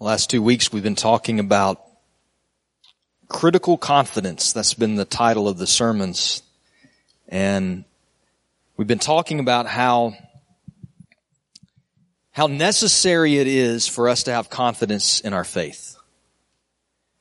last 0.00 0.30
two 0.30 0.42
weeks 0.42 0.72
we've 0.72 0.82
been 0.82 0.96
talking 0.96 1.38
about 1.38 1.80
critical 3.28 3.76
confidence. 3.76 4.52
That's 4.52 4.74
been 4.74 4.96
the 4.96 5.04
title 5.04 5.48
of 5.48 5.58
the 5.58 5.66
sermons. 5.66 6.42
And 7.28 7.84
we've 8.76 8.88
been 8.88 8.98
talking 8.98 9.40
about 9.40 9.66
how, 9.66 10.14
how 12.32 12.48
necessary 12.48 13.38
it 13.38 13.46
is 13.46 13.86
for 13.86 14.08
us 14.08 14.24
to 14.24 14.32
have 14.32 14.50
confidence 14.50 15.20
in 15.20 15.32
our 15.32 15.44
faith. 15.44 15.96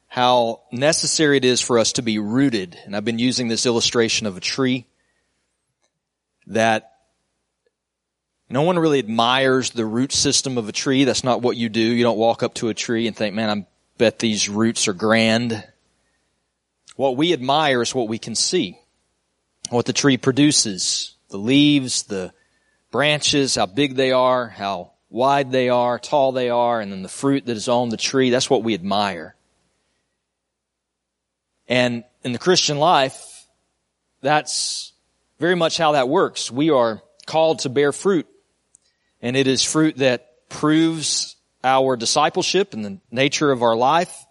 How 0.08 0.62
necessary 0.72 1.38
it 1.38 1.46
is 1.46 1.62
for 1.62 1.80
us 1.80 1.94
to 1.94 2.02
be 2.02 2.20
rooted. 2.20 2.78
And 2.86 2.96
I've 2.96 3.06
been 3.06 3.20
using 3.20 3.48
this 3.48 3.66
illustration 3.66 4.28
of 4.28 4.38
a 4.38 4.42
tree 4.42 4.86
that 6.48 6.93
no 8.50 8.62
one 8.62 8.78
really 8.78 9.00
admires 9.00 9.72
the 9.72 9.86
root 9.86 10.12
system 10.12 10.58
of 10.58 10.70
a 10.70 10.74
tree. 10.74 11.06
That's 11.06 11.24
not 11.24 11.42
what 11.42 11.58
you 11.58 11.70
do. 11.70 11.82
You 11.82 12.04
don't 12.04 12.18
walk 12.18 12.44
up 12.44 12.54
to 12.56 12.70
a 12.70 12.74
tree 12.74 13.08
and 13.08 13.16
think, 13.16 13.36
man, 13.36 13.50
I 13.50 13.68
bet 13.98 14.20
these 14.20 14.50
roots 14.50 14.88
are 14.88 14.94
grand. 14.94 15.64
What 16.96 17.18
we 17.18 17.34
admire 17.34 17.82
is 17.82 17.96
what 17.96 18.08
we 18.08 18.20
can 18.20 18.36
see. 18.36 18.80
What 19.70 19.86
the 19.86 19.94
tree 19.94 20.18
produces. 20.18 21.16
The 21.30 21.38
leaves, 21.38 22.04
the 22.04 22.34
branches, 22.92 23.56
how 23.56 23.66
big 23.66 23.96
they 23.96 24.12
are, 24.12 24.48
how 24.48 24.92
wide 25.10 25.52
they 25.52 25.70
are, 25.70 25.98
tall 25.98 26.32
they 26.32 26.50
are, 26.50 26.80
and 26.80 26.92
then 26.92 27.02
the 27.02 27.10
fruit 27.10 27.46
that 27.46 27.58
is 27.58 27.68
on 27.68 27.90
the 27.90 27.98
tree. 27.98 28.30
That's 28.30 28.50
what 28.50 28.64
we 28.64 28.74
admire. 28.74 29.36
And 31.68 32.04
in 32.24 32.34
the 32.34 32.40
Christian 32.40 32.78
life, 32.78 33.48
that's 34.22 34.94
very 35.40 35.56
much 35.56 35.78
how 35.78 35.94
that 35.94 36.10
works. 36.10 36.52
We 36.52 36.70
are 36.70 37.02
called 37.26 37.60
to 37.60 37.70
bear 37.70 37.92
fruit 37.92 38.28
and 39.24 39.38
it 39.38 39.48
is 39.48 39.64
fruit 39.64 39.98
that 39.98 40.50
proves 40.50 41.38
our 41.64 41.96
discipleship 41.96 42.74
and 42.74 42.84
the 42.84 43.00
nature 43.10 43.52
of 43.52 43.64
our 43.64 43.76
life 43.76 44.26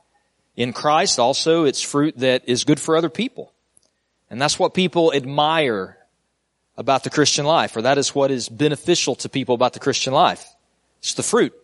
in 0.55 0.75
Christ. 0.75 1.19
Also, 1.19 1.65
it's 1.65 1.81
fruit 1.81 2.19
that 2.19 2.43
is 2.47 2.65
good 2.65 2.79
for 2.79 2.95
other 2.95 3.09
people. 3.09 3.55
And 4.31 4.41
that's 4.41 4.59
what 4.59 4.75
people 4.75 5.13
admire 5.15 5.97
about 6.77 7.05
the 7.05 7.11
Christian 7.11 7.47
life, 7.47 7.75
or 7.75 7.83
that 7.83 7.97
is 7.97 8.15
what 8.15 8.31
is 8.31 8.51
beneficial 8.51 9.15
to 9.17 9.31
people 9.31 9.55
about 9.55 9.73
the 9.73 9.81
Christian 9.81 10.13
life. 10.13 10.47
It's 10.99 11.15
the 11.15 11.23
fruit. 11.23 11.55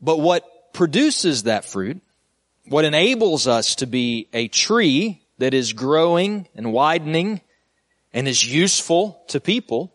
But 0.00 0.18
what 0.18 0.72
produces 0.72 1.44
that 1.44 1.64
fruit, 1.64 2.00
what 2.66 2.84
enables 2.84 3.46
us 3.46 3.76
to 3.76 3.86
be 3.86 4.28
a 4.32 4.48
tree 4.48 5.22
that 5.38 5.54
is 5.54 5.72
growing 5.72 6.48
and 6.56 6.72
widening 6.72 7.40
and 8.12 8.26
is 8.26 8.52
useful 8.52 9.22
to 9.28 9.40
people, 9.40 9.92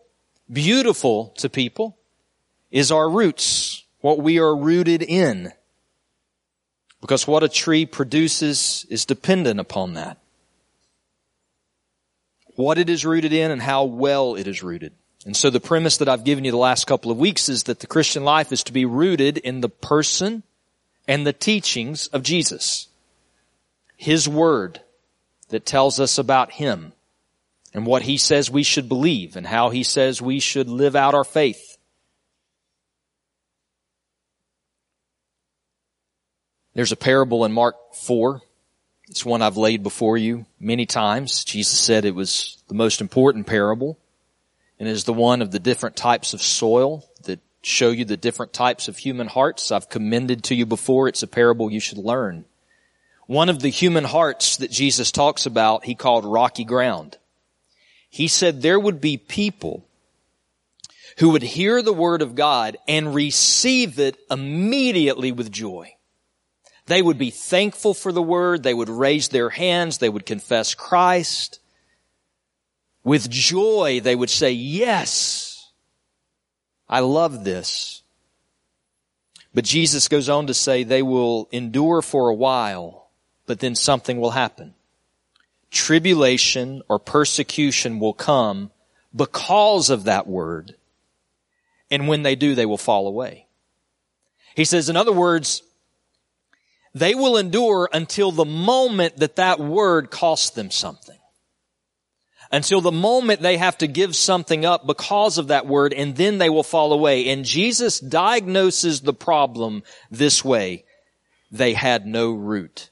beautiful 0.50 1.34
to 1.38 1.48
people, 1.48 1.96
is 2.70 2.90
our 2.90 3.08
roots, 3.08 3.84
what 4.00 4.18
we 4.18 4.38
are 4.38 4.56
rooted 4.56 5.02
in. 5.02 5.52
Because 7.00 7.26
what 7.26 7.42
a 7.42 7.48
tree 7.48 7.86
produces 7.86 8.86
is 8.88 9.04
dependent 9.04 9.60
upon 9.60 9.94
that. 9.94 10.18
What 12.56 12.78
it 12.78 12.88
is 12.88 13.04
rooted 13.04 13.32
in 13.32 13.50
and 13.50 13.60
how 13.60 13.84
well 13.84 14.34
it 14.34 14.46
is 14.46 14.62
rooted. 14.62 14.92
And 15.26 15.36
so 15.36 15.50
the 15.50 15.60
premise 15.60 15.98
that 15.98 16.08
I've 16.08 16.24
given 16.24 16.44
you 16.44 16.52
the 16.52 16.56
last 16.56 16.86
couple 16.86 17.10
of 17.10 17.18
weeks 17.18 17.48
is 17.48 17.64
that 17.64 17.80
the 17.80 17.86
Christian 17.86 18.24
life 18.24 18.52
is 18.52 18.62
to 18.64 18.72
be 18.72 18.84
rooted 18.84 19.38
in 19.38 19.60
the 19.60 19.68
person 19.68 20.42
and 21.06 21.26
the 21.26 21.32
teachings 21.32 22.06
of 22.08 22.22
Jesus. 22.22 22.88
His 23.96 24.28
word 24.28 24.80
that 25.48 25.66
tells 25.66 26.00
us 26.00 26.16
about 26.16 26.52
Him 26.52 26.92
and 27.74 27.86
what 27.86 28.02
he 28.02 28.16
says 28.16 28.50
we 28.50 28.62
should 28.62 28.88
believe 28.88 29.36
and 29.36 29.46
how 29.46 29.70
he 29.70 29.82
says 29.82 30.22
we 30.22 30.40
should 30.40 30.68
live 30.68 30.96
out 30.96 31.14
our 31.14 31.24
faith. 31.24 31.76
There's 36.74 36.92
a 36.92 36.96
parable 36.96 37.44
in 37.44 37.52
Mark 37.52 37.76
4. 37.94 38.42
It's 39.08 39.24
one 39.24 39.40
I've 39.40 39.56
laid 39.56 39.82
before 39.82 40.18
you 40.18 40.46
many 40.60 40.84
times. 40.84 41.44
Jesus 41.44 41.78
said 41.78 42.04
it 42.04 42.14
was 42.14 42.62
the 42.68 42.74
most 42.74 43.00
important 43.00 43.46
parable 43.46 43.98
and 44.78 44.88
is 44.88 45.04
the 45.04 45.12
one 45.12 45.42
of 45.42 45.50
the 45.50 45.58
different 45.58 45.96
types 45.96 46.34
of 46.34 46.42
soil 46.42 47.08
that 47.24 47.40
show 47.62 47.90
you 47.90 48.04
the 48.04 48.16
different 48.16 48.52
types 48.52 48.88
of 48.88 48.98
human 48.98 49.26
hearts. 49.26 49.72
I've 49.72 49.88
commended 49.88 50.44
to 50.44 50.54
you 50.54 50.66
before. 50.66 51.08
It's 51.08 51.22
a 51.22 51.26
parable 51.26 51.70
you 51.70 51.80
should 51.80 51.98
learn. 51.98 52.44
One 53.26 53.48
of 53.48 53.60
the 53.60 53.70
human 53.70 54.04
hearts 54.04 54.58
that 54.58 54.70
Jesus 54.70 55.10
talks 55.10 55.46
about, 55.46 55.84
he 55.84 55.94
called 55.94 56.24
rocky 56.24 56.64
ground. 56.64 57.16
He 58.16 58.28
said 58.28 58.62
there 58.62 58.80
would 58.80 58.98
be 58.98 59.18
people 59.18 59.84
who 61.18 61.28
would 61.28 61.42
hear 61.42 61.82
the 61.82 61.92
word 61.92 62.22
of 62.22 62.34
God 62.34 62.78
and 62.88 63.14
receive 63.14 63.98
it 63.98 64.16
immediately 64.30 65.32
with 65.32 65.52
joy. 65.52 65.96
They 66.86 67.02
would 67.02 67.18
be 67.18 67.28
thankful 67.28 67.92
for 67.92 68.12
the 68.12 68.22
word. 68.22 68.62
They 68.62 68.72
would 68.72 68.88
raise 68.88 69.28
their 69.28 69.50
hands. 69.50 69.98
They 69.98 70.08
would 70.08 70.24
confess 70.24 70.74
Christ. 70.74 71.60
With 73.04 73.28
joy, 73.28 74.00
they 74.02 74.16
would 74.16 74.30
say, 74.30 74.52
yes, 74.52 75.70
I 76.88 77.00
love 77.00 77.44
this. 77.44 78.00
But 79.52 79.66
Jesus 79.66 80.08
goes 80.08 80.30
on 80.30 80.46
to 80.46 80.54
say 80.54 80.84
they 80.84 81.02
will 81.02 81.50
endure 81.52 82.00
for 82.00 82.30
a 82.30 82.34
while, 82.34 83.10
but 83.44 83.60
then 83.60 83.74
something 83.74 84.18
will 84.18 84.30
happen 84.30 84.72
tribulation 85.76 86.82
or 86.88 86.98
persecution 86.98 88.00
will 88.00 88.14
come 88.14 88.70
because 89.14 89.90
of 89.90 90.04
that 90.04 90.26
word. 90.26 90.74
And 91.90 92.08
when 92.08 92.22
they 92.22 92.34
do, 92.34 92.54
they 92.54 92.66
will 92.66 92.78
fall 92.78 93.06
away. 93.06 93.46
He 94.56 94.64
says, 94.64 94.88
in 94.88 94.96
other 94.96 95.12
words, 95.12 95.62
they 96.94 97.14
will 97.14 97.36
endure 97.36 97.88
until 97.92 98.32
the 98.32 98.46
moment 98.46 99.18
that 99.18 99.36
that 99.36 99.60
word 99.60 100.10
costs 100.10 100.50
them 100.50 100.70
something. 100.70 101.18
Until 102.50 102.80
the 102.80 102.92
moment 102.92 103.42
they 103.42 103.58
have 103.58 103.76
to 103.78 103.86
give 103.86 104.16
something 104.16 104.64
up 104.64 104.86
because 104.86 105.36
of 105.36 105.48
that 105.48 105.66
word 105.66 105.92
and 105.92 106.16
then 106.16 106.38
they 106.38 106.48
will 106.48 106.62
fall 106.62 106.92
away. 106.92 107.28
And 107.28 107.44
Jesus 107.44 108.00
diagnoses 108.00 109.02
the 109.02 109.12
problem 109.12 109.82
this 110.10 110.44
way. 110.44 110.84
They 111.50 111.74
had 111.74 112.06
no 112.06 112.32
root 112.32 112.90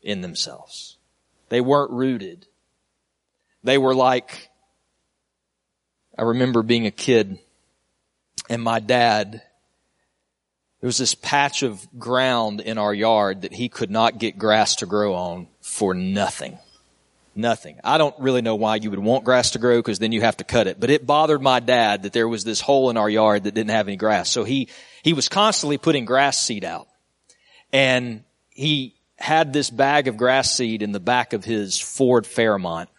in 0.00 0.20
themselves. 0.20 0.98
They 1.48 1.60
weren't 1.60 1.90
rooted. 1.90 2.46
They 3.62 3.78
were 3.78 3.94
like, 3.94 4.50
I 6.16 6.22
remember 6.22 6.62
being 6.62 6.86
a 6.86 6.90
kid 6.90 7.38
and 8.48 8.62
my 8.62 8.80
dad, 8.80 9.42
there 10.80 10.88
was 10.88 10.98
this 10.98 11.14
patch 11.14 11.62
of 11.62 11.86
ground 11.98 12.60
in 12.60 12.78
our 12.78 12.92
yard 12.92 13.42
that 13.42 13.54
he 13.54 13.68
could 13.68 13.90
not 13.90 14.18
get 14.18 14.38
grass 14.38 14.76
to 14.76 14.86
grow 14.86 15.14
on 15.14 15.48
for 15.60 15.94
nothing. 15.94 16.58
Nothing. 17.34 17.80
I 17.82 17.98
don't 17.98 18.14
really 18.20 18.42
know 18.42 18.54
why 18.54 18.76
you 18.76 18.90
would 18.90 18.98
want 19.00 19.24
grass 19.24 19.52
to 19.52 19.58
grow 19.58 19.78
because 19.78 19.98
then 19.98 20.12
you 20.12 20.20
have 20.20 20.36
to 20.36 20.44
cut 20.44 20.68
it. 20.68 20.78
But 20.78 20.90
it 20.90 21.06
bothered 21.06 21.42
my 21.42 21.58
dad 21.58 22.04
that 22.04 22.12
there 22.12 22.28
was 22.28 22.44
this 22.44 22.60
hole 22.60 22.90
in 22.90 22.96
our 22.96 23.10
yard 23.10 23.44
that 23.44 23.54
didn't 23.54 23.70
have 23.70 23.88
any 23.88 23.96
grass. 23.96 24.30
So 24.30 24.44
he, 24.44 24.68
he 25.02 25.14
was 25.14 25.28
constantly 25.28 25.78
putting 25.78 26.04
grass 26.04 26.38
seed 26.38 26.64
out. 26.64 26.86
And 27.72 28.22
he 28.50 28.94
had 29.24 29.54
this 29.54 29.70
bag 29.70 30.06
of 30.06 30.18
grass 30.18 30.54
seed 30.54 30.82
in 30.82 30.92
the 30.92 31.00
back 31.00 31.32
of 31.32 31.46
his 31.46 31.80
Ford 31.80 32.26
Fairmont. 32.26 32.90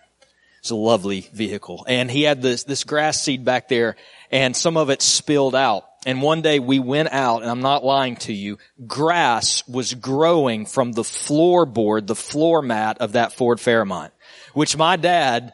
It's 0.60 0.72
a 0.72 0.76
lovely 0.76 1.30
vehicle. 1.32 1.86
And 1.88 2.10
he 2.10 2.24
had 2.24 2.42
this, 2.42 2.64
this 2.64 2.84
grass 2.84 3.22
seed 3.22 3.46
back 3.46 3.68
there 3.68 3.96
and 4.32 4.56
some 4.56 4.76
of 4.76 4.90
it 4.90 5.04
spilled 5.04 5.54
out. 5.54 5.86
And 6.04 6.24
one 6.24 6.42
day 6.42 6.58
we 6.58 6.80
went 6.80 7.12
out, 7.12 7.44
and 7.44 7.52
I'm 7.52 7.62
not 7.62 7.86
lying 7.86 8.16
to 8.18 8.34
you, 8.34 8.58
grass 8.88 9.68
was 9.68 9.94
growing 9.94 10.66
from 10.66 10.94
the 10.94 11.04
floorboard, 11.04 12.08
the 12.08 12.16
floor 12.16 12.64
mat 12.64 12.98
of 13.00 13.12
that 13.12 13.34
Ford 13.34 13.60
Fairmont, 13.60 14.12
which 14.54 14.76
my 14.76 14.96
dad 14.96 15.54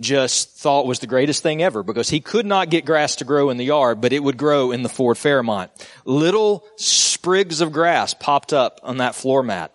just 0.00 0.58
thought 0.58 0.86
was 0.86 0.98
the 0.98 1.06
greatest 1.06 1.42
thing 1.42 1.62
ever 1.62 1.82
because 1.82 2.10
he 2.10 2.20
could 2.20 2.46
not 2.46 2.68
get 2.68 2.84
grass 2.84 3.16
to 3.16 3.24
grow 3.24 3.48
in 3.48 3.56
the 3.56 3.64
yard, 3.64 4.00
but 4.02 4.12
it 4.12 4.22
would 4.22 4.36
grow 4.36 4.70
in 4.70 4.82
the 4.82 4.88
Ford 4.90 5.16
Fairmont. 5.16 5.70
Little 6.04 6.66
sprigs 6.76 7.62
of 7.62 7.72
grass 7.72 8.12
popped 8.12 8.52
up 8.52 8.80
on 8.82 8.98
that 8.98 9.14
floor 9.14 9.42
mat. 9.42 9.72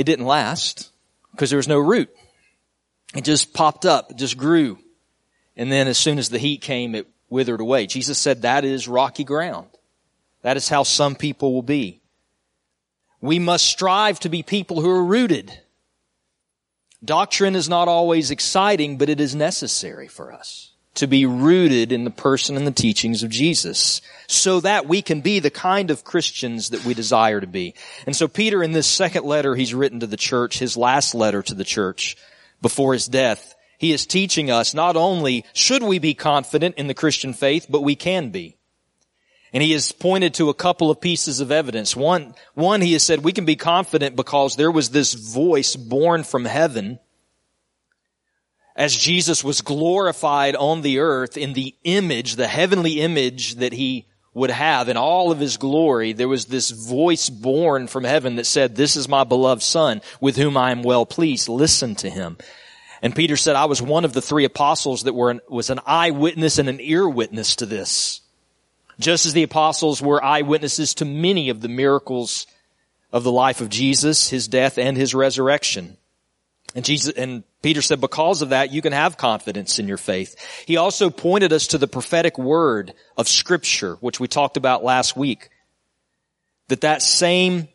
It 0.00 0.06
didn't 0.06 0.24
last 0.24 0.92
because 1.32 1.50
there 1.50 1.58
was 1.58 1.68
no 1.68 1.78
root. 1.78 2.08
It 3.14 3.22
just 3.22 3.52
popped 3.52 3.84
up, 3.84 4.12
it 4.12 4.16
just 4.16 4.38
grew. 4.38 4.78
And 5.58 5.70
then 5.70 5.88
as 5.88 5.98
soon 5.98 6.18
as 6.18 6.30
the 6.30 6.38
heat 6.38 6.62
came, 6.62 6.94
it 6.94 7.06
withered 7.28 7.60
away. 7.60 7.86
Jesus 7.86 8.16
said 8.16 8.40
that 8.40 8.64
is 8.64 8.88
rocky 8.88 9.24
ground. 9.24 9.68
That 10.40 10.56
is 10.56 10.70
how 10.70 10.84
some 10.84 11.16
people 11.16 11.52
will 11.52 11.60
be. 11.60 12.00
We 13.20 13.38
must 13.38 13.66
strive 13.66 14.18
to 14.20 14.30
be 14.30 14.42
people 14.42 14.80
who 14.80 14.88
are 14.88 15.04
rooted. 15.04 15.52
Doctrine 17.04 17.54
is 17.54 17.68
not 17.68 17.86
always 17.86 18.30
exciting, 18.30 18.96
but 18.96 19.10
it 19.10 19.20
is 19.20 19.34
necessary 19.34 20.08
for 20.08 20.32
us 20.32 20.69
to 20.94 21.06
be 21.06 21.24
rooted 21.24 21.92
in 21.92 22.04
the 22.04 22.10
person 22.10 22.56
and 22.56 22.66
the 22.66 22.72
teachings 22.72 23.22
of 23.22 23.30
Jesus 23.30 24.00
so 24.26 24.60
that 24.60 24.86
we 24.86 25.02
can 25.02 25.20
be 25.20 25.38
the 25.38 25.50
kind 25.50 25.90
of 25.90 26.04
Christians 26.04 26.70
that 26.70 26.84
we 26.84 26.94
desire 26.94 27.40
to 27.40 27.46
be. 27.46 27.74
And 28.06 28.16
so 28.16 28.26
Peter 28.28 28.62
in 28.62 28.72
this 28.72 28.86
second 28.86 29.24
letter 29.24 29.54
he's 29.54 29.74
written 29.74 30.00
to 30.00 30.06
the 30.06 30.16
church, 30.16 30.58
his 30.58 30.76
last 30.76 31.14
letter 31.14 31.42
to 31.42 31.54
the 31.54 31.64
church 31.64 32.16
before 32.60 32.92
his 32.92 33.06
death, 33.06 33.54
he 33.78 33.92
is 33.92 34.04
teaching 34.04 34.50
us 34.50 34.74
not 34.74 34.96
only 34.96 35.44
should 35.52 35.82
we 35.82 35.98
be 35.98 36.14
confident 36.14 36.74
in 36.76 36.86
the 36.86 36.94
Christian 36.94 37.32
faith, 37.32 37.66
but 37.68 37.82
we 37.82 37.94
can 37.94 38.30
be. 38.30 38.56
And 39.52 39.62
he 39.62 39.72
has 39.72 39.92
pointed 39.92 40.34
to 40.34 40.48
a 40.48 40.54
couple 40.54 40.90
of 40.90 41.00
pieces 41.00 41.40
of 41.40 41.50
evidence. 41.50 41.96
One, 41.96 42.34
one, 42.54 42.80
he 42.80 42.92
has 42.92 43.02
said 43.02 43.24
we 43.24 43.32
can 43.32 43.46
be 43.46 43.56
confident 43.56 44.14
because 44.16 44.54
there 44.54 44.70
was 44.70 44.90
this 44.90 45.14
voice 45.14 45.76
borne 45.76 46.24
from 46.24 46.44
heaven 46.44 46.98
as 48.80 48.96
Jesus 48.96 49.44
was 49.44 49.60
glorified 49.60 50.56
on 50.56 50.80
the 50.80 51.00
earth 51.00 51.36
in 51.36 51.52
the 51.52 51.74
image, 51.84 52.36
the 52.36 52.48
heavenly 52.48 53.00
image 53.00 53.56
that 53.56 53.74
he 53.74 54.06
would 54.32 54.50
have 54.50 54.88
in 54.88 54.96
all 54.96 55.30
of 55.30 55.38
his 55.38 55.58
glory. 55.58 56.14
There 56.14 56.28
was 56.28 56.46
this 56.46 56.70
voice 56.70 57.28
borne 57.28 57.88
from 57.88 58.04
heaven 58.04 58.36
that 58.36 58.46
said, 58.46 58.74
this 58.74 58.96
is 58.96 59.06
my 59.06 59.24
beloved 59.24 59.60
son 59.60 60.00
with 60.18 60.36
whom 60.36 60.56
I 60.56 60.70
am 60.70 60.82
well 60.82 61.04
pleased. 61.04 61.46
Listen 61.46 61.94
to 61.96 62.08
him. 62.08 62.38
And 63.02 63.14
Peter 63.14 63.36
said, 63.36 63.54
I 63.54 63.66
was 63.66 63.82
one 63.82 64.06
of 64.06 64.14
the 64.14 64.22
three 64.22 64.46
apostles 64.46 65.02
that 65.02 65.14
were, 65.14 65.30
an, 65.30 65.40
was 65.46 65.68
an 65.68 65.80
eyewitness 65.84 66.58
and 66.58 66.70
an 66.70 66.80
ear 66.80 67.06
witness 67.06 67.56
to 67.56 67.66
this 67.66 68.22
just 68.98 69.26
as 69.26 69.32
the 69.32 69.42
apostles 69.42 70.00
were 70.00 70.22
eyewitnesses 70.22 70.94
to 70.94 71.04
many 71.04 71.48
of 71.48 71.60
the 71.60 71.68
miracles 71.68 72.46
of 73.12 73.24
the 73.24 73.32
life 73.32 73.60
of 73.60 73.70
Jesus, 73.70 74.28
his 74.28 74.46
death 74.46 74.78
and 74.78 74.96
his 74.96 75.14
resurrection. 75.14 75.96
And 76.74 76.84
Jesus, 76.84 77.14
and 77.14 77.42
Peter 77.62 77.82
said, 77.82 78.00
because 78.00 78.40
of 78.40 78.50
that, 78.50 78.72
you 78.72 78.80
can 78.80 78.92
have 78.92 79.18
confidence 79.18 79.78
in 79.78 79.86
your 79.86 79.98
faith. 79.98 80.36
He 80.66 80.76
also 80.76 81.10
pointed 81.10 81.52
us 81.52 81.68
to 81.68 81.78
the 81.78 81.88
prophetic 81.88 82.38
word 82.38 82.94
of 83.16 83.28
scripture, 83.28 83.96
which 83.96 84.18
we 84.18 84.28
talked 84.28 84.56
about 84.56 84.82
last 84.82 85.16
week. 85.16 85.50
That 86.68 86.80
that 86.82 87.02
same 87.02 87.68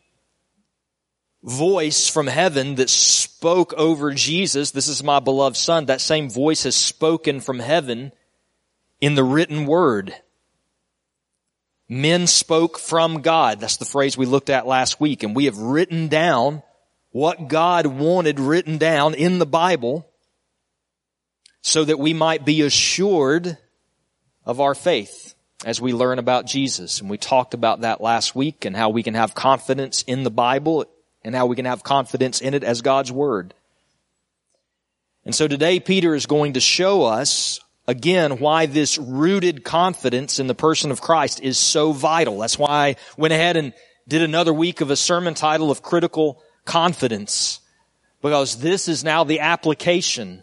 voice 1.42 2.08
from 2.08 2.26
heaven 2.26 2.74
that 2.76 2.90
spoke 2.90 3.72
over 3.74 4.12
Jesus, 4.12 4.72
this 4.72 4.88
is 4.88 5.04
my 5.04 5.20
beloved 5.20 5.56
son, 5.56 5.86
that 5.86 6.00
same 6.00 6.28
voice 6.28 6.64
has 6.64 6.74
spoken 6.74 7.40
from 7.40 7.60
heaven 7.60 8.10
in 9.00 9.14
the 9.14 9.22
written 9.22 9.66
word. 9.66 10.14
Men 11.88 12.26
spoke 12.26 12.78
from 12.78 13.20
God. 13.20 13.60
That's 13.60 13.76
the 13.76 13.84
phrase 13.84 14.18
we 14.18 14.26
looked 14.26 14.50
at 14.50 14.66
last 14.66 15.00
week. 15.00 15.22
And 15.22 15.36
we 15.36 15.44
have 15.44 15.58
written 15.58 16.08
down 16.08 16.64
what 17.16 17.48
God 17.48 17.86
wanted 17.86 18.38
written 18.38 18.76
down 18.76 19.14
in 19.14 19.38
the 19.38 19.46
Bible 19.46 20.06
so 21.62 21.82
that 21.82 21.98
we 21.98 22.12
might 22.12 22.44
be 22.44 22.60
assured 22.60 23.56
of 24.44 24.60
our 24.60 24.74
faith 24.74 25.34
as 25.64 25.80
we 25.80 25.94
learn 25.94 26.18
about 26.18 26.44
Jesus. 26.44 27.00
And 27.00 27.08
we 27.08 27.16
talked 27.16 27.54
about 27.54 27.80
that 27.80 28.02
last 28.02 28.36
week 28.36 28.66
and 28.66 28.76
how 28.76 28.90
we 28.90 29.02
can 29.02 29.14
have 29.14 29.34
confidence 29.34 30.02
in 30.02 30.24
the 30.24 30.30
Bible 30.30 30.84
and 31.24 31.34
how 31.34 31.46
we 31.46 31.56
can 31.56 31.64
have 31.64 31.82
confidence 31.82 32.42
in 32.42 32.52
it 32.52 32.62
as 32.62 32.82
God's 32.82 33.10
Word. 33.10 33.54
And 35.24 35.34
so 35.34 35.48
today 35.48 35.80
Peter 35.80 36.14
is 36.14 36.26
going 36.26 36.52
to 36.52 36.60
show 36.60 37.04
us 37.04 37.60
again 37.88 38.40
why 38.40 38.66
this 38.66 38.98
rooted 38.98 39.64
confidence 39.64 40.38
in 40.38 40.48
the 40.48 40.54
person 40.54 40.90
of 40.90 41.00
Christ 41.00 41.40
is 41.40 41.56
so 41.56 41.92
vital. 41.92 42.40
That's 42.40 42.58
why 42.58 42.68
I 42.68 42.96
went 43.16 43.32
ahead 43.32 43.56
and 43.56 43.72
did 44.06 44.20
another 44.20 44.52
week 44.52 44.82
of 44.82 44.90
a 44.90 44.96
sermon 44.96 45.32
title 45.32 45.70
of 45.70 45.80
critical 45.80 46.42
confidence 46.66 47.60
because 48.20 48.58
this 48.58 48.88
is 48.88 49.02
now 49.02 49.24
the 49.24 49.40
application 49.40 50.42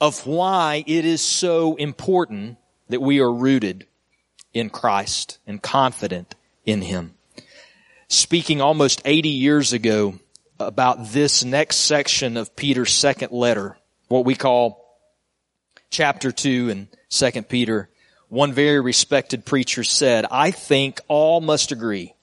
of 0.00 0.26
why 0.26 0.82
it 0.86 1.04
is 1.04 1.20
so 1.20 1.76
important 1.76 2.56
that 2.88 3.02
we 3.02 3.20
are 3.20 3.32
rooted 3.32 3.86
in 4.52 4.70
Christ 4.70 5.38
and 5.46 5.60
confident 5.60 6.34
in 6.64 6.80
Him. 6.80 7.14
Speaking 8.08 8.60
almost 8.60 9.02
80 9.04 9.30
years 9.30 9.72
ago 9.72 10.18
about 10.58 11.08
this 11.08 11.44
next 11.44 11.76
section 11.76 12.36
of 12.36 12.54
Peter's 12.54 12.92
second 12.92 13.32
letter, 13.32 13.76
what 14.08 14.24
we 14.24 14.34
call 14.34 14.98
chapter 15.90 16.30
2 16.30 16.70
and 16.70 16.88
2 17.08 17.42
Peter, 17.42 17.88
one 18.28 18.52
very 18.52 18.80
respected 18.80 19.44
preacher 19.44 19.84
said, 19.84 20.26
I 20.30 20.50
think 20.50 21.00
all 21.08 21.40
must 21.40 21.72
agree 21.72 22.13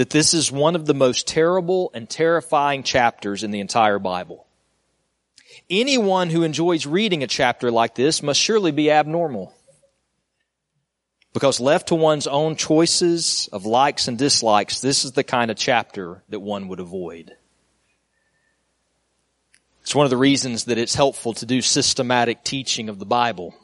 that 0.00 0.08
this 0.08 0.32
is 0.32 0.50
one 0.50 0.76
of 0.76 0.86
the 0.86 0.94
most 0.94 1.28
terrible 1.28 1.90
and 1.92 2.08
terrifying 2.08 2.82
chapters 2.82 3.44
in 3.44 3.50
the 3.50 3.60
entire 3.60 3.98
Bible. 3.98 4.46
Anyone 5.68 6.30
who 6.30 6.42
enjoys 6.42 6.86
reading 6.86 7.22
a 7.22 7.26
chapter 7.26 7.70
like 7.70 7.96
this 7.96 8.22
must 8.22 8.40
surely 8.40 8.72
be 8.72 8.90
abnormal. 8.90 9.52
Because 11.34 11.60
left 11.60 11.88
to 11.88 11.96
one's 11.96 12.26
own 12.26 12.56
choices 12.56 13.50
of 13.52 13.66
likes 13.66 14.08
and 14.08 14.16
dislikes, 14.16 14.80
this 14.80 15.04
is 15.04 15.12
the 15.12 15.22
kind 15.22 15.50
of 15.50 15.58
chapter 15.58 16.22
that 16.30 16.40
one 16.40 16.68
would 16.68 16.80
avoid. 16.80 17.36
It's 19.82 19.94
one 19.94 20.06
of 20.06 20.10
the 20.10 20.16
reasons 20.16 20.64
that 20.64 20.78
it's 20.78 20.94
helpful 20.94 21.34
to 21.34 21.44
do 21.44 21.60
systematic 21.60 22.42
teaching 22.42 22.88
of 22.88 22.98
the 22.98 23.04
Bible. 23.04 23.54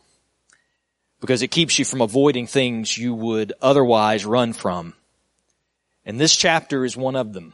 Because 1.19 1.41
it 1.41 1.51
keeps 1.51 1.79
you 1.79 1.87
from 1.87 2.03
avoiding 2.03 2.47
things 2.47 2.99
you 2.99 3.15
would 3.15 3.55
otherwise 3.63 4.27
run 4.27 4.53
from. 4.53 4.93
And 6.07 6.19
this 6.19 6.35
chapter 6.35 6.85
is 6.85 6.97
one 6.97 7.17
of 7.17 7.35
them. 7.35 7.53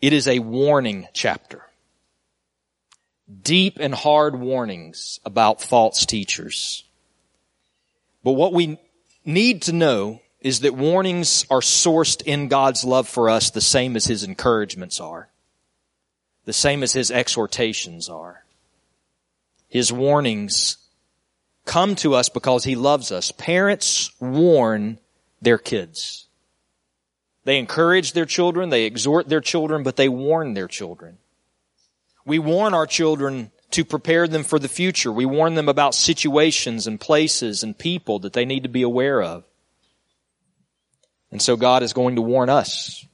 It 0.00 0.12
is 0.12 0.28
a 0.28 0.38
warning 0.38 1.08
chapter. 1.12 1.62
Deep 3.42 3.78
and 3.80 3.94
hard 3.94 4.38
warnings 4.38 5.18
about 5.24 5.60
false 5.60 6.06
teachers. 6.06 6.84
But 8.22 8.32
what 8.32 8.52
we 8.52 8.78
need 9.24 9.62
to 9.62 9.72
know 9.72 10.20
is 10.40 10.60
that 10.60 10.74
warnings 10.74 11.46
are 11.50 11.60
sourced 11.60 12.22
in 12.22 12.46
God's 12.46 12.84
love 12.84 13.08
for 13.08 13.28
us 13.28 13.50
the 13.50 13.60
same 13.60 13.96
as 13.96 14.04
His 14.04 14.22
encouragements 14.22 15.00
are 15.00 15.30
the 16.44 16.52
same 16.52 16.82
as 16.82 16.92
his 16.92 17.10
exhortations 17.10 18.08
are. 18.08 18.44
His 19.68 19.92
warnings 19.92 20.76
come 21.64 21.94
to 21.96 22.14
us 22.14 22.28
because 22.28 22.64
he 22.64 22.76
loves 22.76 23.10
us. 23.10 23.32
Parents 23.32 24.12
warn 24.20 24.98
their 25.40 25.58
kids. 25.58 26.23
They 27.44 27.58
encourage 27.58 28.12
their 28.12 28.26
children, 28.26 28.70
they 28.70 28.84
exhort 28.84 29.28
their 29.28 29.40
children, 29.40 29.82
but 29.82 29.96
they 29.96 30.08
warn 30.08 30.54
their 30.54 30.68
children. 30.68 31.18
We 32.24 32.38
warn 32.38 32.72
our 32.72 32.86
children 32.86 33.50
to 33.72 33.84
prepare 33.84 34.26
them 34.26 34.44
for 34.44 34.58
the 34.58 34.68
future. 34.68 35.12
We 35.12 35.26
warn 35.26 35.54
them 35.54 35.68
about 35.68 35.94
situations 35.94 36.86
and 36.86 36.98
places 36.98 37.62
and 37.62 37.76
people 37.76 38.20
that 38.20 38.32
they 38.32 38.44
need 38.44 38.62
to 38.62 38.68
be 38.68 38.82
aware 38.82 39.22
of. 39.22 39.44
And 41.30 41.42
so 41.42 41.56
God 41.56 41.82
is 41.82 41.92
going 41.92 42.16
to 42.16 42.22
warn 42.22 42.48
us 42.48 43.04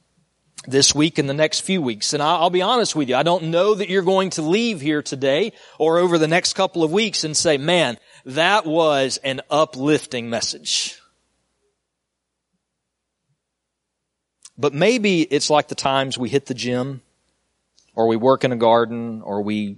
this 0.67 0.93
week 0.93 1.17
and 1.17 1.27
the 1.27 1.33
next 1.33 1.61
few 1.61 1.81
weeks. 1.81 2.13
And 2.13 2.21
I'll 2.21 2.51
be 2.51 2.61
honest 2.61 2.95
with 2.95 3.09
you, 3.09 3.15
I 3.15 3.23
don't 3.23 3.45
know 3.45 3.73
that 3.73 3.89
you're 3.89 4.03
going 4.03 4.29
to 4.31 4.43
leave 4.43 4.79
here 4.79 5.01
today 5.01 5.53
or 5.79 5.97
over 5.97 6.19
the 6.19 6.27
next 6.27 6.53
couple 6.53 6.83
of 6.83 6.91
weeks 6.91 7.23
and 7.23 7.35
say, 7.35 7.57
man, 7.57 7.97
that 8.25 8.65
was 8.65 9.17
an 9.23 9.41
uplifting 9.49 10.29
message. 10.29 11.00
But 14.61 14.75
maybe 14.75 15.23
it's 15.23 15.49
like 15.49 15.69
the 15.69 15.75
times 15.75 16.19
we 16.19 16.29
hit 16.29 16.45
the 16.45 16.53
gym 16.53 17.01
or 17.95 18.07
we 18.07 18.15
work 18.15 18.43
in 18.43 18.51
a 18.51 18.55
garden 18.55 19.23
or 19.23 19.41
we 19.41 19.77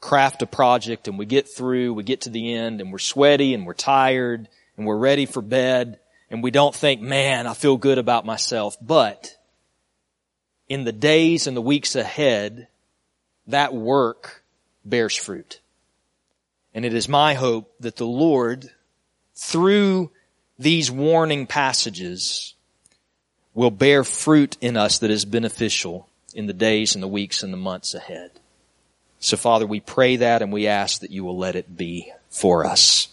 craft 0.00 0.42
a 0.42 0.46
project 0.46 1.08
and 1.08 1.18
we 1.18 1.26
get 1.26 1.48
through, 1.48 1.92
we 1.92 2.04
get 2.04 2.20
to 2.20 2.30
the 2.30 2.54
end 2.54 2.80
and 2.80 2.92
we're 2.92 2.98
sweaty 2.98 3.52
and 3.52 3.66
we're 3.66 3.74
tired 3.74 4.46
and 4.76 4.86
we're 4.86 4.96
ready 4.96 5.26
for 5.26 5.42
bed 5.42 5.98
and 6.30 6.40
we 6.40 6.52
don't 6.52 6.72
think, 6.72 7.00
man, 7.00 7.48
I 7.48 7.54
feel 7.54 7.76
good 7.76 7.98
about 7.98 8.24
myself. 8.24 8.76
But 8.80 9.36
in 10.68 10.84
the 10.84 10.92
days 10.92 11.48
and 11.48 11.56
the 11.56 11.60
weeks 11.60 11.96
ahead, 11.96 12.68
that 13.48 13.74
work 13.74 14.44
bears 14.84 15.16
fruit. 15.16 15.58
And 16.74 16.84
it 16.84 16.94
is 16.94 17.08
my 17.08 17.34
hope 17.34 17.74
that 17.80 17.96
the 17.96 18.06
Lord, 18.06 18.70
through 19.34 20.12
these 20.60 20.92
warning 20.92 21.48
passages, 21.48 22.54
will 23.56 23.72
bear 23.72 24.04
fruit 24.04 24.56
in 24.60 24.76
us 24.76 24.98
that 25.00 25.10
is 25.10 25.24
beneficial 25.24 26.08
in 26.32 26.46
the 26.46 26.52
days 26.52 26.94
and 26.94 27.02
the 27.02 27.08
weeks 27.08 27.42
and 27.42 27.52
the 27.52 27.56
months 27.56 27.92
ahead. 27.94 28.30
So 29.18 29.36
Father, 29.36 29.66
we 29.66 29.80
pray 29.80 30.16
that 30.16 30.42
and 30.42 30.52
we 30.52 30.68
ask 30.68 31.00
that 31.00 31.10
you 31.10 31.24
will 31.24 31.36
let 31.36 31.56
it 31.56 31.76
be 31.76 32.12
for 32.30 32.64
us. 32.64 33.08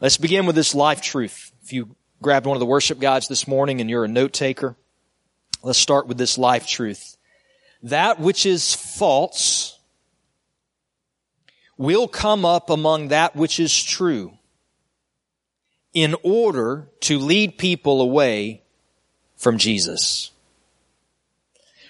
Let's 0.00 0.16
begin 0.16 0.46
with 0.46 0.56
this 0.56 0.74
life 0.74 1.02
truth. 1.02 1.52
If 1.62 1.74
you 1.74 1.94
grabbed 2.22 2.46
one 2.46 2.56
of 2.56 2.60
the 2.60 2.66
worship 2.66 2.98
guides 2.98 3.28
this 3.28 3.46
morning 3.46 3.82
and 3.82 3.90
you're 3.90 4.04
a 4.04 4.08
note 4.08 4.32
taker, 4.32 4.76
Let's 5.64 5.78
start 5.78 6.06
with 6.06 6.18
this 6.18 6.36
life 6.36 6.66
truth. 6.66 7.16
That 7.82 8.20
which 8.20 8.44
is 8.44 8.74
false 8.74 9.78
will 11.78 12.06
come 12.06 12.44
up 12.44 12.68
among 12.68 13.08
that 13.08 13.34
which 13.34 13.58
is 13.58 13.82
true 13.82 14.36
in 15.94 16.14
order 16.22 16.88
to 17.00 17.18
lead 17.18 17.56
people 17.56 18.02
away 18.02 18.63
from 19.44 19.58
Jesus. 19.58 20.30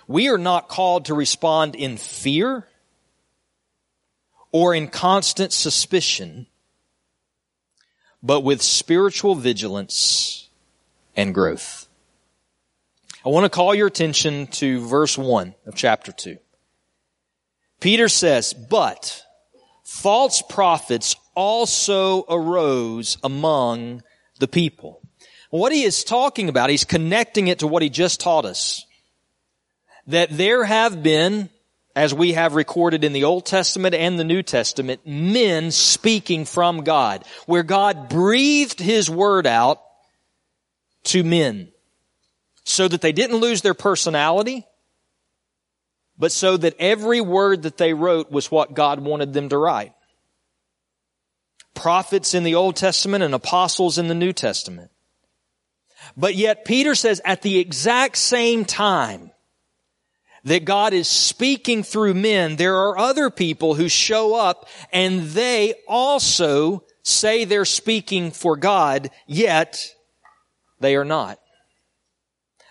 We 0.08 0.28
are 0.28 0.38
not 0.38 0.68
called 0.68 1.04
to 1.04 1.14
respond 1.14 1.76
in 1.76 1.96
fear 1.96 2.66
or 4.50 4.74
in 4.74 4.88
constant 4.88 5.52
suspicion, 5.52 6.48
but 8.20 8.40
with 8.40 8.60
spiritual 8.60 9.36
vigilance 9.36 10.48
and 11.14 11.32
growth. 11.32 11.86
I 13.24 13.28
want 13.28 13.44
to 13.44 13.50
call 13.50 13.72
your 13.72 13.86
attention 13.86 14.48
to 14.48 14.84
verse 14.84 15.16
1 15.16 15.54
of 15.64 15.76
chapter 15.76 16.10
2. 16.10 16.36
Peter 17.78 18.08
says, 18.08 18.52
But 18.52 19.22
false 19.84 20.42
prophets 20.42 21.14
also 21.36 22.24
arose 22.28 23.16
among 23.22 24.02
the 24.40 24.48
people. 24.48 25.03
What 25.54 25.70
he 25.70 25.84
is 25.84 26.02
talking 26.02 26.48
about, 26.48 26.68
he's 26.68 26.82
connecting 26.82 27.46
it 27.46 27.60
to 27.60 27.68
what 27.68 27.84
he 27.84 27.88
just 27.88 28.18
taught 28.18 28.44
us. 28.44 28.84
That 30.08 30.36
there 30.36 30.64
have 30.64 31.00
been, 31.00 31.48
as 31.94 32.12
we 32.12 32.32
have 32.32 32.56
recorded 32.56 33.04
in 33.04 33.12
the 33.12 33.22
Old 33.22 33.46
Testament 33.46 33.94
and 33.94 34.18
the 34.18 34.24
New 34.24 34.42
Testament, 34.42 35.06
men 35.06 35.70
speaking 35.70 36.44
from 36.44 36.82
God, 36.82 37.24
where 37.46 37.62
God 37.62 38.08
breathed 38.08 38.80
his 38.80 39.08
word 39.08 39.46
out 39.46 39.80
to 41.04 41.22
men 41.22 41.68
so 42.64 42.88
that 42.88 43.00
they 43.00 43.12
didn't 43.12 43.36
lose 43.36 43.62
their 43.62 43.74
personality, 43.74 44.66
but 46.18 46.32
so 46.32 46.56
that 46.56 46.74
every 46.80 47.20
word 47.20 47.62
that 47.62 47.76
they 47.76 47.94
wrote 47.94 48.28
was 48.28 48.50
what 48.50 48.74
God 48.74 48.98
wanted 48.98 49.32
them 49.32 49.50
to 49.50 49.56
write. 49.56 49.92
Prophets 51.74 52.34
in 52.34 52.42
the 52.42 52.56
Old 52.56 52.74
Testament 52.74 53.22
and 53.22 53.34
apostles 53.34 53.98
in 53.98 54.08
the 54.08 54.16
New 54.16 54.32
Testament. 54.32 54.90
But 56.16 56.34
yet 56.34 56.64
Peter 56.64 56.94
says 56.94 57.20
at 57.24 57.42
the 57.42 57.58
exact 57.58 58.16
same 58.16 58.64
time 58.64 59.30
that 60.44 60.64
God 60.64 60.92
is 60.92 61.08
speaking 61.08 61.82
through 61.82 62.14
men, 62.14 62.56
there 62.56 62.76
are 62.76 62.98
other 62.98 63.30
people 63.30 63.74
who 63.74 63.88
show 63.88 64.34
up 64.34 64.68
and 64.92 65.22
they 65.22 65.74
also 65.88 66.84
say 67.02 67.44
they're 67.44 67.64
speaking 67.64 68.30
for 68.30 68.56
God, 68.56 69.10
yet 69.26 69.90
they 70.80 70.96
are 70.96 71.04
not. 71.04 71.38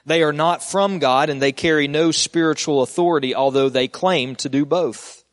They 0.05 0.21
are 0.21 0.33
not 0.33 0.63
from 0.63 0.99
God 0.99 1.29
and 1.29 1.41
they 1.41 1.51
carry 1.51 1.87
no 1.87 2.11
spiritual 2.11 2.81
authority, 2.81 3.33
although 3.33 3.69
they 3.69 3.87
claim 3.87 4.35
to 4.37 4.49
do 4.49 4.65
both. 4.65 5.23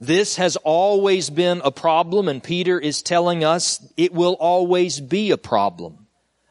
This 0.00 0.36
has 0.36 0.56
always 0.56 1.30
been 1.30 1.60
a 1.64 1.70
problem 1.70 2.28
and 2.28 2.42
Peter 2.42 2.78
is 2.78 3.02
telling 3.02 3.44
us 3.44 3.86
it 3.96 4.12
will 4.12 4.34
always 4.34 5.00
be 5.00 5.30
a 5.30 5.38
problem 5.38 6.03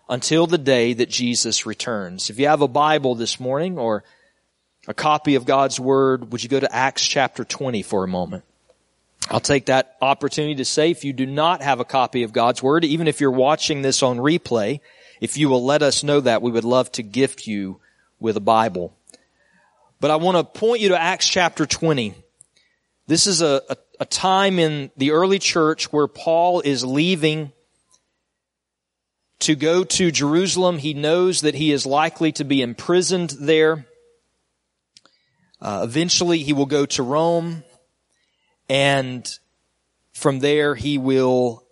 until 0.10 0.48
the 0.48 0.58
day 0.58 0.94
that 0.94 1.10
Jesus 1.10 1.66
returns. 1.66 2.30
If 2.30 2.40
you 2.40 2.48
have 2.48 2.62
a 2.62 2.68
Bible 2.68 3.16
this 3.16 3.40
morning 3.40 3.78
or 3.78 4.04
a 4.88 4.94
copy 4.94 5.36
of 5.36 5.46
God's 5.46 5.80
Word, 5.80 6.32
would 6.32 6.44
you 6.44 6.50
go 6.50 6.60
to 6.60 6.76
Acts 6.76 7.06
chapter 7.06 7.44
20 7.44 7.84
for 7.84 8.04
a 8.04 8.08
moment? 8.08 8.44
I'll 9.30 9.40
take 9.40 9.68
that 9.68 9.96
opportunity 10.02 10.56
to 10.56 10.66
say 10.66 10.92
if 10.92 11.06
you 11.06 11.14
do 11.14 11.26
not 11.26 11.62
have 11.62 11.80
a 11.80 11.86
copy 11.86 12.24
of 12.24 12.34
God's 12.34 12.62
Word, 12.62 12.84
even 12.84 13.08
if 13.08 13.22
you're 13.22 13.32
watching 13.32 13.82
this 13.82 14.04
on 14.04 14.18
replay, 14.18 14.82
if 15.22 15.38
you 15.38 15.48
will 15.48 15.64
let 15.64 15.82
us 15.82 16.04
know 16.04 16.20
that, 16.20 16.42
we 16.42 16.52
would 16.52 16.66
love 16.66 16.92
to 16.94 17.04
gift 17.04 17.48
you 17.48 17.80
with 18.20 18.36
a 18.36 18.42
Bible. 18.42 18.94
But 20.02 20.12
I 20.12 20.18
want 20.18 20.38
to 20.38 20.60
point 20.60 20.82
you 20.82 20.90
to 20.90 21.02
Acts 21.02 21.30
chapter 21.30 21.66
20. 21.66 22.14
This 23.08 23.26
is 23.26 23.42
a, 23.42 23.62
a, 23.70 23.78
a 24.02 24.06
time 24.06 24.60
in 24.60 24.92
the 24.98 25.12
early 25.12 25.40
church 25.40 25.94
where 25.94 26.08
Paul 26.08 26.60
is 26.60 26.84
leaving 26.84 27.54
to 29.44 29.56
go 29.56 29.84
to 29.84 30.12
Jerusalem. 30.12 30.78
He 30.78 30.94
knows 30.94 31.42
that 31.42 31.56
he 31.56 31.72
is 31.72 31.86
likely 31.86 32.32
to 32.34 32.44
be 32.44 32.62
imprisoned 32.62 33.32
there. 33.40 33.86
Uh, 35.62 35.82
eventually 35.84 36.40
he 36.40 36.54
will 36.54 36.66
go 36.66 36.86
to 36.86 37.04
Rome 37.04 37.64
and 38.68 39.28
from 40.14 40.40
there 40.40 40.76
he 40.76 40.98
will 40.98 41.64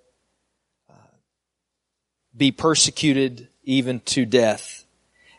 be 2.36 2.52
persecuted 2.52 3.48
even 3.64 4.00
to 4.02 4.26
death. 4.26 4.86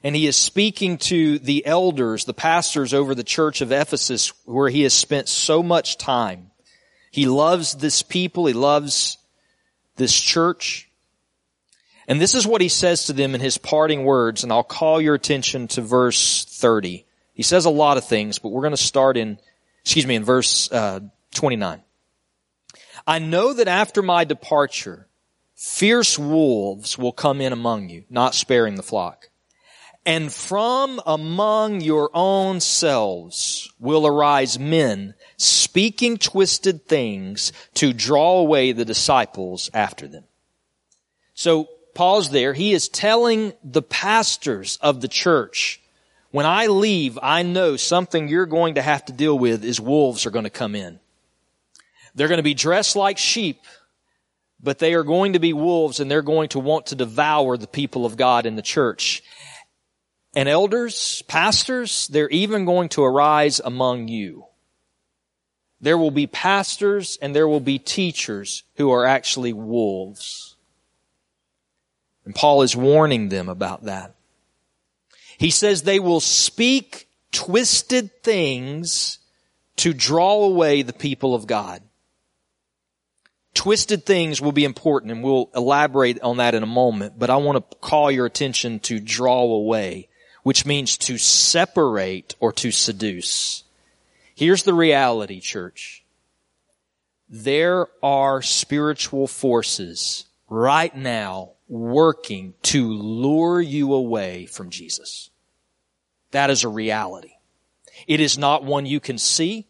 And 0.05 0.17
he 0.17 0.27
is 0.27 0.37
speaking 0.37 0.99
to 0.99 1.39
the 1.39 1.65
elders, 1.65 2.25
the 2.25 2.35
pastors 2.35 2.93
over 2.93 3.15
the 3.15 3.25
church 3.25 3.61
of 3.61 3.73
Ephesus 3.73 4.33
where 4.45 4.69
he 4.69 4.83
has 4.83 4.93
spent 4.95 5.29
so 5.29 5.62
much 5.62 5.97
time. 5.97 6.51
He 7.11 7.27
loves 7.27 7.75
this 7.75 8.03
people. 8.03 8.47
He 8.47 8.53
loves 8.53 9.19
this 9.97 10.19
church. 10.19 10.89
And 12.12 12.21
this 12.21 12.35
is 12.35 12.47
what 12.47 12.61
he 12.61 12.69
says 12.69 13.07
to 13.07 13.14
them 13.14 13.35
in 13.35 13.40
his 13.40 13.57
parting 13.57 14.04
words, 14.04 14.42
and 14.42 14.52
I'll 14.52 14.62
call 14.62 15.00
your 15.00 15.14
attention 15.14 15.66
to 15.69 15.81
verse 15.81 16.45
30. 16.45 17.07
He 17.33 17.42
says 17.42 17.64
a 17.64 17.71
lot 17.71 17.97
of 17.97 18.04
things, 18.04 18.38
but 18.38 18.50
we're 18.50 18.61
going 18.61 18.73
to 18.73 18.76
start 18.76 19.16
in, 19.16 19.38
excuse 19.81 20.07
me, 20.07 20.16
in 20.16 20.23
verse 20.23 20.71
uh, 20.71 21.00
29. 21.35 21.81
I 23.07 23.19
know 23.19 23.54
that 23.54 23.66
after 23.66 24.02
my 24.02 24.25
departure, 24.25 25.07
Fierce 25.54 26.19
wolves 26.19 26.99
will 26.99 27.12
come 27.12 27.40
in 27.40 27.50
among 27.50 27.88
you, 27.88 28.04
not 28.11 28.35
sparing 28.35 28.75
the 28.75 28.83
flock. 28.83 29.31
And 30.04 30.31
from 30.31 31.00
among 31.07 31.81
your 31.81 32.11
own 32.12 32.61
selves 32.61 33.73
will 33.81 34.07
arise 34.07 34.59
men 34.59 35.14
speaking 35.38 36.19
twisted 36.19 36.85
things 36.85 37.54
to 37.73 37.95
draw 37.95 38.40
away 38.40 38.73
the 38.73 38.85
disciples 38.85 39.71
after 39.73 40.07
them. 40.07 40.25
So 41.33 41.71
pause 41.95 42.31
there. 42.31 42.53
He 42.55 42.73
is 42.73 42.89
telling 42.89 43.53
the 43.63 43.83
pastors 43.83 44.79
of 44.81 45.01
the 45.01 45.09
church, 45.09 45.81
when 46.31 46.47
I 46.47 46.67
leave, 46.67 47.19
I 47.23 47.43
know 47.43 47.77
something 47.77 48.29
you're 48.29 48.47
going 48.47 48.77
to 48.77 48.83
have 48.83 49.05
to 49.07 49.13
deal 49.13 49.39
with 49.39 49.65
is 49.65 49.81
wolves 49.81 50.27
are 50.27 50.31
going 50.31 50.45
to 50.45 50.51
come 50.51 50.75
in. 50.75 50.99
They're 52.15 52.29
going 52.29 52.39
to 52.39 52.43
be 52.43 52.55
dressed 52.55 52.97
like 52.97 53.19
sheep 53.19 53.65
but 54.63 54.79
they 54.79 54.95
are 54.95 55.03
going 55.03 55.33
to 55.33 55.39
be 55.39 55.53
wolves 55.53 55.99
and 55.99 56.11
they're 56.11 56.23
going 56.23 56.49
to 56.51 56.61
want 56.61 56.87
to 56.87 56.95
devour 56.95 57.57
the 57.57 57.67
people 57.67 58.07
of 58.07 58.17
God 58.17 58.47
in 58.47 58.55
the 58.55 58.63
church. 58.63 59.23
And 60.35 60.49
elders, 60.49 61.23
pastors, 61.23 62.07
they're 62.09 62.31
even 62.31 62.65
going 62.65 62.89
to 62.91 63.03
arise 63.03 63.61
among 63.63 64.09
you. 64.09 64.47
There 65.81 65.99
will 65.99 66.13
be 66.13 66.29
pastors 66.29 67.19
and 67.21 67.35
there 67.35 67.49
will 67.49 67.61
be 67.61 67.79
teachers 67.79 68.63
who 68.77 68.93
are 68.93 69.05
actually 69.05 69.53
wolves. 69.53 70.51
And 72.25 72.35
Paul 72.35 72.62
is 72.62 72.76
warning 72.76 73.29
them 73.29 73.49
about 73.49 73.85
that. 73.85 74.14
He 75.38 75.50
says 75.50 75.83
they 75.83 75.99
will 75.99 76.21
speak 76.21 77.09
twisted 77.33 78.23
things 78.23 79.19
to 79.76 79.93
draw 79.93 80.45
away 80.45 80.83
the 80.83 80.93
people 80.93 81.35
of 81.35 81.47
God. 81.47 81.83
Twisted 83.55 84.07
things 84.07 84.41
will 84.41 84.52
be 84.52 84.64
important 84.64 85.12
and 85.12 85.23
we'll 85.23 85.50
elaborate 85.55 86.21
on 86.23 86.38
that 86.38 86.55
in 86.55 86.62
a 86.62 86.67
moment, 86.67 87.19
but 87.19 87.31
I 87.31 87.37
want 87.37 87.71
to 87.71 87.76
call 87.79 88.11
your 88.11 88.26
attention 88.26 88.81
to 88.81 88.99
draw 89.00 89.43
away, 89.43 90.09
which 90.43 90.64
means 90.64 90.97
to 90.99 91.19
separate 91.19 92.35
or 92.41 92.52
to 92.55 92.71
seduce. 92.71 93.64
Here's 94.35 94.62
the 94.62 94.75
reality, 94.75 95.41
church. 95.41 96.05
There 97.29 97.88
are 98.02 98.43
spiritual 98.43 99.26
forces 99.26 100.26
right 100.49 100.95
now 100.95 101.52
working 101.73 102.52
to 102.61 102.87
lure 102.93 103.59
you 103.59 103.95
away 103.95 104.45
from 104.45 104.69
Jesus. 104.69 105.31
That 106.33 106.50
is 106.50 106.64
a 106.64 106.69
reality. 106.69 107.33
It 108.07 108.21
is 108.21 108.37
not 108.37 108.62
one 108.62 108.85
you 108.85 109.00
can 109.00 109.17
see. 109.17 109.69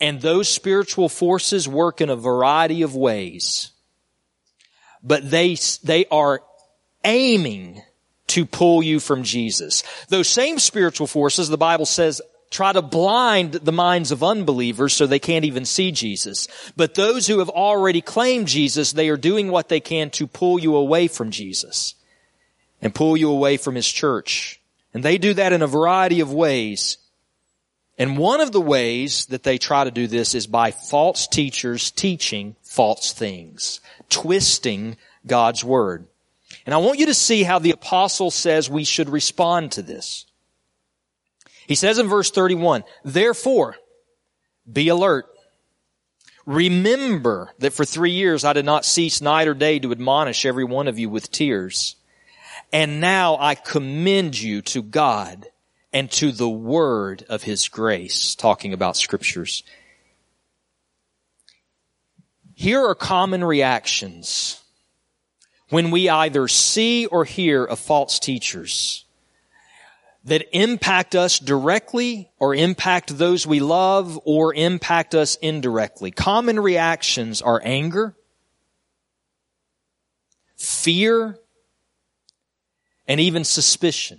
And 0.00 0.22
those 0.22 0.48
spiritual 0.48 1.10
forces 1.10 1.68
work 1.68 2.00
in 2.00 2.08
a 2.08 2.16
variety 2.16 2.80
of 2.80 2.96
ways. 2.96 3.72
But 5.02 5.30
they, 5.30 5.56
they 5.82 6.06
are 6.06 6.42
aiming 7.04 7.82
to 8.28 8.46
pull 8.46 8.82
you 8.82 8.98
from 8.98 9.24
Jesus. 9.24 9.82
Those 10.08 10.28
same 10.28 10.58
spiritual 10.58 11.06
forces, 11.06 11.50
the 11.50 11.58
Bible 11.58 11.86
says, 11.86 12.22
try 12.54 12.72
to 12.72 12.80
blind 12.80 13.52
the 13.52 13.72
minds 13.72 14.12
of 14.12 14.22
unbelievers 14.22 14.92
so 14.92 15.06
they 15.06 15.18
can't 15.18 15.44
even 15.44 15.64
see 15.64 15.90
Jesus. 15.90 16.46
But 16.76 16.94
those 16.94 17.26
who 17.26 17.40
have 17.40 17.48
already 17.48 18.00
claimed 18.00 18.46
Jesus, 18.46 18.92
they 18.92 19.08
are 19.08 19.16
doing 19.16 19.50
what 19.50 19.68
they 19.68 19.80
can 19.80 20.10
to 20.10 20.28
pull 20.28 20.60
you 20.60 20.76
away 20.76 21.08
from 21.08 21.32
Jesus 21.32 21.96
and 22.80 22.94
pull 22.94 23.16
you 23.16 23.28
away 23.30 23.56
from 23.56 23.74
His 23.74 23.90
church. 23.90 24.60
And 24.94 25.02
they 25.02 25.18
do 25.18 25.34
that 25.34 25.52
in 25.52 25.62
a 25.62 25.66
variety 25.66 26.20
of 26.20 26.32
ways. 26.32 26.98
And 27.98 28.18
one 28.18 28.40
of 28.40 28.52
the 28.52 28.60
ways 28.60 29.26
that 29.26 29.42
they 29.42 29.58
try 29.58 29.82
to 29.82 29.90
do 29.90 30.06
this 30.06 30.32
is 30.36 30.46
by 30.46 30.70
false 30.70 31.26
teachers 31.26 31.90
teaching 31.90 32.54
false 32.62 33.12
things, 33.12 33.80
twisting 34.10 34.96
God's 35.26 35.64
word. 35.64 36.06
And 36.66 36.72
I 36.72 36.78
want 36.78 37.00
you 37.00 37.06
to 37.06 37.14
see 37.14 37.42
how 37.42 37.58
the 37.58 37.72
apostle 37.72 38.30
says 38.30 38.70
we 38.70 38.84
should 38.84 39.08
respond 39.08 39.72
to 39.72 39.82
this. 39.82 40.26
He 41.66 41.74
says 41.74 41.98
in 41.98 42.08
verse 42.08 42.30
31, 42.30 42.84
therefore, 43.04 43.76
be 44.70 44.88
alert. 44.88 45.26
Remember 46.46 47.52
that 47.58 47.72
for 47.72 47.84
three 47.84 48.10
years 48.10 48.44
I 48.44 48.52
did 48.52 48.64
not 48.64 48.84
cease 48.84 49.20
night 49.20 49.48
or 49.48 49.54
day 49.54 49.78
to 49.78 49.92
admonish 49.92 50.44
every 50.44 50.64
one 50.64 50.88
of 50.88 50.98
you 50.98 51.08
with 51.08 51.30
tears. 51.30 51.96
And 52.72 53.00
now 53.00 53.36
I 53.38 53.54
commend 53.54 54.40
you 54.40 54.60
to 54.62 54.82
God 54.82 55.46
and 55.92 56.10
to 56.12 56.32
the 56.32 56.48
word 56.48 57.24
of 57.28 57.44
his 57.44 57.68
grace, 57.68 58.34
talking 58.34 58.72
about 58.72 58.96
scriptures. 58.96 59.62
Here 62.54 62.84
are 62.84 62.94
common 62.94 63.42
reactions 63.42 64.60
when 65.68 65.90
we 65.90 66.08
either 66.08 66.46
see 66.48 67.06
or 67.06 67.24
hear 67.24 67.64
of 67.64 67.78
false 67.78 68.18
teachers. 68.18 69.03
That 70.24 70.46
impact 70.56 71.14
us 71.14 71.38
directly 71.38 72.30
or 72.38 72.54
impact 72.54 73.18
those 73.18 73.46
we 73.46 73.60
love 73.60 74.18
or 74.24 74.54
impact 74.54 75.14
us 75.14 75.36
indirectly. 75.36 76.10
Common 76.10 76.58
reactions 76.58 77.42
are 77.42 77.60
anger, 77.62 78.16
fear, 80.56 81.38
and 83.06 83.20
even 83.20 83.44
suspicion. 83.44 84.18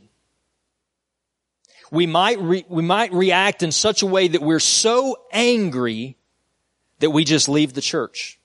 We 1.91 2.05
might, 2.05 2.39
re- 2.39 2.65
we 2.69 2.83
might 2.83 3.11
react 3.11 3.63
in 3.63 3.71
such 3.71 4.03
a 4.03 4.05
way 4.05 4.27
that 4.27 4.41
we're 4.41 4.59
so 4.59 5.17
angry 5.31 6.17
that 6.99 7.09
we 7.09 7.23
just 7.23 7.49
leave 7.49 7.73
the 7.73 7.81
church. 7.81 8.39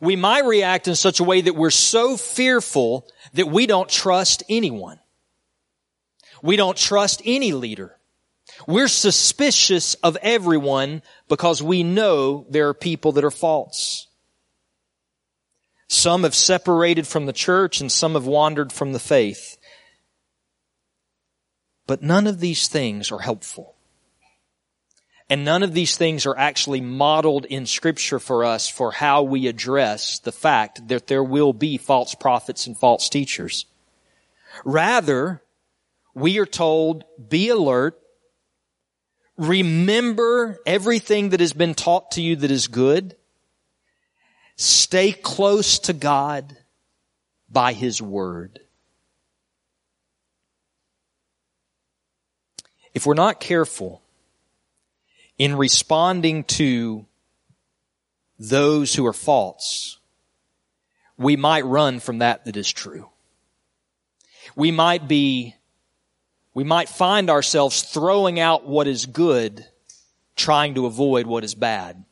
We 0.00 0.16
might 0.16 0.44
react 0.44 0.88
in 0.88 0.94
such 0.94 1.20
a 1.20 1.24
way 1.24 1.40
that 1.42 1.56
we're 1.56 1.70
so 1.70 2.16
fearful 2.16 3.06
that 3.34 3.48
we 3.48 3.66
don't 3.66 3.88
trust 3.88 4.42
anyone. 4.48 4.98
We 6.42 6.56
don't 6.56 6.76
trust 6.76 7.22
any 7.24 7.52
leader. 7.52 7.96
We're 8.66 8.88
suspicious 8.88 9.94
of 9.94 10.16
everyone 10.22 11.02
because 11.28 11.62
we 11.62 11.82
know 11.82 12.46
there 12.48 12.68
are 12.68 12.74
people 12.74 13.12
that 13.12 13.24
are 13.24 13.30
false. 13.30 14.06
Some 15.88 16.24
have 16.24 16.34
separated 16.34 17.06
from 17.06 17.26
the 17.26 17.32
church 17.32 17.80
and 17.80 17.90
some 17.90 18.14
have 18.14 18.26
wandered 18.26 18.72
from 18.72 18.92
the 18.92 18.98
faith. 18.98 19.56
But 21.86 22.02
none 22.02 22.26
of 22.26 22.40
these 22.40 22.68
things 22.68 23.10
are 23.10 23.20
helpful. 23.20 23.74
And 25.30 25.44
none 25.44 25.62
of 25.62 25.74
these 25.74 25.96
things 25.96 26.24
are 26.26 26.36
actually 26.36 26.80
modeled 26.80 27.44
in 27.46 27.66
scripture 27.66 28.18
for 28.18 28.44
us 28.44 28.68
for 28.68 28.92
how 28.92 29.22
we 29.22 29.46
address 29.46 30.18
the 30.18 30.32
fact 30.32 30.88
that 30.88 31.06
there 31.06 31.24
will 31.24 31.52
be 31.52 31.76
false 31.76 32.14
prophets 32.14 32.66
and 32.66 32.76
false 32.76 33.08
teachers. 33.08 33.66
Rather, 34.64 35.42
we 36.18 36.38
are 36.38 36.46
told, 36.46 37.04
be 37.28 37.48
alert, 37.48 37.98
remember 39.36 40.58
everything 40.66 41.30
that 41.30 41.40
has 41.40 41.52
been 41.52 41.74
taught 41.74 42.12
to 42.12 42.22
you 42.22 42.36
that 42.36 42.50
is 42.50 42.66
good, 42.66 43.16
stay 44.56 45.12
close 45.12 45.78
to 45.80 45.92
God 45.92 46.56
by 47.48 47.72
His 47.72 48.02
Word. 48.02 48.60
If 52.94 53.06
we're 53.06 53.14
not 53.14 53.38
careful 53.38 54.02
in 55.38 55.54
responding 55.54 56.42
to 56.44 57.06
those 58.40 58.94
who 58.94 59.06
are 59.06 59.12
false, 59.12 59.98
we 61.16 61.36
might 61.36 61.64
run 61.64 62.00
from 62.00 62.18
that 62.18 62.44
that 62.44 62.56
is 62.56 62.70
true. 62.72 63.08
We 64.56 64.70
might 64.72 65.06
be 65.06 65.54
we 66.58 66.64
might 66.64 66.88
find 66.88 67.30
ourselves 67.30 67.82
throwing 67.82 68.40
out 68.40 68.66
what 68.66 68.88
is 68.88 69.06
good, 69.06 69.64
trying 70.34 70.74
to 70.74 70.86
avoid 70.86 71.24
what 71.24 71.44
is 71.44 71.54
bad. 71.54 72.02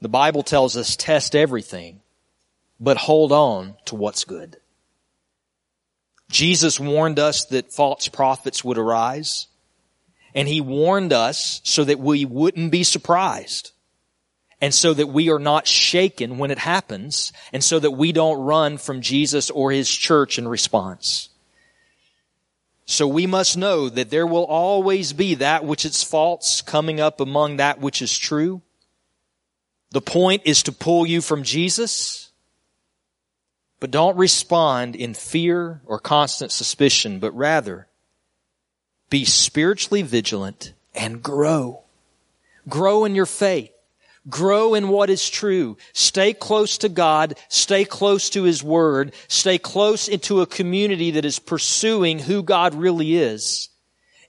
The 0.00 0.08
Bible 0.08 0.42
tells 0.42 0.76
us 0.76 0.96
test 0.96 1.36
everything, 1.36 2.00
but 2.80 2.96
hold 2.96 3.30
on 3.30 3.76
to 3.84 3.94
what's 3.94 4.24
good. 4.24 4.56
Jesus 6.28 6.80
warned 6.80 7.20
us 7.20 7.44
that 7.44 7.72
false 7.72 8.08
prophets 8.08 8.64
would 8.64 8.78
arise, 8.78 9.46
and 10.34 10.48
he 10.48 10.60
warned 10.60 11.12
us 11.12 11.60
so 11.62 11.84
that 11.84 12.00
we 12.00 12.24
wouldn't 12.24 12.72
be 12.72 12.82
surprised, 12.82 13.70
and 14.60 14.74
so 14.74 14.92
that 14.92 15.06
we 15.06 15.30
are 15.30 15.38
not 15.38 15.68
shaken 15.68 16.38
when 16.38 16.50
it 16.50 16.58
happens, 16.58 17.32
and 17.52 17.62
so 17.62 17.78
that 17.78 17.92
we 17.92 18.10
don't 18.10 18.44
run 18.44 18.76
from 18.76 19.02
Jesus 19.02 19.50
or 19.50 19.70
his 19.70 19.88
church 19.88 20.36
in 20.36 20.48
response. 20.48 21.28
So 22.86 23.06
we 23.06 23.26
must 23.26 23.56
know 23.56 23.88
that 23.88 24.10
there 24.10 24.26
will 24.26 24.44
always 24.44 25.12
be 25.12 25.36
that 25.36 25.64
which 25.64 25.84
is 25.84 26.02
false 26.02 26.60
coming 26.60 27.00
up 27.00 27.20
among 27.20 27.56
that 27.56 27.80
which 27.80 28.02
is 28.02 28.16
true. 28.16 28.60
The 29.90 30.02
point 30.02 30.42
is 30.44 30.62
to 30.64 30.72
pull 30.72 31.06
you 31.06 31.20
from 31.20 31.44
Jesus, 31.44 32.30
but 33.80 33.90
don't 33.90 34.16
respond 34.16 34.96
in 34.96 35.14
fear 35.14 35.80
or 35.86 35.98
constant 35.98 36.52
suspicion, 36.52 37.20
but 37.20 37.34
rather 37.34 37.86
be 39.08 39.24
spiritually 39.24 40.02
vigilant 40.02 40.72
and 40.94 41.22
grow. 41.22 41.82
Grow 42.68 43.04
in 43.04 43.14
your 43.14 43.26
faith. 43.26 43.73
Grow 44.28 44.74
in 44.74 44.88
what 44.88 45.10
is 45.10 45.28
true. 45.28 45.76
Stay 45.92 46.32
close 46.32 46.78
to 46.78 46.88
God. 46.88 47.38
Stay 47.48 47.84
close 47.84 48.30
to 48.30 48.44
His 48.44 48.62
Word. 48.62 49.14
Stay 49.28 49.58
close 49.58 50.08
into 50.08 50.40
a 50.40 50.46
community 50.46 51.12
that 51.12 51.26
is 51.26 51.38
pursuing 51.38 52.18
who 52.18 52.42
God 52.42 52.74
really 52.74 53.16
is. 53.16 53.68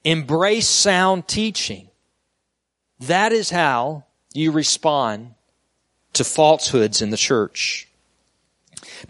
Embrace 0.03 0.67
sound 0.67 1.27
teaching. 1.27 1.87
That 2.99 3.31
is 3.31 3.49
how 3.49 4.03
you 4.33 4.51
respond 4.51 5.33
to 6.13 6.23
falsehoods 6.23 7.01
in 7.01 7.09
the 7.09 7.17
church. 7.17 7.87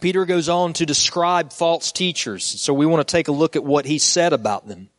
Peter 0.02 0.26
goes 0.26 0.50
on 0.50 0.74
to 0.74 0.86
describe 0.86 1.52
false 1.52 1.91
teachers. 1.91 2.43
So 2.43 2.74
we 2.74 2.86
want 2.86 3.08
to 3.08 3.12
take 3.12 3.28
a 3.28 3.34
look 3.34 3.56
at 3.56 3.63
what 3.63 3.86
he 3.86 3.98
said 3.98 4.34
about 4.34 4.67
them 4.67 4.89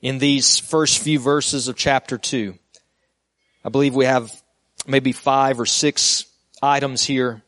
in 0.00 0.18
these 0.18 0.58
first 0.58 0.98
few 0.98 1.18
verses 1.18 1.68
of 1.68 1.76
chapter 1.76 2.18
2. 2.18 2.58
I 3.64 3.68
believe 3.68 3.94
we 3.94 4.04
have 4.04 4.41
maybe 4.86 5.12
five 5.12 5.60
or 5.60 5.66
six 5.66 6.26
items 6.62 7.04
here 7.04 7.42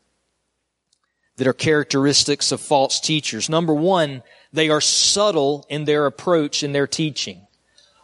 that 1.37 1.47
are 1.47 1.53
characteristics 1.53 2.51
of 2.51 2.61
false 2.61 2.99
teachers. 2.99 3.49
Number 3.49 3.73
one, 3.73 4.23
they 4.53 4.69
are 4.69 4.81
subtle 4.81 5.65
in 5.69 5.85
their 5.85 6.05
approach 6.05 6.63
in 6.63 6.71
their 6.71 6.87
teaching. 6.87 7.45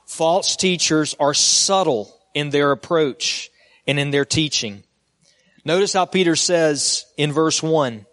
False 0.06 0.56
teachers 0.56 1.16
are 1.20 1.34
subtle 1.34 2.14
in 2.34 2.50
their 2.50 2.72
approach 2.72 3.50
and 3.88 3.98
in 3.98 4.12
their 4.12 4.26
teaching. 4.26 4.84
Notice 5.64 5.94
how 5.94 6.06
Peter 6.06 6.36
says 6.36 7.06
in 7.18 7.32
verse 7.32 7.64
one, 7.64 8.06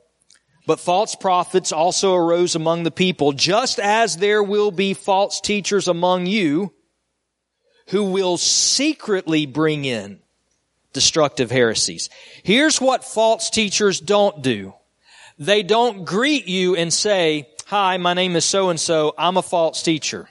but 0.66 0.78
false 0.78 1.14
prophets 1.14 1.72
also 1.72 2.14
arose 2.14 2.54
among 2.54 2.83
the 2.83 2.90
people, 2.90 3.33
just 3.33 3.81
as 3.81 4.18
there 4.18 4.42
will 4.42 4.70
be 4.70 4.94
false 4.94 5.40
teachers 5.40 5.88
among 5.88 6.26
you 6.26 6.72
who 7.88 8.04
will 8.04 8.37
secretly 8.37 9.46
bring 9.46 9.85
in 9.85 10.20
destructive 10.92 11.51
heresies. 11.51 12.09
Here's 12.42 12.81
what 12.81 13.05
false 13.05 13.51
teachers 13.51 14.01
don't 14.01 14.42
do. 14.42 14.74
They 15.38 15.62
don't 15.62 16.05
greet 16.05 16.48
you 16.48 16.74
and 16.74 16.92
say, 16.92 17.48
hi, 17.66 17.96
my 17.96 18.14
name 18.14 18.35
is 18.35 18.44
so 18.44 18.70
and 18.70 18.81
so, 18.81 19.14
I'm 19.16 19.37
a 19.37 19.42
false 19.42 19.83
teacher. 19.83 20.29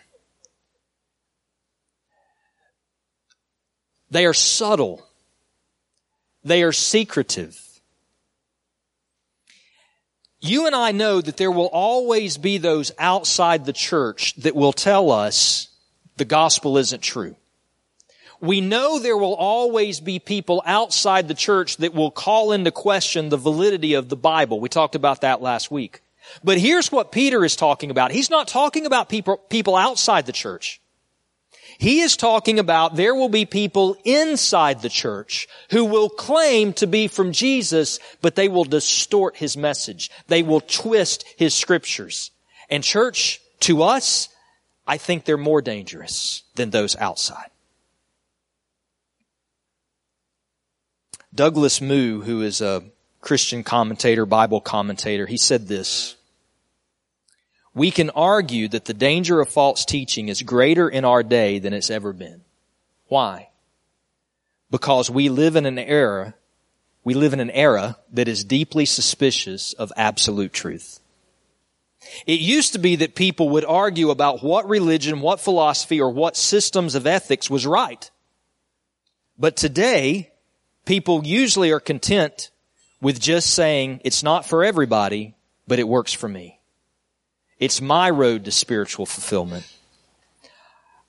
They 4.09 4.25
are 4.25 4.33
subtle. 4.33 5.05
They 6.43 6.63
are 6.63 6.71
secretive. 6.71 7.61
You 10.39 10.65
and 10.67 10.75
I 10.75 10.91
know 10.91 11.19
that 11.19 11.37
there 11.37 11.51
will 11.51 11.67
always 11.67 12.37
be 12.37 12.57
those 12.57 12.91
outside 12.99 13.65
the 13.65 13.73
church 13.73 14.35
that 14.35 14.55
will 14.55 14.73
tell 14.73 15.11
us 15.11 15.69
the 16.17 16.25
gospel 16.25 16.77
isn't 16.77 17.01
true. 17.01 17.35
We 18.39 18.61
know 18.61 18.99
there 18.99 19.17
will 19.17 19.33
always 19.33 19.99
be 19.99 20.19
people 20.19 20.61
outside 20.65 21.27
the 21.27 21.33
church 21.33 21.77
that 21.77 21.93
will 21.93 22.11
call 22.11 22.51
into 22.51 22.71
question 22.71 23.29
the 23.29 23.37
validity 23.37 23.95
of 23.95 24.09
the 24.09 24.15
Bible. 24.15 24.59
We 24.59 24.69
talked 24.69 24.95
about 24.95 25.21
that 25.21 25.41
last 25.41 25.71
week. 25.71 26.01
But 26.43 26.57
here's 26.57 26.91
what 26.91 27.11
Peter 27.11 27.43
is 27.43 27.55
talking 27.55 27.89
about. 27.89 28.11
He's 28.11 28.29
not 28.29 28.47
talking 28.47 28.85
about 28.85 29.09
people, 29.09 29.37
people 29.37 29.75
outside 29.75 30.25
the 30.25 30.31
church. 30.31 30.81
He 31.79 32.01
is 32.01 32.17
talking 32.17 32.57
about 32.57 32.95
there 32.95 33.13
will 33.13 33.29
be 33.29 33.45
people 33.45 33.97
inside 34.03 34.81
the 34.81 34.89
church 34.89 35.47
who 35.69 35.85
will 35.85 36.09
claim 36.09 36.73
to 36.73 36.87
be 36.87 37.07
from 37.07 37.31
Jesus, 37.31 37.99
but 38.21 38.35
they 38.35 38.49
will 38.49 38.63
distort 38.63 39.37
his 39.37 39.55
message. 39.55 40.09
They 40.27 40.41
will 40.41 40.61
twist 40.61 41.23
his 41.37 41.53
scriptures. 41.53 42.31
And 42.69 42.83
church, 42.83 43.39
to 43.61 43.83
us, 43.83 44.29
I 44.87 44.97
think 44.97 45.25
they're 45.25 45.37
more 45.37 45.61
dangerous 45.61 46.43
than 46.55 46.71
those 46.71 46.95
outside. 46.95 47.49
Douglas 51.37 51.81
Moo, 51.81 52.21
who 52.21 52.41
is 52.41 52.61
a 52.61 52.83
Christian 53.21 53.63
commentator, 53.63 54.25
Bible 54.25 54.59
commentator, 54.59 55.27
he 55.27 55.37
said 55.37 55.67
this. 55.67 56.15
We 57.75 57.91
can 57.91 58.09
argue 58.09 58.67
that 58.69 58.85
the 58.85 58.93
danger 58.95 59.39
of 59.39 59.47
false 59.47 59.85
teaching 59.85 60.29
is 60.29 60.41
greater 60.41 60.89
in 60.89 61.05
our 61.05 61.21
day 61.21 61.59
than 61.59 61.73
it's 61.73 61.91
ever 61.91 62.11
been. 62.11 62.41
Why? 63.07 63.49
Because 64.71 65.11
we 65.11 65.29
live 65.29 65.55
in 65.55 65.67
an 65.67 65.77
era, 65.77 66.33
we 67.03 67.13
live 67.13 67.33
in 67.33 67.39
an 67.39 67.51
era 67.51 67.97
that 68.13 68.27
is 68.27 68.43
deeply 68.43 68.85
suspicious 68.85 69.73
of 69.73 69.93
absolute 69.95 70.53
truth. 70.53 70.99
It 72.25 72.39
used 72.39 72.73
to 72.73 72.79
be 72.79 72.95
that 72.95 73.13
people 73.13 73.49
would 73.49 73.65
argue 73.65 74.09
about 74.09 74.41
what 74.43 74.67
religion, 74.67 75.21
what 75.21 75.39
philosophy, 75.39 76.01
or 76.01 76.09
what 76.09 76.35
systems 76.35 76.95
of 76.95 77.05
ethics 77.05 77.47
was 77.47 77.67
right. 77.67 78.09
But 79.37 79.55
today, 79.55 80.31
people 80.87 81.27
usually 81.27 81.71
are 81.71 81.81
content 81.81 82.49
with 83.01 83.19
just 83.19 83.53
saying, 83.53 83.99
it's 84.05 84.23
not 84.23 84.45
for 84.45 84.63
everybody, 84.63 85.35
but 85.67 85.79
it 85.79 85.87
works 85.87 86.13
for 86.13 86.29
me. 86.29 86.59
It's 87.59 87.81
my 87.81 88.09
road 88.09 88.45
to 88.45 88.51
spiritual 88.51 89.05
fulfillment. 89.05 89.67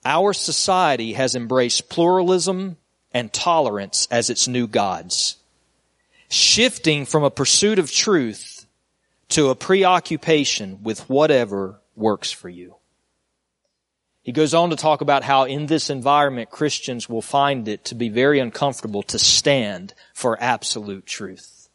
Our 0.03 0.33
society 0.33 1.13
has 1.13 1.33
embraced 1.33 1.89
pluralism 1.89 2.77
and 3.13 3.31
tolerance 3.31 4.07
as 4.11 4.29
its 4.29 4.47
new 4.47 4.67
gods, 4.67 5.37
shifting 6.29 7.05
from 7.05 7.23
a 7.23 7.31
pursuit 7.31 7.79
of 7.79 7.91
truth 7.91 8.65
to 9.29 9.49
a 9.49 9.55
preoccupation 9.55 10.79
with 10.83 11.09
whatever 11.09 11.79
works 11.95 12.31
for 12.31 12.49
you. 12.49 12.75
He 14.29 14.33
goes 14.33 14.53
on 14.53 14.69
to 14.69 14.75
talk 14.75 15.01
about 15.01 15.23
how 15.23 15.45
in 15.45 15.65
this 15.65 15.89
environment 15.89 16.51
Christians 16.51 17.09
will 17.09 17.19
find 17.19 17.67
it 17.67 17.85
to 17.85 17.95
be 17.95 18.09
very 18.09 18.39
uncomfortable 18.39 19.01
to 19.01 19.17
stand 19.17 19.95
for 20.13 20.37
absolute 20.39 21.07
truth. 21.07 21.67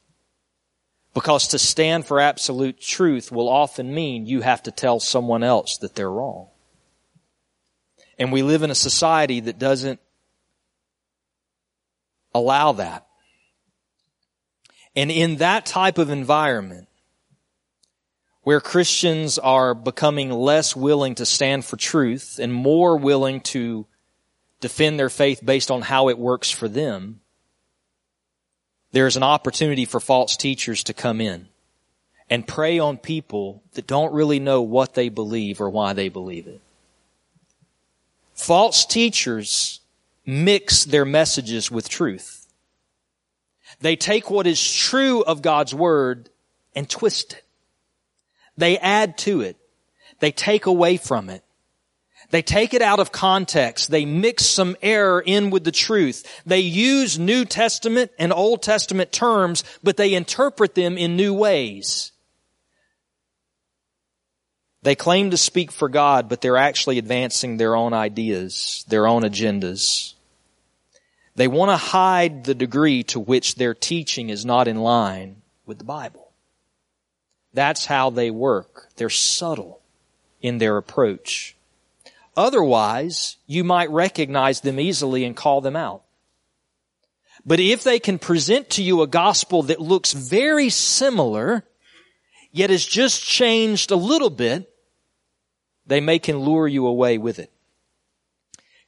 Because 1.15 1.49
to 1.49 1.59
stand 1.59 2.07
for 2.07 2.21
absolute 2.21 2.81
truth 2.81 3.33
will 3.33 3.49
often 3.49 3.93
mean 3.93 4.27
you 4.27 4.43
have 4.43 4.63
to 4.63 4.71
tell 4.71 5.01
someone 5.01 5.43
else 5.43 5.79
that 5.79 5.97
they're 5.97 6.09
wrong. 6.09 6.47
And 8.21 8.31
we 8.31 8.45
live 8.45 8.63
in 8.63 8.71
a 8.71 8.77
society 8.77 9.41
that 9.41 9.59
doesn't 9.59 9.99
allow 12.33 12.71
that. 12.71 13.05
And 14.95 15.11
in 15.11 15.39
that 15.39 15.67
type 15.67 15.99
of 15.99 16.09
environment, 16.09 16.87
where 18.45 18.61
Christians 18.61 19.39
are 19.39 19.75
becoming 19.75 20.31
less 20.31 20.77
willing 20.77 21.17
to 21.17 21.27
stand 21.27 21.65
for 21.65 21.77
truth 21.77 22.39
and 22.39 22.53
more 22.53 22.97
willing 22.97 23.41
to 23.41 23.87
defend 24.61 24.99
their 24.99 25.09
faith 25.09 25.45
based 25.45 25.71
on 25.71 25.83
how 25.83 26.09
it 26.09 26.19
works 26.19 26.51
for 26.51 26.69
them, 26.69 27.21
there's 28.93 29.17
an 29.17 29.23
opportunity 29.23 29.87
for 29.87 29.99
false 29.99 30.37
teachers 30.37 30.85
to 30.85 30.95
come 30.95 31.21
in 31.21 31.49
and 32.31 32.47
prey 32.47 32.79
on 32.79 32.97
people 32.97 33.63
that 33.73 33.87
don't 33.87 34.13
really 34.13 34.39
know 34.39 34.63
what 34.63 34.95
they 34.95 35.09
believe 35.09 35.61
or 35.61 35.69
why 35.69 35.95
they 35.95 36.09
believe 36.09 36.47
it. 36.47 36.61
False 38.35 38.85
teachers 38.85 39.81
mix 40.27 40.85
their 40.85 41.05
messages 41.05 41.71
with 41.71 41.89
truth. 41.89 42.47
They 43.81 43.97
take 43.97 44.31
what 44.31 44.47
is 44.47 44.73
true 44.73 45.23
of 45.23 45.43
God's 45.43 45.75
Word 45.75 46.29
and 46.75 46.89
twist 46.89 47.35
it. 47.35 47.44
They 48.57 48.79
add 48.79 49.19
to 49.19 49.41
it. 49.41 49.57
They 50.21 50.33
take 50.33 50.67
away 50.67 50.97
from 50.97 51.29
it. 51.29 51.43
They 52.31 52.43
take 52.43 52.75
it 52.75 52.83
out 52.83 53.01
of 53.01 53.13
context. 53.13 53.91
They 53.91 54.05
mix 54.05 54.47
some 54.47 54.77
error 54.83 55.23
in 55.25 55.51
with 55.51 55.65
the 55.65 55.73
truth. 55.73 56.43
They 56.47 56.61
use 56.61 57.19
New 57.19 57.45
Testament 57.45 58.11
and 58.19 58.33
Old 58.33 58.63
Testament 58.63 59.13
terms, 59.13 59.63
but 59.83 59.97
they 59.97 60.15
interpret 60.15 60.75
them 60.75 60.97
in 60.97 61.17
new 61.17 61.35
ways. 61.35 62.13
They 64.83 64.95
claim 64.95 65.31
to 65.31 65.37
speak 65.37 65.73
for 65.73 65.89
God, 65.89 66.29
but 66.29 66.41
they're 66.41 66.57
actually 66.57 66.99
advancing 66.99 67.57
their 67.57 67.75
own 67.75 67.95
ideas, 67.95 68.85
their 68.89 69.07
own 69.07 69.23
agendas. 69.23 70.15
They 71.37 71.49
want 71.49 71.71
to 71.71 71.77
hide 71.77 72.45
the 72.45 72.55
degree 72.55 73.03
to 73.05 73.19
which 73.19 73.55
their 73.55 73.75
teaching 73.75 74.29
is 74.29 74.45
not 74.45 74.69
in 74.69 74.77
line 74.77 75.43
with 75.67 75.79
the 75.79 75.85
Bible. 75.85 76.24
That's 77.55 77.87
how 77.87 78.11
they 78.11 78.31
work. 78.31 78.91
They're 78.97 79.09
subtle 79.09 79.81
in 80.43 80.59
their 80.59 80.77
approach. 80.77 81.57
Otherwise, 82.37 83.37
you 83.47 83.63
might 83.65 83.91
recognize 83.91 84.61
them 84.61 84.81
easily 84.81 85.25
and 85.25 85.37
call 85.37 85.61
them 85.61 85.77
out. 85.77 86.03
But 87.47 87.61
if 87.61 87.85
they 87.85 87.99
can 88.01 88.19
present 88.19 88.71
to 88.71 88.83
you 88.83 89.03
a 89.03 89.07
gospel 89.07 89.63
that 89.65 89.81
looks 89.81 90.13
very 90.13 90.69
similar, 90.69 91.65
yet 92.51 92.71
has 92.71 92.85
just 92.85 93.25
changed 93.25 93.91
a 93.91 93.97
little 93.97 94.31
bit, 94.31 94.71
they 95.87 96.01
may 96.01 96.19
can 96.19 96.41
lure 96.41 96.67
you 96.67 96.87
away 96.87 97.19
with 97.19 97.39
it. 97.39 97.53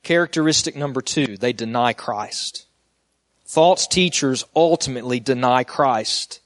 Characteristic 0.02 0.74
number 0.74 1.00
two, 1.00 1.36
they 1.36 1.52
deny 1.52 1.92
Christ. 1.92 2.66
False 3.44 3.86
teachers 3.86 4.44
ultimately 4.56 5.20
deny 5.20 5.62
Christ. 5.62 6.40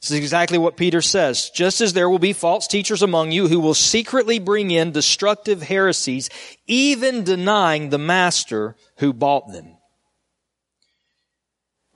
This 0.00 0.12
is 0.12 0.18
exactly 0.18 0.56
what 0.56 0.78
Peter 0.78 1.02
says. 1.02 1.50
Just 1.50 1.82
as 1.82 1.92
there 1.92 2.08
will 2.08 2.18
be 2.18 2.32
false 2.32 2.66
teachers 2.66 3.02
among 3.02 3.32
you 3.32 3.48
who 3.48 3.60
will 3.60 3.74
secretly 3.74 4.38
bring 4.38 4.70
in 4.70 4.92
destructive 4.92 5.62
heresies, 5.62 6.30
even 6.66 7.22
denying 7.22 7.90
the 7.90 7.98
master 7.98 8.76
who 8.96 9.12
bought 9.12 9.52
them. 9.52 9.76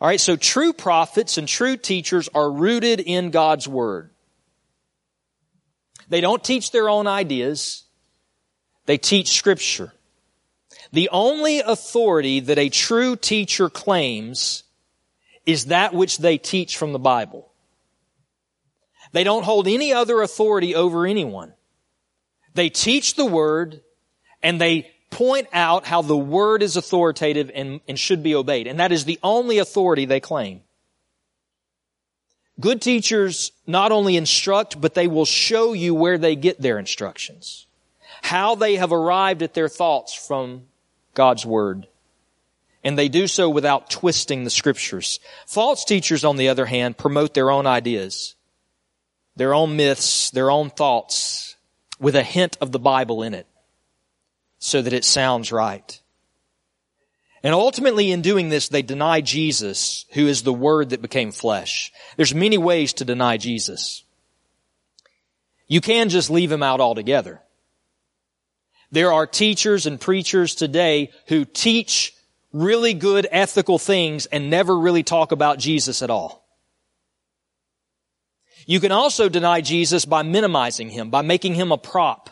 Alright, 0.03 0.21
so 0.21 0.37
true 0.37 0.75
prophets 0.75 1.39
and 1.39 1.49
true 1.49 1.79
teachers 1.79 2.29
are 2.35 2.51
rooted 2.51 3.01
in 3.01 3.31
God's 3.31 3.67
Word. 3.67 4.11
They 6.11 6.21
don't 6.21 6.45
teach 6.45 6.73
their 6.73 6.91
own 6.91 7.07
ideas. 7.07 7.85
They 8.85 8.99
teach 8.99 9.31
Scripture. 9.31 9.95
The 10.93 11.09
only 11.09 11.61
authority 11.61 12.41
that 12.41 12.59
a 12.59 12.69
true 12.69 13.17
teacher 13.17 13.71
claims 13.71 14.65
is 15.47 15.67
that 15.67 15.95
which 15.95 16.19
they 16.19 16.37
teach 16.37 16.77
from 16.77 16.93
the 16.93 16.99
Bible. 16.99 17.54
They 19.15 19.23
don't 19.23 19.45
hold 19.45 19.69
any 19.69 19.93
other 19.93 20.23
authority 20.23 20.75
over 20.75 21.07
anyone. 21.07 21.53
They 22.55 22.69
teach 22.69 23.15
the 23.15 23.25
word 23.25 23.81
and 24.43 24.61
they 24.61 24.91
point 25.11 25.47
out 25.53 25.87
how 25.87 26.03
the 26.03 26.17
word 26.17 26.65
is 26.65 26.77
authoritative 26.77 27.49
and, 27.55 27.81
and 27.87 27.97
should 27.97 28.25
be 28.25 28.35
obeyed. 28.35 28.67
And 28.67 28.81
that 28.81 28.91
is 28.91 29.05
the 29.05 29.21
only 29.23 29.59
authority 29.59 30.05
they 30.05 30.19
claim. 30.19 30.63
Good 32.59 32.83
teachers 32.83 33.53
not 33.69 33.93
only 33.93 34.17
instruct, 34.17 34.81
but 34.81 34.95
they 34.95 35.07
will 35.07 35.25
show 35.25 35.75
you 35.75 35.95
where 35.95 36.19
they 36.19 36.35
get 36.35 36.61
their 36.61 36.81
instructions. 36.81 37.69
How 38.23 38.57
they 38.57 38.75
have 38.75 38.91
arrived 38.91 39.43
at 39.43 39.55
their 39.55 39.69
thoughts 39.69 40.13
from 40.13 40.65
God's 41.15 41.47
Word. 41.47 41.87
And 42.83 42.99
they 42.99 43.09
do 43.09 43.29
so 43.29 43.49
without 43.49 43.91
twisting 43.91 44.43
the 44.43 44.51
Scriptures. 44.51 45.21
False 45.47 45.85
teachers, 45.85 46.25
on 46.25 46.37
the 46.37 46.49
other 46.49 46.67
hand, 46.67 46.99
promote 46.99 47.35
their 47.35 47.53
own 47.53 47.69
ideas 47.69 48.35
their 49.37 49.55
own 49.55 49.77
myths, 49.77 50.31
their 50.31 50.51
own 50.51 50.71
thoughts, 50.71 51.57
with 51.99 52.17
a 52.17 52.23
hint 52.23 52.57
of 52.61 52.73
the 52.73 52.79
Bible 52.79 53.23
in 53.23 53.35
it, 53.35 53.47
so 54.59 54.83
that 54.83 54.93
it 54.93 55.05
sounds 55.05 55.53
right. 55.53 56.01
And 57.43 57.55
ultimately 57.55 58.11
in 58.11 58.23
doing 58.23 58.49
this, 58.49 58.69
they 58.69 58.83
deny 58.83 59.21
Jesus, 59.21 60.07
who 60.13 60.27
is 60.27 60.43
the 60.43 60.53
Word 60.53 60.91
that 60.91 61.03
became 61.03 61.31
flesh. 61.31 61.93
There's 62.17 62.35
many 62.35 62.57
ways 62.57 62.95
to 62.95 63.05
deny 63.05 63.37
Jesus. 63.37 64.03
You 65.67 65.81
can 65.81 66.09
just 66.09 66.31
leave 66.31 66.51
him 66.51 66.63
out 66.63 66.81
altogether. 66.81 67.41
There 68.91 69.13
are 69.13 69.27
teachers 69.27 69.87
and 69.87 70.01
preachers 70.01 70.55
today 70.55 71.11
who 71.27 71.45
teach 71.45 72.15
really 72.53 72.95
good 72.95 73.27
ethical 73.31 73.79
things 73.79 74.27
and 74.27 74.49
never 74.49 74.79
really 74.79 75.03
talk 75.03 75.33
about 75.33 75.59
Jesus 75.59 76.01
at 76.01 76.11
all. 76.11 76.44
You 78.67 78.81
can 78.81 78.93
also 78.93 79.29
deny 79.29 79.61
Jesus 79.61 80.05
by 80.05 80.23
minimizing 80.23 80.89
him, 80.89 81.11
by 81.11 81.23
making 81.23 81.55
him 81.55 81.73
a 81.73 81.79
prop 81.79 82.31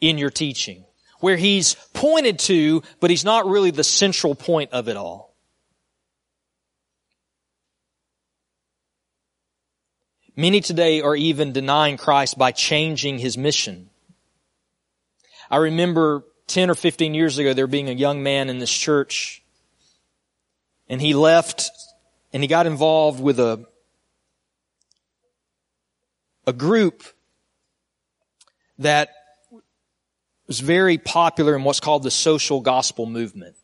in 0.00 0.18
your 0.18 0.30
teaching, 0.30 0.84
where 1.20 1.36
he's 1.36 1.74
pointed 1.92 2.38
to, 2.40 2.82
but 3.00 3.10
he's 3.10 3.24
not 3.24 3.46
really 3.46 3.70
the 3.70 3.84
central 3.84 4.34
point 4.34 4.72
of 4.72 4.88
it 4.88 4.96
all. 4.96 5.34
Many 10.34 10.60
today 10.60 11.00
are 11.00 11.16
even 11.16 11.52
denying 11.52 11.96
Christ 11.96 12.36
by 12.36 12.52
changing 12.52 13.18
his 13.18 13.38
mission. 13.38 13.88
I 15.50 15.56
remember 15.56 16.24
10 16.48 16.68
or 16.68 16.74
15 16.74 17.14
years 17.14 17.38
ago 17.38 17.54
there 17.54 17.66
being 17.66 17.88
a 17.88 17.92
young 17.92 18.22
man 18.22 18.50
in 18.50 18.58
this 18.58 18.72
church 18.72 19.42
and 20.88 21.00
he 21.00 21.14
left 21.14 21.70
and 22.32 22.42
he 22.42 22.48
got 22.48 22.66
involved 22.66 23.20
with 23.20 23.40
a 23.40 23.64
a 26.46 26.52
group 26.52 27.02
that 28.78 29.10
was 30.46 30.60
very 30.60 30.98
popular 30.98 31.56
in 31.56 31.64
what's 31.64 31.80
called 31.80 32.02
the 32.02 32.10
social 32.10 32.60
gospel 32.60 33.06
movement. 33.06 33.56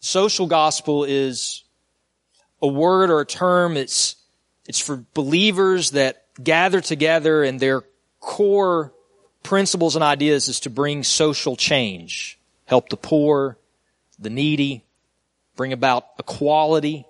Social 0.00 0.46
gospel 0.46 1.04
is 1.04 1.64
a 2.60 2.66
word 2.66 3.10
or 3.10 3.20
a 3.20 3.26
term. 3.26 3.76
It's, 3.76 4.16
it's 4.66 4.80
for 4.80 5.04
believers 5.14 5.92
that 5.92 6.24
gather 6.42 6.80
together 6.80 7.42
and 7.42 7.60
their 7.60 7.84
core 8.20 8.92
principles 9.42 9.94
and 9.94 10.02
ideas 10.02 10.48
is 10.48 10.60
to 10.60 10.70
bring 10.70 11.04
social 11.04 11.56
change, 11.56 12.38
help 12.64 12.88
the 12.88 12.96
poor, 12.96 13.56
the 14.18 14.30
needy, 14.30 14.84
bring 15.56 15.72
about 15.72 16.06
equality, 16.18 17.06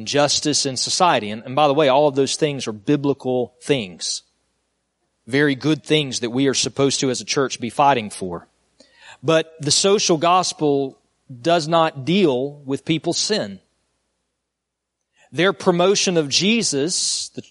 and 0.00 0.08
justice 0.08 0.64
in 0.64 0.78
society. 0.78 1.28
And, 1.28 1.42
and 1.44 1.54
by 1.54 1.68
the 1.68 1.74
way, 1.74 1.88
all 1.88 2.08
of 2.08 2.14
those 2.14 2.36
things 2.36 2.66
are 2.66 2.72
biblical 2.72 3.52
things. 3.60 4.22
Very 5.26 5.54
good 5.54 5.84
things 5.84 6.20
that 6.20 6.30
we 6.30 6.46
are 6.48 6.54
supposed 6.54 7.00
to 7.00 7.10
as 7.10 7.20
a 7.20 7.24
church 7.26 7.60
be 7.60 7.68
fighting 7.68 8.08
for. 8.08 8.48
But 9.22 9.54
the 9.60 9.70
social 9.70 10.16
gospel 10.16 10.98
does 11.42 11.68
not 11.68 12.06
deal 12.06 12.62
with 12.64 12.86
people's 12.86 13.18
sin. 13.18 13.60
Their 15.32 15.52
promotion 15.52 16.16
of 16.16 16.30
Jesus, 16.30 17.28
the, 17.28 17.42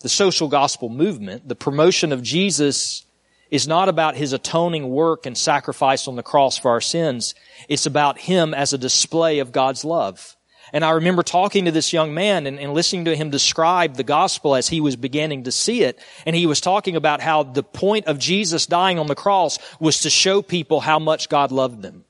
the 0.00 0.08
social 0.08 0.48
gospel 0.48 0.88
movement, 0.88 1.46
the 1.46 1.54
promotion 1.54 2.10
of 2.10 2.24
Jesus 2.24 3.06
is 3.52 3.68
not 3.68 3.88
about 3.88 4.16
his 4.16 4.32
atoning 4.32 4.90
work 4.90 5.26
and 5.26 5.38
sacrifice 5.38 6.08
on 6.08 6.16
the 6.16 6.24
cross 6.24 6.58
for 6.58 6.72
our 6.72 6.80
sins. 6.80 7.36
It's 7.68 7.86
about 7.86 8.18
him 8.18 8.52
as 8.52 8.72
a 8.72 8.78
display 8.78 9.38
of 9.38 9.52
God's 9.52 9.84
love. 9.84 10.36
And 10.74 10.84
I 10.84 10.90
remember 10.90 11.22
talking 11.22 11.66
to 11.66 11.70
this 11.70 11.92
young 11.92 12.14
man 12.14 12.48
and, 12.48 12.58
and, 12.58 12.74
listening 12.74 13.04
to 13.04 13.14
him 13.14 13.30
describe 13.30 13.94
the 13.94 14.02
gospel 14.02 14.56
as 14.56 14.66
he 14.66 14.80
was 14.80 14.96
beginning 14.96 15.44
to 15.44 15.52
see 15.52 15.84
it. 15.84 16.00
And 16.26 16.34
he 16.34 16.46
was 16.46 16.60
talking 16.60 16.96
about 16.96 17.20
how 17.20 17.44
the 17.44 17.62
point 17.62 18.06
of 18.06 18.18
Jesus 18.18 18.66
dying 18.66 18.98
on 18.98 19.06
the 19.06 19.14
cross 19.14 19.60
was 19.78 20.00
to 20.00 20.10
show 20.10 20.42
people 20.42 20.80
how 20.80 20.98
much 20.98 21.28
God 21.28 21.52
loved 21.52 21.80
them. 21.80 22.04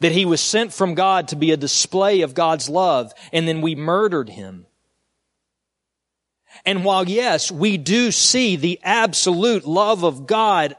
That 0.00 0.12
he 0.12 0.26
was 0.26 0.42
sent 0.42 0.74
from 0.74 0.94
God 0.94 1.28
to 1.28 1.36
be 1.36 1.50
a 1.50 1.56
display 1.56 2.20
of 2.20 2.34
God's 2.34 2.68
love, 2.68 3.14
and 3.32 3.48
then 3.48 3.62
we 3.62 3.74
murdered 3.74 4.28
him. 4.28 4.66
And 6.66 6.84
while 6.84 7.08
yes, 7.08 7.50
we 7.50 7.78
do 7.78 8.10
see 8.10 8.56
the 8.56 8.78
absolute 8.82 9.64
love 9.64 10.04
of 10.04 10.26
God 10.26 10.76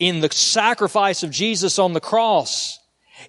in 0.00 0.18
the 0.18 0.32
sacrifice 0.32 1.22
of 1.22 1.30
Jesus 1.30 1.78
on 1.78 1.92
the 1.92 2.00
cross, 2.00 2.80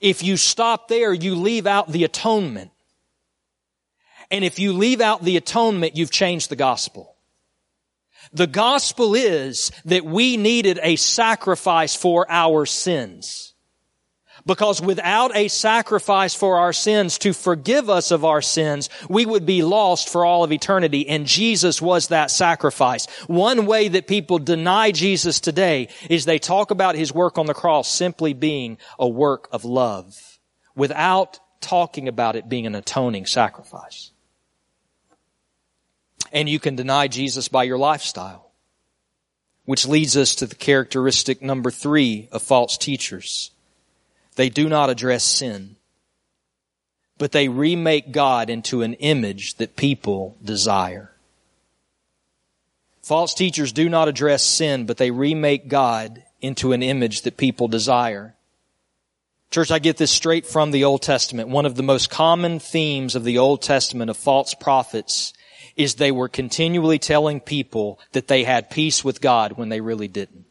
if 0.02 0.24
you 0.24 0.38
stop 0.38 0.88
there, 0.88 1.14
you 1.14 1.36
leave 1.36 1.68
out 1.68 1.92
the 1.92 2.04
atonement. 2.04 2.72
And 4.32 4.44
if 4.44 4.60
you 4.60 4.74
leave 4.74 5.02
out 5.02 5.24
the 5.24 5.38
atonement, 5.38 5.96
you've 5.96 6.12
changed 6.12 6.50
the 6.50 6.56
gospel. 6.56 7.16
The 8.32 8.48
gospel 8.48 9.16
is 9.16 9.72
that 9.86 10.06
we 10.06 10.38
needed 10.38 10.80
a 10.84 10.98
sacrifice 10.98 11.96
for 11.96 12.30
our 12.30 12.66
sins. 12.66 13.49
Because 14.46 14.82
without 14.82 15.36
a 15.36 15.48
sacrifice 15.48 16.34
for 16.34 16.58
our 16.58 16.74
sins 16.74 17.18
to 17.20 17.34
forgive 17.34 17.90
us 17.90 18.12
of 18.12 18.26
our 18.26 18.42
sins, 18.42 18.90
we 19.10 19.26
would 19.26 19.46
be 19.46 19.64
lost 19.64 20.10
for 20.10 20.26
all 20.26 20.44
of 20.44 20.52
eternity. 20.52 21.08
And 21.08 21.26
Jesus 21.26 21.82
was 21.82 22.08
that 22.08 22.32
sacrifice. 22.32 23.06
One 23.28 23.66
way 23.66 23.90
that 23.90 24.08
people 24.08 24.40
deny 24.40 24.92
Jesus 24.92 25.40
today 25.40 25.90
is 26.10 26.26
they 26.26 26.40
talk 26.40 26.72
about 26.72 26.96
his 26.96 27.14
work 27.14 27.38
on 27.38 27.46
the 27.46 27.54
cross 27.54 27.92
simply 27.92 28.34
being 28.34 28.78
a 28.98 29.08
work 29.08 29.48
of 29.52 29.66
love 29.66 30.40
without 30.76 31.40
talking 31.62 32.08
about 32.08 32.36
it 32.36 32.48
being 32.50 32.66
an 32.66 32.76
atoning 32.76 33.26
sacrifice. 33.26 34.12
And 36.32 36.48
you 36.48 36.60
can 36.60 36.76
deny 36.76 37.08
Jesus 37.08 37.48
by 37.48 37.64
your 37.64 37.78
lifestyle, 37.78 38.52
which 39.66 39.88
leads 39.88 40.16
us 40.16 40.36
to 40.36 40.48
the 40.48 40.56
characteristic 40.56 41.42
number 41.42 41.72
three 41.72 42.30
of 42.32 42.44
false 42.44 42.78
teachers 42.78 43.52
they 44.40 44.48
do 44.48 44.70
not 44.70 44.90
address 44.90 45.26
sin, 45.26 45.76
but 47.18 47.34
they 47.34 47.50
remake 47.50 48.14
God 48.14 48.50
into 48.50 48.84
an 48.84 48.94
image 48.94 49.56
that 49.56 49.76
people 49.76 50.38
desire. 50.42 51.12
False 53.02 53.34
teachers 53.34 53.74
do 53.74 53.90
not 53.90 54.08
address 54.08 54.42
sin, 54.42 54.86
but 54.86 54.96
they 54.96 55.12
remake 55.12 55.68
God 55.68 56.24
into 56.40 56.72
an 56.72 56.82
image 56.82 57.24
that 57.24 57.36
people 57.36 57.68
desire. 57.68 58.34
Church, 59.52 59.72
I 59.72 59.80
get 59.80 59.98
this 59.98 60.10
straight 60.10 60.46
from 60.46 60.72
the 60.72 60.86
Old 60.86 61.02
Testament. 61.02 61.50
One 61.50 61.66
of 61.66 61.76
the 61.76 61.84
most 61.84 62.10
common 62.10 62.60
themes 62.60 63.16
of 63.16 63.26
the 63.26 63.40
Old 63.40 63.62
Testament 63.62 64.10
of 64.10 64.16
false 64.16 64.54
prophets 64.54 65.34
is 65.76 65.96
they 65.96 66.14
were 66.14 66.30
continually 66.30 66.98
telling 66.98 67.42
people 67.42 68.00
that 68.14 68.30
they 68.30 68.46
had 68.46 68.70
peace 68.70 69.04
with 69.04 69.20
God 69.20 69.58
when 69.58 69.68
they 69.68 69.82
really 69.82 70.08
didn't. 70.08 70.46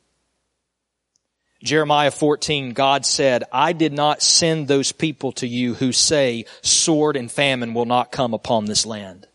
Jeremiah 1.62 2.12
14, 2.12 2.72
God 2.72 3.04
said, 3.04 3.44
I 3.52 3.72
did 3.72 3.92
not 3.92 4.22
send 4.22 4.68
those 4.68 4.92
people 4.92 5.32
to 5.32 5.46
you 5.46 5.74
who 5.74 5.90
say 5.90 6.44
sword 6.62 7.16
and 7.16 7.30
famine 7.30 7.74
will 7.74 7.84
not 7.84 8.12
come 8.12 8.32
upon 8.32 8.66
this 8.66 8.86
land. 8.86 9.26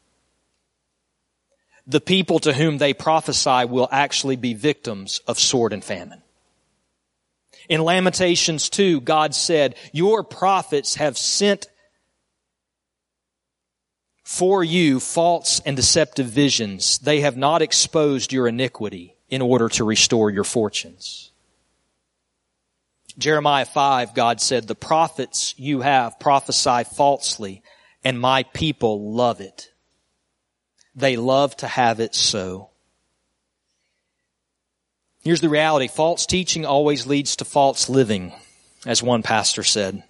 The 1.85 1.99
people 1.99 2.39
to 2.39 2.53
whom 2.53 2.77
they 2.77 2.93
prophesy 2.93 3.65
will 3.65 3.89
actually 3.91 4.37
be 4.37 4.53
victims 4.53 5.19
of 5.27 5.37
sword 5.37 5.73
and 5.73 5.83
famine. 5.83 6.21
In 7.67 7.81
Lamentations 7.81 8.69
2, 8.69 9.01
God 9.01 9.35
said, 9.35 9.75
your 9.91 10.23
prophets 10.23 10.95
have 10.95 11.17
sent 11.17 11.67
for 14.23 14.63
you 14.63 15.01
false 15.01 15.59
and 15.65 15.75
deceptive 15.75 16.27
visions. 16.27 16.99
They 16.99 17.19
have 17.19 17.35
not 17.35 17.61
exposed 17.61 18.31
your 18.31 18.47
iniquity 18.47 19.15
in 19.29 19.41
order 19.41 19.67
to 19.69 19.83
restore 19.83 20.29
your 20.29 20.45
fortunes. 20.45 21.32
Jeremiah 23.17 23.65
5, 23.65 24.13
God 24.13 24.41
said, 24.41 24.67
the 24.67 24.75
prophets 24.75 25.53
you 25.57 25.81
have 25.81 26.19
prophesy 26.19 26.83
falsely 26.83 27.61
and 28.03 28.19
my 28.19 28.43
people 28.43 29.13
love 29.13 29.39
it. 29.39 29.71
They 30.95 31.15
love 31.15 31.55
to 31.57 31.67
have 31.67 31.99
it 31.99 32.15
so. 32.15 32.69
Here's 35.23 35.41
the 35.41 35.49
reality. 35.49 35.87
False 35.87 36.25
teaching 36.25 36.65
always 36.65 37.07
leads 37.07 37.37
to 37.37 37.45
false 37.45 37.87
living, 37.89 38.33
as 38.85 39.01
one 39.01 39.23
pastor 39.23 39.63
said. 39.63 40.03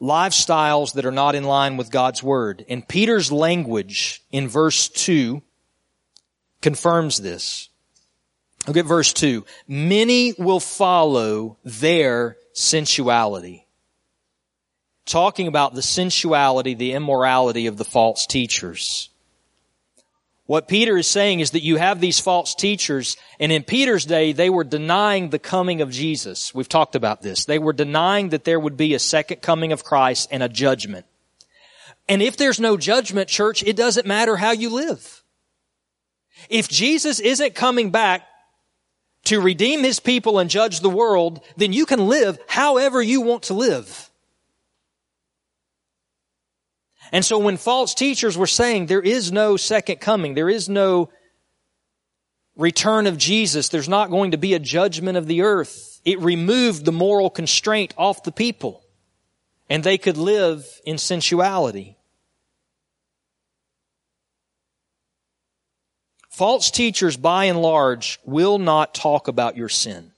Lifestyles 0.00 0.92
that 0.94 1.04
are 1.04 1.12
not 1.12 1.34
in 1.34 1.42
line 1.42 1.76
with 1.76 1.90
God's 1.90 2.22
Word. 2.22 2.64
And 2.68 2.86
Peter's 2.86 3.32
language 3.32 4.22
in 4.30 4.46
verse 4.46 4.88
2 4.88 5.42
confirms 6.62 7.18
this. 7.18 7.68
Look 8.68 8.76
at 8.76 8.84
verse 8.84 9.14
2. 9.14 9.46
Many 9.66 10.34
will 10.38 10.60
follow 10.60 11.56
their 11.64 12.36
sensuality. 12.52 13.66
Talking 15.06 15.48
about 15.48 15.74
the 15.74 15.80
sensuality, 15.80 16.74
the 16.74 16.92
immorality 16.92 17.66
of 17.66 17.78
the 17.78 17.84
false 17.86 18.26
teachers. 18.26 19.08
What 20.44 20.68
Peter 20.68 20.98
is 20.98 21.06
saying 21.06 21.40
is 21.40 21.52
that 21.52 21.62
you 21.62 21.76
have 21.76 21.98
these 21.98 22.20
false 22.20 22.54
teachers, 22.54 23.16
and 23.40 23.50
in 23.50 23.62
Peter's 23.62 24.04
day, 24.04 24.32
they 24.32 24.50
were 24.50 24.64
denying 24.64 25.30
the 25.30 25.38
coming 25.38 25.80
of 25.80 25.90
Jesus. 25.90 26.54
We've 26.54 26.68
talked 26.68 26.94
about 26.94 27.22
this. 27.22 27.46
They 27.46 27.58
were 27.58 27.72
denying 27.72 28.30
that 28.30 28.44
there 28.44 28.60
would 28.60 28.76
be 28.76 28.92
a 28.92 28.98
second 28.98 29.40
coming 29.40 29.72
of 29.72 29.82
Christ 29.82 30.28
and 30.30 30.42
a 30.42 30.48
judgment. 30.48 31.06
And 32.06 32.20
if 32.22 32.36
there's 32.36 32.60
no 32.60 32.76
judgment, 32.76 33.30
church, 33.30 33.62
it 33.62 33.76
doesn't 33.76 34.06
matter 34.06 34.36
how 34.36 34.50
you 34.52 34.68
live. 34.68 35.22
If 36.50 36.68
Jesus 36.68 37.18
isn't 37.18 37.54
coming 37.54 37.90
back 37.90 38.27
to 39.24 39.40
redeem 39.40 39.84
his 39.84 40.00
people 40.00 40.38
and 40.38 40.48
judge 40.48 40.80
the 40.80 40.88
world, 40.88 41.40
then 41.56 41.72
you 41.72 41.86
can 41.86 42.08
live 42.08 42.38
however 42.48 43.02
you 43.02 43.20
want 43.20 43.44
to 43.44 43.54
live. 43.54 44.10
And 47.12 47.24
so 47.24 47.38
when 47.38 47.56
false 47.56 47.94
teachers 47.94 48.36
were 48.36 48.46
saying 48.46 48.86
there 48.86 49.02
is 49.02 49.32
no 49.32 49.56
second 49.56 49.96
coming, 50.00 50.34
there 50.34 50.48
is 50.48 50.68
no 50.68 51.10
return 52.56 53.06
of 53.06 53.16
Jesus, 53.16 53.68
there's 53.68 53.88
not 53.88 54.10
going 54.10 54.32
to 54.32 54.38
be 54.38 54.54
a 54.54 54.58
judgment 54.58 55.16
of 55.16 55.26
the 55.26 55.42
earth, 55.42 56.00
it 56.04 56.20
removed 56.20 56.84
the 56.84 56.92
moral 56.92 57.30
constraint 57.30 57.94
off 57.96 58.22
the 58.22 58.32
people. 58.32 58.82
And 59.70 59.84
they 59.84 59.98
could 59.98 60.16
live 60.16 60.66
in 60.86 60.96
sensuality. 60.96 61.97
False 66.38 66.70
teachers, 66.70 67.16
by 67.16 67.46
and 67.46 67.60
large, 67.60 68.20
will 68.24 68.58
not 68.58 68.94
talk 68.94 69.26
about 69.26 69.56
your 69.56 69.68
sin. 69.68 70.12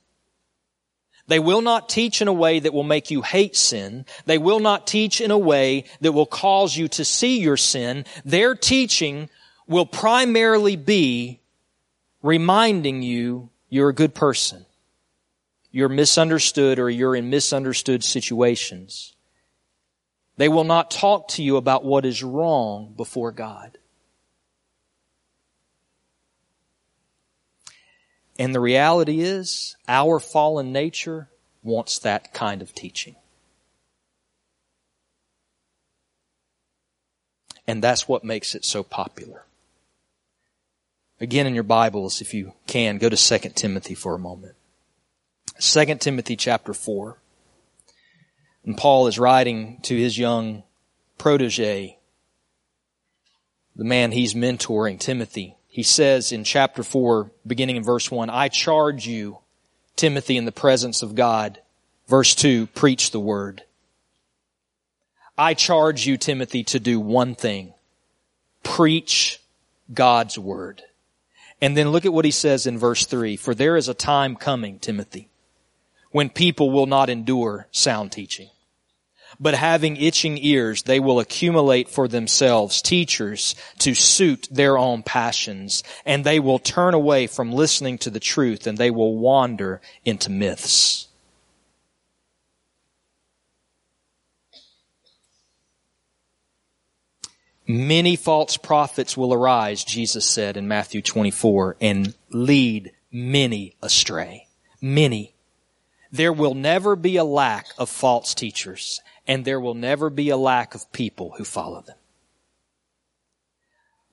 They 1.25 1.39
will 1.39 1.63
not 1.63 1.89
teach 1.89 2.21
in 2.21 2.27
a 2.27 2.33
way 2.33 2.59
that 2.59 2.75
will 2.75 2.83
make 2.83 3.09
you 3.09 3.23
hate 3.23 3.55
sin. 3.55 4.05
They 4.27 4.37
will 4.37 4.59
not 4.59 4.85
teach 4.85 5.19
in 5.19 5.31
a 5.31 5.37
way 5.39 5.85
that 5.99 6.11
will 6.11 6.27
cause 6.27 6.77
you 6.77 6.87
to 6.89 7.03
see 7.03 7.39
your 7.39 7.57
sin. 7.57 8.05
Their 8.23 8.53
teaching 8.53 9.29
will 9.65 9.87
primarily 9.87 10.75
be 10.75 11.39
reminding 12.21 13.01
you 13.01 13.49
you're 13.69 13.89
a 13.89 13.95
good 13.95 14.13
person. 14.13 14.67
You're 15.71 15.89
misunderstood 15.89 16.77
or 16.77 16.87
you're 16.87 17.15
in 17.15 17.31
misunderstood 17.31 18.03
situations. 18.03 19.15
They 20.37 20.49
will 20.49 20.65
not 20.65 20.91
talk 20.91 21.29
to 21.29 21.41
you 21.41 21.57
about 21.57 21.83
what 21.83 22.05
is 22.05 22.21
wrong 22.21 22.93
before 22.95 23.31
God. 23.31 23.79
And 28.39 28.55
the 28.55 28.59
reality 28.59 29.21
is, 29.21 29.75
our 29.87 30.19
fallen 30.19 30.71
nature 30.71 31.29
wants 31.63 31.99
that 31.99 32.33
kind 32.33 32.61
of 32.61 32.73
teaching. 32.73 33.15
And 37.67 37.83
that's 37.83 38.07
what 38.07 38.23
makes 38.23 38.55
it 38.55 38.65
so 38.65 38.83
popular. 38.83 39.45
Again, 41.19 41.45
in 41.45 41.53
your 41.53 41.63
Bibles, 41.63 42.19
if 42.19 42.33
you 42.33 42.53
can, 42.65 42.97
go 42.97 43.07
to 43.07 43.15
2 43.15 43.49
Timothy 43.49 43.93
for 43.93 44.15
a 44.15 44.19
moment. 44.19 44.55
2 45.59 45.95
Timothy 45.95 46.35
chapter 46.35 46.73
4. 46.73 47.17
And 48.65 48.77
Paul 48.77 49.07
is 49.07 49.19
writing 49.19 49.79
to 49.83 49.95
his 49.95 50.17
young 50.17 50.63
protege, 51.17 51.99
the 53.75 53.83
man 53.83 54.11
he's 54.11 54.33
mentoring, 54.33 54.99
Timothy 54.99 55.55
he 55.71 55.83
says 55.83 56.33
in 56.33 56.43
chapter 56.43 56.83
4, 56.83 57.31
beginning 57.47 57.77
in 57.77 57.83
verse 57.83 58.11
1, 58.11 58.29
I 58.29 58.49
charge 58.49 59.07
you, 59.07 59.37
Timothy, 59.95 60.35
in 60.35 60.43
the 60.43 60.51
presence 60.51 61.01
of 61.01 61.15
God. 61.15 61.61
Verse 62.09 62.35
2, 62.35 62.67
preach 62.67 63.11
the 63.11 63.21
word. 63.21 63.63
I 65.37 65.53
charge 65.53 66.05
you, 66.05 66.17
Timothy, 66.17 66.65
to 66.65 66.79
do 66.81 66.99
one 66.99 67.35
thing. 67.35 67.73
Preach 68.63 69.39
God's 69.93 70.37
word. 70.37 70.81
And 71.61 71.77
then 71.77 71.91
look 71.91 72.05
at 72.05 72.11
what 72.11 72.25
he 72.25 72.31
says 72.31 72.67
in 72.67 72.77
verse 72.77 73.05
3. 73.05 73.37
For 73.37 73.55
there 73.55 73.77
is 73.77 73.87
a 73.87 73.93
time 73.93 74.35
coming, 74.35 74.77
Timothy, 74.77 75.29
when 76.11 76.29
people 76.29 76.69
will 76.69 76.85
not 76.85 77.09
endure 77.09 77.67
sound 77.71 78.11
teaching. 78.11 78.49
But 79.41 79.55
having 79.55 79.97
itching 79.97 80.37
ears, 80.37 80.83
they 80.83 80.99
will 80.99 81.19
accumulate 81.19 81.89
for 81.89 82.07
themselves 82.07 82.79
teachers 82.79 83.55
to 83.79 83.95
suit 83.95 84.47
their 84.51 84.77
own 84.77 85.01
passions, 85.01 85.83
and 86.05 86.23
they 86.23 86.39
will 86.39 86.59
turn 86.59 86.93
away 86.93 87.25
from 87.25 87.51
listening 87.51 87.97
to 87.99 88.11
the 88.11 88.19
truth, 88.19 88.67
and 88.67 88.77
they 88.77 88.91
will 88.91 89.17
wander 89.17 89.81
into 90.05 90.29
myths. 90.29 91.07
Many 97.67 98.15
false 98.15 98.57
prophets 98.57 99.17
will 99.17 99.33
arise, 99.33 99.83
Jesus 99.83 100.25
said 100.25 100.55
in 100.55 100.67
Matthew 100.67 101.01
24, 101.01 101.77
and 101.81 102.13
lead 102.29 102.91
many 103.11 103.75
astray. 103.81 104.47
Many. 104.81 105.33
There 106.11 106.33
will 106.33 106.53
never 106.53 106.95
be 106.95 107.15
a 107.15 107.23
lack 107.23 107.67
of 107.77 107.89
false 107.89 108.35
teachers, 108.35 108.99
and 109.27 109.45
there 109.45 109.59
will 109.59 109.73
never 109.73 110.09
be 110.09 110.29
a 110.29 110.37
lack 110.37 110.75
of 110.75 110.91
people 110.91 111.33
who 111.37 111.43
follow 111.43 111.81
them. 111.81 111.97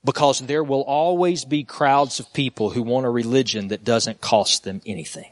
Because 0.05 0.41
there 0.41 0.65
will 0.65 0.83
always 0.83 1.45
be 1.45 1.65
crowds 1.65 2.21
of 2.21 2.33
people 2.33 2.71
who 2.71 2.83
want 2.83 3.07
a 3.07 3.11
religion 3.11 3.69
that 3.69 3.85
doesn't 3.85 4.21
cost 4.21 4.65
them 4.65 4.81
anything. 4.87 5.31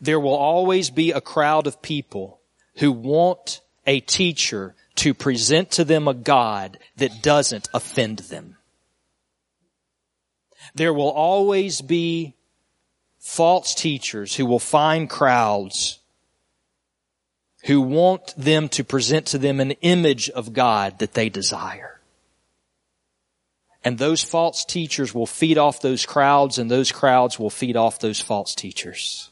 There 0.00 0.20
will 0.20 0.34
always 0.34 0.90
be 0.90 1.10
a 1.10 1.20
crowd 1.20 1.66
of 1.66 1.82
people 1.82 2.40
who 2.76 2.92
want 2.92 3.60
a 3.86 4.00
teacher 4.00 4.74
to 4.96 5.14
present 5.14 5.70
to 5.72 5.84
them 5.84 6.06
a 6.06 6.14
God 6.14 6.78
that 6.96 7.22
doesn't 7.22 7.68
offend 7.74 8.20
them. 8.20 8.56
There 10.74 10.94
will 10.94 11.10
always 11.10 11.80
be 11.80 12.34
false 13.18 13.74
teachers 13.74 14.36
who 14.36 14.46
will 14.46 14.58
find 14.58 15.08
crowds 15.08 15.98
who 17.64 17.80
want 17.80 18.34
them 18.36 18.68
to 18.70 18.84
present 18.84 19.26
to 19.26 19.38
them 19.38 19.60
an 19.60 19.72
image 19.82 20.28
of 20.30 20.52
God 20.52 20.98
that 20.98 21.14
they 21.14 21.28
desire. 21.28 22.00
And 23.84 23.98
those 23.98 24.22
false 24.22 24.64
teachers 24.64 25.14
will 25.14 25.26
feed 25.26 25.58
off 25.58 25.80
those 25.80 26.06
crowds 26.06 26.58
and 26.58 26.70
those 26.70 26.92
crowds 26.92 27.38
will 27.38 27.50
feed 27.50 27.76
off 27.76 27.98
those 27.98 28.20
false 28.20 28.54
teachers. 28.54 29.30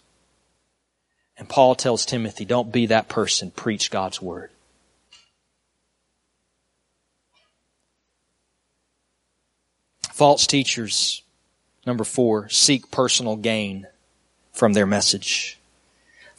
And 1.39 1.49
Paul 1.49 1.75
tells 1.75 2.05
Timothy, 2.05 2.45
don't 2.45 2.73
be 2.73 2.87
that 2.87 3.09
person. 3.09 3.51
Preach 3.51 3.91
God's 3.91 4.21
word. 4.21 4.51
False 10.13 10.47
teachers, 10.47 11.23
number 11.87 12.05
four, 12.05 12.49
seek 12.51 12.91
personal 12.91 13.37
gain 13.37 13.87
from 14.53 14.75
their 14.75 14.85
message. 14.85 15.60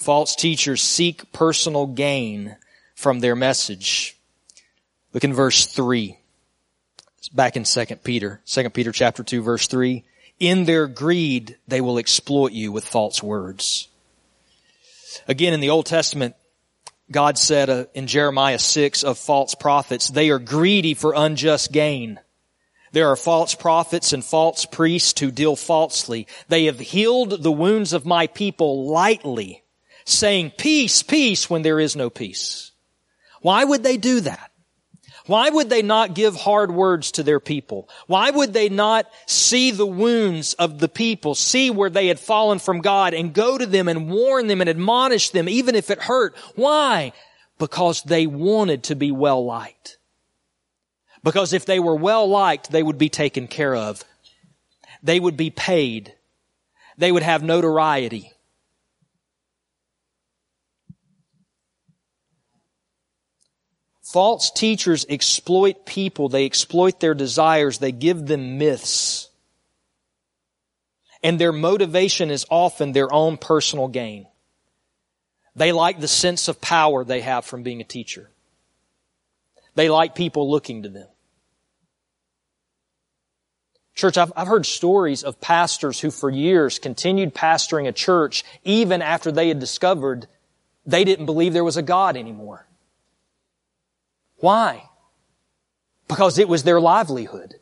False 0.02 0.36
teachers 0.36 0.82
seek 0.82 1.32
personal 1.32 1.86
gain 1.86 2.56
from 2.96 3.20
their 3.20 3.36
message. 3.36 4.18
Look 5.14 5.24
in 5.24 5.32
verse 5.32 5.68
three. 5.68 6.18
It's 7.20 7.30
back 7.30 7.56
in 7.56 7.66
2 7.66 7.86
Peter, 7.98 8.42
2 8.48 8.72
Peter 8.72 8.92
chapter 8.92 9.22
2 9.22 9.44
verse 9.44 9.68
3. 9.68 10.04
In 10.40 10.66
their 10.66 10.88
greed, 10.88 11.56
they 11.68 11.82
will 11.82 12.00
exploit 12.00 12.52
you 12.52 12.72
with 12.72 12.84
false 12.84 13.22
words. 13.22 13.90
Again, 15.28 15.54
in 15.54 15.60
the 15.60 15.70
Old 15.70 15.86
Testament, 15.86 16.34
God 17.12 17.38
said 17.38 17.70
uh, 17.70 17.86
in 17.94 18.08
Jeremiah 18.08 18.58
6 18.58 19.04
of 19.04 19.20
false 19.20 19.54
prophets, 19.54 20.08
they 20.08 20.32
are 20.32 20.40
greedy 20.40 20.96
for 20.96 21.14
unjust 21.16 21.72
gain. 21.72 22.20
There 22.92 23.10
are 23.10 23.16
false 23.16 23.54
prophets 23.54 24.14
and 24.14 24.26
false 24.26 24.66
priests 24.66 25.20
who 25.20 25.30
deal 25.30 25.56
falsely. 25.56 26.26
They 26.48 26.66
have 26.66 26.80
healed 26.80 27.44
the 27.44 27.52
wounds 27.52 27.94
of 27.94 28.04
my 28.04 28.26
people 28.26 28.88
lightly, 28.88 29.62
saying 30.06 30.54
peace, 30.58 31.04
peace 31.04 31.50
when 31.50 31.62
there 31.62 31.80
is 31.80 31.96
no 31.96 32.10
peace. 32.10 32.72
Why 33.42 33.64
would 33.64 33.84
they 33.84 33.98
do 33.98 34.22
that? 34.22 34.52
Why 35.28 35.50
would 35.50 35.70
they 35.70 35.82
not 35.82 36.16
give 36.16 36.36
hard 36.36 36.72
words 36.72 37.12
to 37.14 37.24
their 37.24 37.40
people? 37.40 37.88
Why 38.08 38.32
would 38.32 38.54
they 38.54 38.70
not 38.70 39.10
see 39.28 39.72
the 39.72 39.86
wounds 39.86 40.54
of 40.56 40.80
the 40.80 40.90
people, 40.90 41.36
see 41.36 41.70
where 41.70 41.90
they 41.90 42.08
had 42.08 42.20
fallen 42.20 42.60
from 42.60 42.82
God 42.82 43.14
and 43.14 43.34
go 43.34 43.58
to 43.58 43.66
them 43.66 43.88
and 43.88 44.10
warn 44.10 44.48
them 44.48 44.62
and 44.62 44.70
admonish 44.70 45.30
them 45.30 45.48
even 45.48 45.76
if 45.76 45.90
it 45.90 46.02
hurt? 46.02 46.36
Why? 46.56 47.14
Because 47.60 48.02
they 48.04 48.26
wanted 48.26 48.84
to 48.86 48.96
be 48.96 49.12
well 49.12 49.46
liked. 49.46 49.98
Because 51.24 51.54
if 51.54 51.66
they 51.66 51.80
were 51.80 51.96
well 51.96 52.28
liked, 52.28 52.72
they 52.72 52.82
would 52.82 52.98
be 52.98 53.10
taken 53.10 53.48
care 53.48 53.76
of. 53.76 54.04
They 55.04 55.20
would 55.20 55.38
be 55.38 55.52
paid. 55.52 56.14
They 56.98 57.12
would 57.12 57.24
have 57.24 57.44
notoriety. 57.44 58.34
False 64.12 64.52
teachers 64.52 65.06
exploit 65.08 65.86
people. 65.86 66.28
They 66.28 66.46
exploit 66.46 67.00
their 67.00 67.14
desires. 67.14 67.78
They 67.78 67.94
give 67.94 68.26
them 68.26 68.58
myths. 68.58 69.30
And 71.24 71.40
their 71.40 71.54
motivation 71.54 72.30
is 72.30 72.46
often 72.50 72.92
their 72.92 73.14
own 73.14 73.38
personal 73.38 73.88
gain. 73.88 74.28
They 75.56 75.72
like 75.72 76.00
the 76.00 76.08
sense 76.08 76.48
of 76.48 76.60
power 76.60 77.04
they 77.06 77.22
have 77.22 77.46
from 77.46 77.64
being 77.64 77.80
a 77.80 77.86
teacher. 77.86 78.30
They 79.76 79.90
like 79.90 80.16
people 80.16 80.50
looking 80.50 80.84
to 80.84 80.90
them. 80.90 81.08
Church, 83.96 84.18
I've, 84.18 84.34
I've 84.36 84.48
heard 84.48 84.66
stories 84.66 85.24
of 85.24 85.40
pastors 85.40 86.00
who 86.00 86.12
for 86.12 86.30
years 86.30 86.80
continued 86.80 87.34
pastoring 87.34 87.88
a 87.88 87.92
church 87.92 88.44
even 88.64 89.02
after 89.02 89.32
they 89.32 89.48
had 89.48 89.60
discovered 89.60 90.28
they 90.86 91.04
didn't 91.04 91.28
believe 91.28 91.54
there 91.54 91.64
was 91.64 91.78
a 91.78 91.84
God 91.84 92.18
anymore. 92.18 92.66
Why? 94.42 94.90
Because 96.08 96.38
it 96.38 96.50
was 96.50 96.64
their 96.64 96.82
livelihood. 96.82 97.56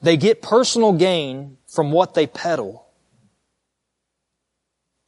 They 0.00 0.16
get 0.16 0.40
personal 0.40 0.92
gain 0.92 1.58
from 1.66 1.90
what 1.90 2.14
they 2.14 2.26
peddle. 2.26 2.86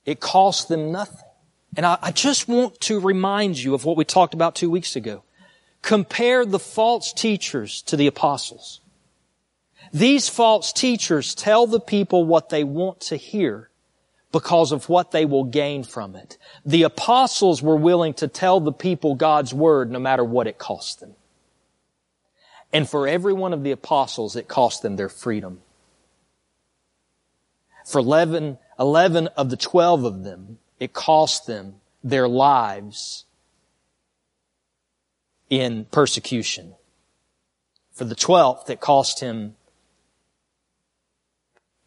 It 0.04 0.18
costs 0.18 0.64
them 0.64 0.90
nothing. 0.90 1.28
And 1.76 1.86
I, 1.86 1.98
I 2.02 2.10
just 2.10 2.48
want 2.48 2.80
to 2.80 2.98
remind 2.98 3.58
you 3.58 3.74
of 3.74 3.84
what 3.84 3.96
we 3.96 4.04
talked 4.04 4.34
about 4.34 4.56
two 4.56 4.68
weeks 4.68 4.96
ago. 4.96 5.22
Compare 5.82 6.44
the 6.44 6.58
false 6.58 7.12
teachers 7.12 7.80
to 7.82 7.96
the 7.96 8.08
apostles. 8.08 8.80
These 9.92 10.28
false 10.28 10.72
teachers 10.72 11.34
tell 11.34 11.68
the 11.68 11.80
people 11.80 12.24
what 12.24 12.48
they 12.48 12.64
want 12.64 13.00
to 13.02 13.16
hear 13.16 13.69
because 14.32 14.72
of 14.72 14.88
what 14.88 15.10
they 15.10 15.24
will 15.24 15.44
gain 15.44 15.82
from 15.82 16.14
it. 16.14 16.38
The 16.64 16.84
apostles 16.84 17.62
were 17.62 17.76
willing 17.76 18.14
to 18.14 18.28
tell 18.28 18.60
the 18.60 18.72
people 18.72 19.14
God's 19.14 19.52
word 19.52 19.90
no 19.90 19.98
matter 19.98 20.24
what 20.24 20.46
it 20.46 20.58
cost 20.58 21.00
them. 21.00 21.14
And 22.72 22.88
for 22.88 23.08
every 23.08 23.32
one 23.32 23.52
of 23.52 23.64
the 23.64 23.72
apostles, 23.72 24.36
it 24.36 24.46
cost 24.46 24.82
them 24.82 24.96
their 24.96 25.08
freedom. 25.08 25.60
For 27.84 27.98
11, 27.98 28.58
11 28.78 29.26
of 29.28 29.50
the 29.50 29.56
12 29.56 30.04
of 30.04 30.22
them, 30.22 30.58
it 30.78 30.92
cost 30.92 31.46
them 31.46 31.76
their 32.04 32.28
lives 32.28 33.24
in 35.48 35.86
persecution. 35.86 36.74
For 37.92 38.04
the 38.04 38.14
twelfth, 38.14 38.70
it 38.70 38.80
cost 38.80 39.20
him 39.20 39.56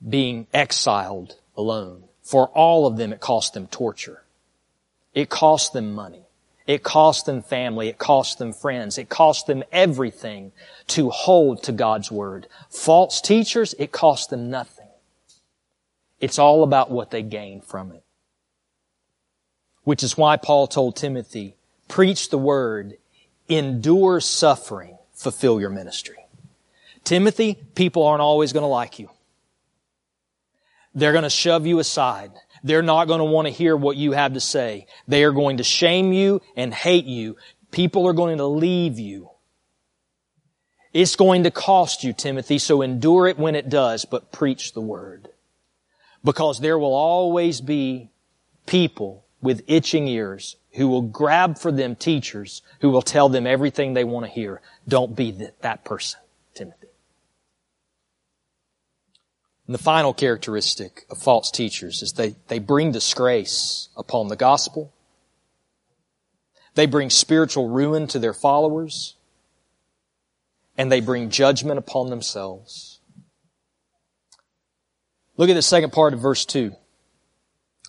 being 0.07 0.47
exiled 0.53 1.37
alone. 1.55 2.03
For 2.23 2.47
all 2.47 2.87
of 2.87 2.97
them, 2.97 3.13
it 3.13 3.19
cost 3.19 3.53
them 3.53 3.67
torture. 3.67 4.23
It 5.13 5.29
cost 5.29 5.73
them 5.73 5.93
money. 5.93 6.23
It 6.65 6.81
cost 6.81 7.25
them 7.25 7.41
family. 7.41 7.89
It 7.89 7.97
cost 7.97 8.39
them 8.39 8.53
friends. 8.53 8.97
It 8.97 9.09
cost 9.09 9.47
them 9.47 9.63
everything 9.71 10.53
to 10.87 11.09
hold 11.09 11.61
to 11.63 11.73
God's 11.73 12.09
Word. 12.09 12.47
False 12.69 13.19
teachers, 13.19 13.75
it 13.77 13.91
cost 13.91 14.29
them 14.29 14.49
nothing. 14.49 14.87
It's 16.21 16.39
all 16.39 16.63
about 16.63 16.89
what 16.89 17.11
they 17.11 17.21
gain 17.21 17.59
from 17.59 17.91
it. 17.91 18.03
Which 19.83 20.03
is 20.03 20.17
why 20.17 20.37
Paul 20.37 20.67
told 20.67 20.95
Timothy, 20.95 21.57
preach 21.89 22.29
the 22.29 22.37
word, 22.37 22.97
endure 23.49 24.21
suffering, 24.21 24.97
fulfill 25.13 25.59
your 25.59 25.69
ministry. 25.69 26.25
Timothy, 27.03 27.57
people 27.75 28.03
aren't 28.03 28.21
always 28.21 28.53
going 28.53 28.63
to 28.63 28.67
like 28.67 28.99
you. 28.99 29.09
They're 30.95 31.11
going 31.11 31.23
to 31.23 31.29
shove 31.29 31.65
you 31.65 31.79
aside. 31.79 32.31
They're 32.63 32.81
not 32.81 33.07
going 33.07 33.19
to 33.19 33.25
want 33.25 33.47
to 33.47 33.53
hear 33.53 33.75
what 33.75 33.97
you 33.97 34.13
have 34.13 34.33
to 34.33 34.39
say. 34.39 34.87
They 35.07 35.23
are 35.23 35.31
going 35.31 35.57
to 35.57 35.63
shame 35.63 36.13
you 36.13 36.41
and 36.55 36.73
hate 36.73 37.05
you. 37.05 37.35
People 37.71 38.07
are 38.07 38.13
going 38.13 38.37
to 38.37 38.45
leave 38.45 38.99
you. 38.99 39.29
It's 40.93 41.15
going 41.15 41.43
to 41.43 41.51
cost 41.51 42.03
you, 42.03 42.13
Timothy, 42.13 42.59
so 42.59 42.81
endure 42.81 43.27
it 43.27 43.39
when 43.39 43.55
it 43.55 43.67
does, 43.67 44.05
but 44.05 44.31
preach 44.31 44.73
the 44.73 44.81
word. 44.81 45.29
Because 46.23 46.59
there 46.59 46.77
will 46.77 46.93
always 46.93 47.59
be 47.59 48.11
people 48.67 49.25
with 49.41 49.63
itching 49.67 50.07
ears 50.07 50.55
who 50.73 50.87
will 50.87 51.01
grab 51.01 51.57
for 51.57 51.71
them 51.71 51.95
teachers 51.95 52.61
who 52.79 52.89
will 52.89 53.01
tell 53.01 53.27
them 53.27 53.45
everything 53.47 53.93
they 53.93 54.03
want 54.03 54.25
to 54.25 54.31
hear. 54.31 54.61
Don't 54.87 55.15
be 55.15 55.49
that 55.61 55.83
person, 55.83 56.19
Timothy. 56.53 56.82
And 59.65 59.73
the 59.73 59.79
final 59.79 60.13
characteristic 60.13 61.05
of 61.09 61.17
false 61.17 61.49
teachers 61.49 62.01
is 62.01 62.13
they, 62.13 62.35
they 62.47 62.59
bring 62.59 62.91
disgrace 62.91 63.89
upon 63.95 64.27
the 64.27 64.35
gospel. 64.35 64.93
They 66.75 66.85
bring 66.85 67.09
spiritual 67.09 67.69
ruin 67.69 68.07
to 68.07 68.19
their 68.19 68.33
followers. 68.33 69.15
And 70.77 70.91
they 70.91 70.99
bring 70.99 71.29
judgment 71.29 71.77
upon 71.77 72.09
themselves. 72.09 72.99
Look 75.37 75.49
at 75.49 75.55
the 75.55 75.61
second 75.61 75.91
part 75.91 76.13
of 76.13 76.19
verse 76.19 76.45
2. 76.45 76.75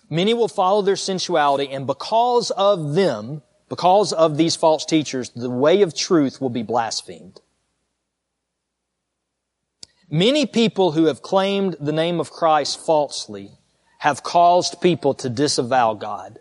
Many 0.09 0.33
will 0.33 0.47
follow 0.47 0.81
their 0.81 0.95
sensuality, 0.95 1.69
and 1.71 1.87
because 1.87 2.51
of 2.51 2.93
them, 2.93 3.41
because 3.69 4.13
of 4.13 4.37
these 4.37 4.55
false 4.55 4.85
teachers, 4.85 5.31
the 5.31 5.49
way 5.49 5.81
of 5.81 5.95
truth 5.95 6.39
will 6.39 6.49
be 6.49 6.63
blasphemed. 6.63 7.41
Many 10.15 10.45
people 10.45 10.93
who 10.93 11.07
have 11.07 11.21
claimed 11.21 11.75
the 11.77 11.91
name 11.91 12.21
of 12.21 12.31
Christ 12.31 12.79
falsely 12.79 13.51
have 13.97 14.23
caused 14.23 14.79
people 14.79 15.13
to 15.15 15.29
disavow 15.29 15.93
God. 15.93 16.39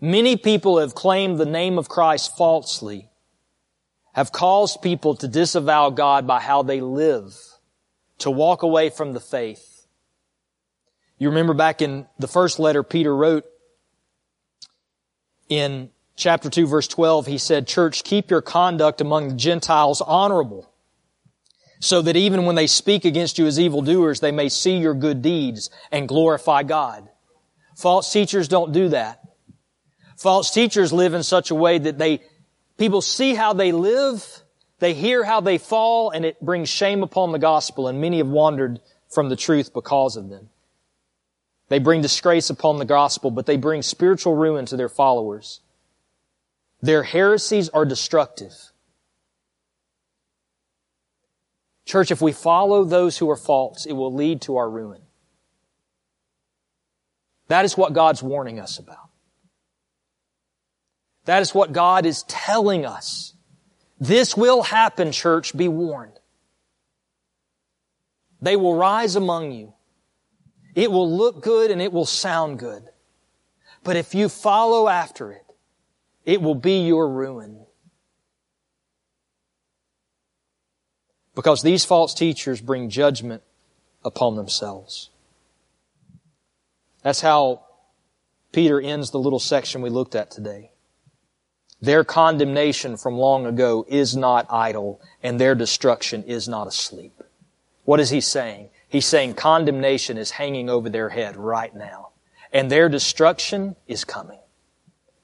Many 0.00 0.36
people 0.36 0.78
have 0.78 0.94
claimed 0.94 1.36
the 1.36 1.44
name 1.44 1.78
of 1.78 1.88
Christ 1.88 2.36
falsely 2.36 3.08
have 4.12 4.30
caused 4.30 4.82
people 4.82 5.16
to 5.16 5.26
disavow 5.26 5.90
God 5.90 6.28
by 6.28 6.38
how 6.38 6.62
they 6.62 6.80
live, 6.80 7.34
to 8.18 8.30
walk 8.30 8.62
away 8.62 8.88
from 8.88 9.12
the 9.12 9.18
faith. 9.18 9.88
You 11.18 11.30
remember 11.30 11.54
back 11.54 11.82
in 11.82 12.06
the 12.20 12.28
first 12.28 12.60
letter 12.60 12.84
Peter 12.84 13.16
wrote 13.16 13.46
in 15.48 15.90
chapter 16.14 16.48
2 16.48 16.68
verse 16.68 16.86
12, 16.86 17.26
he 17.26 17.38
said, 17.38 17.66
Church, 17.66 18.04
keep 18.04 18.30
your 18.30 18.42
conduct 18.42 19.00
among 19.00 19.30
the 19.30 19.34
Gentiles 19.34 20.00
honorable, 20.00 20.70
so 21.80 22.02
that 22.02 22.16
even 22.16 22.44
when 22.44 22.54
they 22.54 22.66
speak 22.66 23.04
against 23.04 23.38
you 23.38 23.46
as 23.46 23.60
evildoers, 23.60 24.20
they 24.20 24.32
may 24.32 24.48
see 24.48 24.76
your 24.78 24.94
good 24.94 25.22
deeds 25.22 25.70
and 25.90 26.08
glorify 26.08 26.62
God. 26.62 27.08
False 27.76 28.12
teachers 28.12 28.48
don't 28.48 28.72
do 28.72 28.88
that. 28.88 29.20
False 30.16 30.50
teachers 30.50 30.92
live 30.92 31.12
in 31.12 31.22
such 31.22 31.50
a 31.50 31.54
way 31.54 31.78
that 31.78 31.98
they, 31.98 32.22
people 32.78 33.02
see 33.02 33.34
how 33.34 33.52
they 33.52 33.72
live, 33.72 34.42
they 34.78 34.94
hear 34.94 35.24
how 35.24 35.40
they 35.40 35.58
fall, 35.58 36.10
and 36.10 36.24
it 36.24 36.40
brings 36.40 36.68
shame 36.68 37.02
upon 37.02 37.32
the 37.32 37.38
gospel, 37.38 37.86
and 37.88 38.00
many 38.00 38.18
have 38.18 38.28
wandered 38.28 38.80
from 39.08 39.28
the 39.28 39.36
truth 39.36 39.74
because 39.74 40.16
of 40.16 40.30
them. 40.30 40.48
They 41.68 41.78
bring 41.78 42.00
disgrace 42.00 42.48
upon 42.48 42.78
the 42.78 42.84
gospel, 42.84 43.30
but 43.30 43.46
they 43.46 43.56
bring 43.56 43.82
spiritual 43.82 44.34
ruin 44.34 44.66
to 44.66 44.76
their 44.76 44.88
followers. 44.88 45.60
Their 46.80 47.02
heresies 47.02 47.68
are 47.70 47.84
destructive. 47.84 48.54
Church, 51.86 52.10
if 52.10 52.20
we 52.20 52.32
follow 52.32 52.84
those 52.84 53.16
who 53.16 53.30
are 53.30 53.36
false, 53.36 53.86
it 53.86 53.92
will 53.92 54.12
lead 54.12 54.42
to 54.42 54.56
our 54.56 54.68
ruin. 54.68 55.00
That 57.48 57.64
is 57.64 57.76
what 57.76 57.92
God's 57.92 58.22
warning 58.22 58.58
us 58.58 58.78
about. 58.78 59.08
That 61.26 61.42
is 61.42 61.54
what 61.54 61.72
God 61.72 62.04
is 62.04 62.24
telling 62.24 62.84
us. 62.84 63.34
This 64.00 64.36
will 64.36 64.62
happen, 64.62 65.12
church, 65.12 65.56
be 65.56 65.68
warned. 65.68 66.18
They 68.42 68.56
will 68.56 68.74
rise 68.74 69.16
among 69.16 69.52
you. 69.52 69.72
It 70.74 70.90
will 70.90 71.10
look 71.10 71.42
good 71.42 71.70
and 71.70 71.80
it 71.80 71.92
will 71.92 72.04
sound 72.04 72.58
good. 72.58 72.84
But 73.82 73.96
if 73.96 74.14
you 74.14 74.28
follow 74.28 74.88
after 74.88 75.32
it, 75.32 75.44
it 76.24 76.42
will 76.42 76.56
be 76.56 76.84
your 76.84 77.08
ruin. 77.08 77.65
Because 81.36 81.62
these 81.62 81.84
false 81.84 82.14
teachers 82.14 82.60
bring 82.60 82.90
judgment 82.90 83.42
upon 84.04 84.34
themselves. 84.34 85.10
That's 87.02 87.20
how 87.20 87.62
Peter 88.50 88.80
ends 88.80 89.10
the 89.10 89.18
little 89.20 89.38
section 89.38 89.82
we 89.82 89.90
looked 89.90 90.16
at 90.16 90.30
today. 90.30 90.72
Their 91.80 92.04
condemnation 92.04 92.96
from 92.96 93.18
long 93.18 93.44
ago 93.44 93.84
is 93.86 94.16
not 94.16 94.46
idle, 94.50 95.00
and 95.22 95.38
their 95.38 95.54
destruction 95.54 96.24
is 96.24 96.48
not 96.48 96.66
asleep. 96.66 97.22
What 97.84 98.00
is 98.00 98.08
he 98.10 98.22
saying? 98.22 98.70
He's 98.88 99.06
saying 99.06 99.34
condemnation 99.34 100.16
is 100.16 100.32
hanging 100.32 100.70
over 100.70 100.88
their 100.88 101.10
head 101.10 101.36
right 101.36 101.74
now. 101.76 102.08
And 102.50 102.70
their 102.70 102.88
destruction 102.88 103.76
is 103.86 104.04
coming 104.04 104.40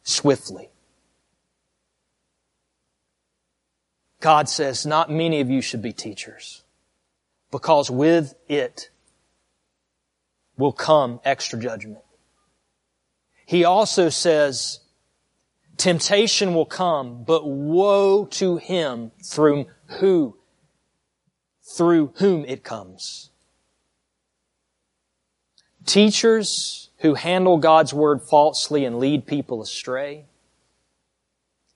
swiftly. 0.02 0.68
God 4.22 4.48
says, 4.48 4.86
not 4.86 5.10
many 5.10 5.40
of 5.40 5.50
you 5.50 5.60
should 5.60 5.82
be 5.82 5.92
teachers 5.92 6.62
because 7.50 7.90
with 7.90 8.34
it 8.48 8.88
will 10.56 10.72
come 10.72 11.18
extra 11.24 11.58
judgment. 11.58 12.04
He 13.44 13.64
also 13.64 14.08
says, 14.10 14.78
temptation 15.76 16.54
will 16.54 16.66
come, 16.66 17.24
but 17.24 17.44
woe 17.44 18.24
to 18.26 18.58
him 18.58 19.10
through 19.24 19.66
who, 19.98 20.36
through 21.76 22.12
whom 22.18 22.44
it 22.44 22.62
comes. 22.62 23.30
Teachers 25.84 26.90
who 26.98 27.14
handle 27.14 27.58
God's 27.58 27.92
word 27.92 28.22
falsely 28.22 28.84
and 28.84 29.00
lead 29.00 29.26
people 29.26 29.60
astray 29.60 30.26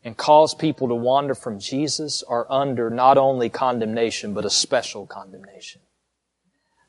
and 0.07 0.16
cause 0.16 0.54
people 0.54 0.86
to 0.86 0.94
wander 0.94 1.34
from 1.34 1.59
Jesus 1.59 2.22
are 2.22 2.46
under 2.48 2.90
not 2.90 3.18
only 3.18 3.48
condemnation, 3.48 4.34
but 4.34 4.44
a 4.44 4.50
special 4.50 5.04
condemnation. 5.04 5.80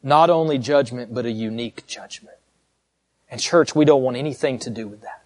Not 0.03 0.29
only 0.29 0.59
judgment, 0.59 1.15
but 1.15 1.25
a 1.25 1.31
unique 1.31 1.87
judgment. 1.87 2.37
And 3.31 3.41
church, 3.41 3.73
we 3.73 3.85
don't 3.85 4.03
want 4.03 4.17
anything 4.17 4.59
to 4.59 4.69
do 4.69 4.87
with 4.87 5.01
that. 5.01 5.23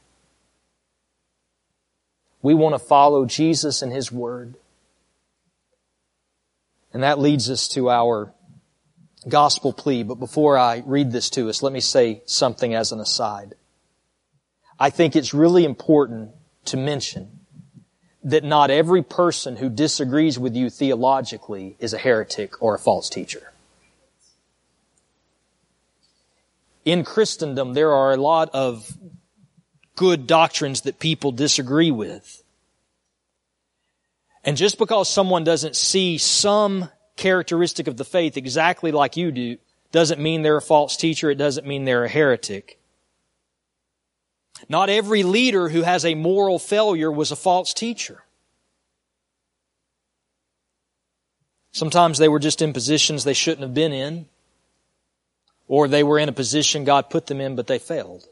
We 2.41 2.53
want 2.53 2.75
to 2.75 2.79
follow 2.79 3.25
Jesus 3.25 3.81
and 3.81 3.91
His 3.91 4.09
Word. 4.09 4.55
And 6.93 7.03
that 7.03 7.19
leads 7.19 7.49
us 7.49 7.67
to 7.73 7.89
our 7.89 8.33
gospel 9.27 9.73
plea, 9.73 10.03
but 10.03 10.15
before 10.15 10.57
I 10.57 10.81
read 10.85 11.11
this 11.11 11.29
to 11.31 11.49
us, 11.49 11.61
let 11.61 11.73
me 11.73 11.81
say 11.81 12.21
something 12.25 12.73
as 12.73 12.93
an 12.93 13.01
aside. 13.01 13.55
I 14.79 14.91
think 14.91 15.17
it's 15.17 15.33
really 15.33 15.65
important 15.65 16.31
to 16.65 16.77
mention 16.77 17.40
that 18.23 18.43
not 18.43 18.69
every 18.69 19.01
person 19.01 19.57
who 19.57 19.69
disagrees 19.69 20.37
with 20.37 20.55
you 20.55 20.69
theologically 20.69 21.75
is 21.79 21.93
a 21.93 21.97
heretic 21.97 22.61
or 22.61 22.75
a 22.75 22.79
false 22.79 23.09
teacher. 23.09 23.51
In 26.85 27.03
Christendom, 27.03 27.73
there 27.73 27.91
are 27.91 28.11
a 28.11 28.17
lot 28.17 28.49
of 28.53 28.97
good 29.95 30.27
doctrines 30.27 30.81
that 30.81 30.99
people 30.99 31.31
disagree 31.31 31.91
with. 31.91 32.43
And 34.43 34.57
just 34.57 34.77
because 34.77 35.07
someone 35.07 35.43
doesn't 35.43 35.75
see 35.75 36.17
some 36.17 36.89
characteristic 37.15 37.87
of 37.87 37.97
the 37.97 38.05
faith 38.05 38.37
exactly 38.37 38.91
like 38.91 39.15
you 39.15 39.31
do 39.31 39.57
doesn't 39.91 40.19
mean 40.19 40.41
they're 40.41 40.57
a 40.57 40.61
false 40.61 40.97
teacher. 40.97 41.29
It 41.29 41.35
doesn't 41.35 41.67
mean 41.67 41.85
they're 41.85 42.05
a 42.05 42.09
heretic. 42.09 42.80
Not 44.69 44.89
every 44.89 45.23
leader 45.23 45.69
who 45.69 45.81
has 45.81 46.05
a 46.05 46.15
moral 46.15 46.59
failure 46.59 47.11
was 47.11 47.31
a 47.31 47.35
false 47.35 47.73
teacher. 47.73 48.23
Sometimes 51.71 52.17
they 52.17 52.27
were 52.27 52.39
just 52.39 52.61
in 52.61 52.73
positions 52.73 53.23
they 53.23 53.33
shouldn't 53.33 53.61
have 53.61 53.73
been 53.73 53.93
in, 53.93 54.27
or 55.67 55.87
they 55.87 56.03
were 56.03 56.19
in 56.19 56.29
a 56.29 56.33
position 56.33 56.83
God 56.83 57.09
put 57.09 57.27
them 57.27 57.39
in, 57.39 57.55
but 57.55 57.67
they 57.67 57.79
failed. 57.79 58.27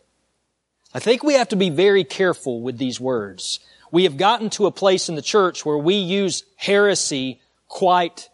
I 0.93 0.99
think 0.99 1.23
we 1.23 1.35
have 1.35 1.49
to 1.49 1.55
be 1.55 1.69
very 1.69 2.03
careful 2.03 2.61
with 2.61 2.77
these 2.77 2.99
words. 2.99 3.59
We 3.91 4.03
have 4.03 4.17
gotten 4.17 4.49
to 4.51 4.65
a 4.65 4.71
place 4.71 5.07
in 5.07 5.15
the 5.15 5.21
church 5.21 5.65
where 5.65 5.77
we 5.77 5.95
use 5.95 6.43
heresy 6.57 7.39
quite 7.67 8.29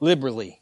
liberally. 0.00 0.60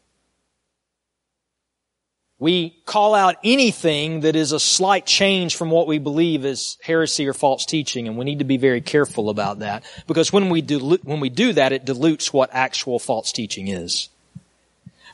We 2.43 2.71
call 2.85 3.15
out 3.15 3.37
anything 3.45 4.19
that 4.19 4.35
is 4.35 4.51
a 4.51 4.59
slight 4.59 5.05
change 5.05 5.55
from 5.55 5.71
what 5.71 5.87
we 5.87 5.97
believe 5.97 6.43
is 6.43 6.77
heresy 6.83 7.25
or 7.25 7.33
false 7.33 7.65
teaching, 7.65 8.05
and 8.05 8.17
we 8.17 8.25
need 8.25 8.39
to 8.39 8.43
be 8.43 8.57
very 8.57 8.81
careful 8.81 9.29
about 9.29 9.59
that 9.59 9.85
because 10.07 10.33
when 10.33 10.49
we 10.49 10.61
do, 10.61 10.97
when 11.03 11.21
we 11.21 11.29
do 11.29 11.53
that, 11.53 11.71
it 11.71 11.85
dilutes 11.85 12.33
what 12.33 12.49
actual 12.51 12.99
false 12.99 13.31
teaching 13.31 13.69
is. 13.69 14.09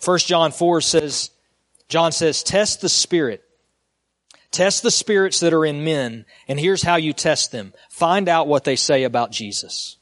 1 0.03 0.17
John 0.17 0.51
4 0.51 0.81
says, 0.81 1.29
John 1.87 2.11
says, 2.11 2.41
test 2.41 2.81
the 2.81 2.89
spirit. 2.89 3.43
Test 4.49 4.81
the 4.81 4.89
spirits 4.89 5.39
that 5.41 5.53
are 5.53 5.67
in 5.67 5.83
men, 5.83 6.25
and 6.47 6.59
here's 6.59 6.81
how 6.81 6.95
you 6.95 7.13
test 7.13 7.51
them. 7.51 7.73
Find 7.91 8.27
out 8.27 8.47
what 8.47 8.63
they 8.63 8.75
say 8.75 9.03
about 9.03 9.29
Jesus. 9.29 9.97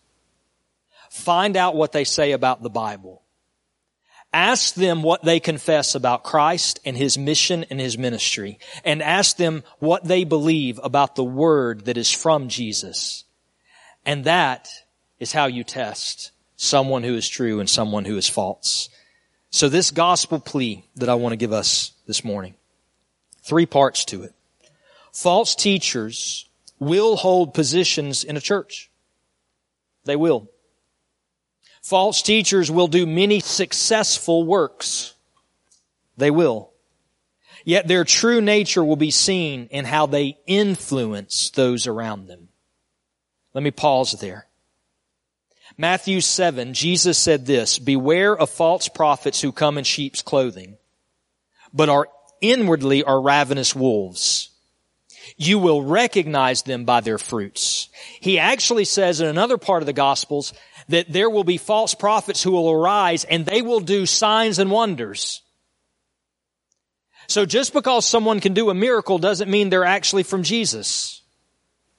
Find 1.09 1.57
out 1.57 1.75
what 1.75 1.91
they 1.91 2.05
say 2.05 2.31
about 2.31 2.63
the 2.63 2.69
Bible. 2.69 3.21
Ask 4.33 4.75
them 4.75 5.03
what 5.03 5.23
they 5.23 5.39
confess 5.39 5.95
about 5.95 6.23
Christ 6.23 6.79
and 6.85 6.95
His 6.97 7.17
mission 7.17 7.65
and 7.69 7.79
His 7.79 7.97
ministry. 7.97 8.59
And 8.83 9.01
ask 9.01 9.37
them 9.37 9.63
what 9.79 10.03
they 10.03 10.23
believe 10.23 10.79
about 10.83 11.15
the 11.15 11.23
word 11.23 11.85
that 11.85 11.97
is 11.97 12.11
from 12.11 12.49
Jesus. 12.49 13.23
And 14.05 14.25
that 14.25 14.69
is 15.19 15.31
how 15.31 15.47
you 15.47 15.63
test 15.63 16.31
someone 16.55 17.03
who 17.03 17.15
is 17.15 17.27
true 17.27 17.59
and 17.59 17.69
someone 17.69 18.05
who 18.05 18.17
is 18.17 18.27
false. 18.27 18.89
So 19.49 19.69
this 19.69 19.91
gospel 19.91 20.39
plea 20.39 20.83
that 20.95 21.09
I 21.09 21.15
want 21.15 21.33
to 21.33 21.37
give 21.37 21.53
us 21.53 21.93
this 22.05 22.23
morning, 22.23 22.55
three 23.41 23.65
parts 23.65 24.05
to 24.05 24.23
it. 24.23 24.33
False 25.13 25.55
teachers 25.55 26.47
will 26.79 27.15
hold 27.15 27.53
positions 27.53 28.23
in 28.23 28.37
a 28.37 28.41
church. 28.41 28.91
They 30.05 30.15
will. 30.15 30.49
False 31.87 32.21
teachers 32.21 32.69
will 32.69 32.89
do 32.89 33.05
many 33.05 33.39
successful 33.39 34.43
works. 34.43 35.13
They 36.17 36.29
will. 36.29 36.71
Yet 37.63 37.87
their 37.87 38.03
true 38.03 38.41
nature 38.41 38.83
will 38.83 38.97
be 38.97 39.09
seen 39.09 39.67
in 39.71 39.85
how 39.85 40.05
they 40.05 40.37
influence 40.47 41.49
those 41.51 41.87
around 41.87 42.27
them. 42.27 42.49
Let 43.53 43.63
me 43.63 43.71
pause 43.71 44.11
there. 44.19 44.47
Matthew 45.77 46.19
7, 46.19 46.73
Jesus 46.73 47.17
said 47.17 47.45
this, 47.45 47.79
Beware 47.79 48.37
of 48.37 48.49
false 48.49 48.89
prophets 48.89 49.39
who 49.39 49.53
come 49.53 49.77
in 49.77 49.85
sheep's 49.85 50.21
clothing, 50.21 50.75
but 51.71 51.87
are 51.87 52.09
inwardly 52.41 53.01
are 53.05 53.21
ravenous 53.21 53.73
wolves. 53.73 54.49
You 55.37 55.59
will 55.59 55.83
recognize 55.83 56.63
them 56.63 56.83
by 56.83 56.99
their 56.99 57.17
fruits. 57.17 57.89
He 58.19 58.39
actually 58.39 58.85
says 58.85 59.21
in 59.21 59.27
another 59.27 59.57
part 59.57 59.81
of 59.81 59.85
the 59.85 59.93
Gospels 59.93 60.53
that 60.89 61.11
there 61.11 61.29
will 61.29 61.43
be 61.43 61.57
false 61.57 61.93
prophets 61.93 62.41
who 62.41 62.51
will 62.51 62.71
arise 62.71 63.23
and 63.25 63.45
they 63.45 63.61
will 63.61 63.79
do 63.79 64.05
signs 64.05 64.59
and 64.59 64.71
wonders. 64.71 65.41
So 67.27 67.45
just 67.45 67.73
because 67.73 68.05
someone 68.05 68.39
can 68.39 68.53
do 68.53 68.69
a 68.69 68.73
miracle 68.73 69.17
doesn't 69.17 69.51
mean 69.51 69.69
they're 69.69 69.83
actually 69.83 70.23
from 70.23 70.43
Jesus. 70.43 71.21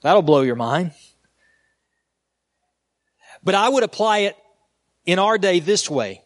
That'll 0.01 0.22
blow 0.22 0.41
your 0.41 0.57
mind. 0.57 0.93
But 3.45 3.55
I 3.55 3.68
would 3.68 3.82
apply 3.82 4.18
it 4.18 4.36
in 5.05 5.18
our 5.18 5.39
day 5.39 5.61
this 5.61 5.89
way. 5.91 6.22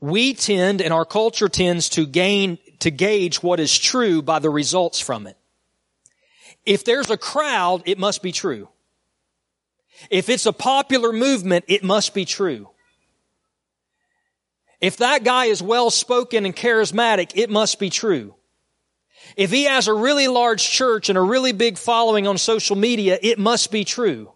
We 0.00 0.34
tend 0.34 0.80
and 0.80 0.92
our 0.92 1.04
culture 1.04 1.48
tends 1.48 1.88
to 1.90 2.06
gain, 2.06 2.58
to 2.80 2.90
gauge 2.90 3.42
what 3.42 3.60
is 3.60 3.76
true 3.76 4.22
by 4.22 4.38
the 4.38 4.50
results 4.50 5.00
from 5.00 5.26
it. 5.26 5.36
If 6.64 6.84
there's 6.84 7.10
a 7.10 7.16
crowd, 7.16 7.82
it 7.86 7.98
must 7.98 8.22
be 8.22 8.32
true. 8.32 8.68
If 10.08 10.28
it's 10.28 10.46
a 10.46 10.52
popular 10.52 11.12
movement, 11.12 11.64
it 11.68 11.84
must 11.84 12.14
be 12.14 12.24
true. 12.24 12.70
If 14.80 14.98
that 14.98 15.24
guy 15.24 15.46
is 15.46 15.62
well 15.62 15.90
spoken 15.90 16.46
and 16.46 16.56
charismatic, 16.56 17.32
it 17.34 17.50
must 17.50 17.78
be 17.78 17.90
true. 17.90 18.34
If 19.36 19.50
he 19.50 19.64
has 19.64 19.88
a 19.88 19.94
really 19.94 20.26
large 20.26 20.68
church 20.68 21.08
and 21.08 21.18
a 21.18 21.22
really 21.22 21.52
big 21.52 21.76
following 21.76 22.26
on 22.26 22.38
social 22.38 22.76
media, 22.76 23.18
it 23.20 23.38
must 23.38 23.70
be 23.70 23.84
true. 23.84 24.32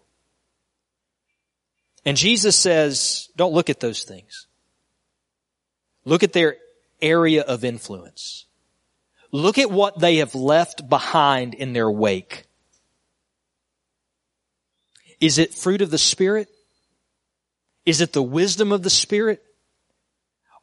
And 2.05 2.15
Jesus 2.15 2.55
says, 2.55 3.29
don't 3.35 3.53
look 3.53 3.69
at 3.69 3.79
those 3.79 4.03
things. 4.03 4.47
Look 6.05 6.21
at 6.21 6.33
their 6.33 6.57
area 7.01 7.41
of 7.41 7.65
influence. 7.65 8.45
Look 9.31 9.57
at 9.57 9.71
what 9.71 9.99
they 9.99 10.17
have 10.17 10.35
left 10.35 10.87
behind 10.87 11.55
in 11.55 11.73
their 11.73 11.89
wake. 11.89 12.44
Is 15.19 15.37
it 15.37 15.53
fruit 15.53 15.81
of 15.81 15.91
the 15.91 15.97
Spirit? 15.97 16.49
Is 17.85 18.01
it 18.01 18.13
the 18.13 18.23
wisdom 18.23 18.71
of 18.71 18.83
the 18.83 18.89
Spirit? 18.89 19.43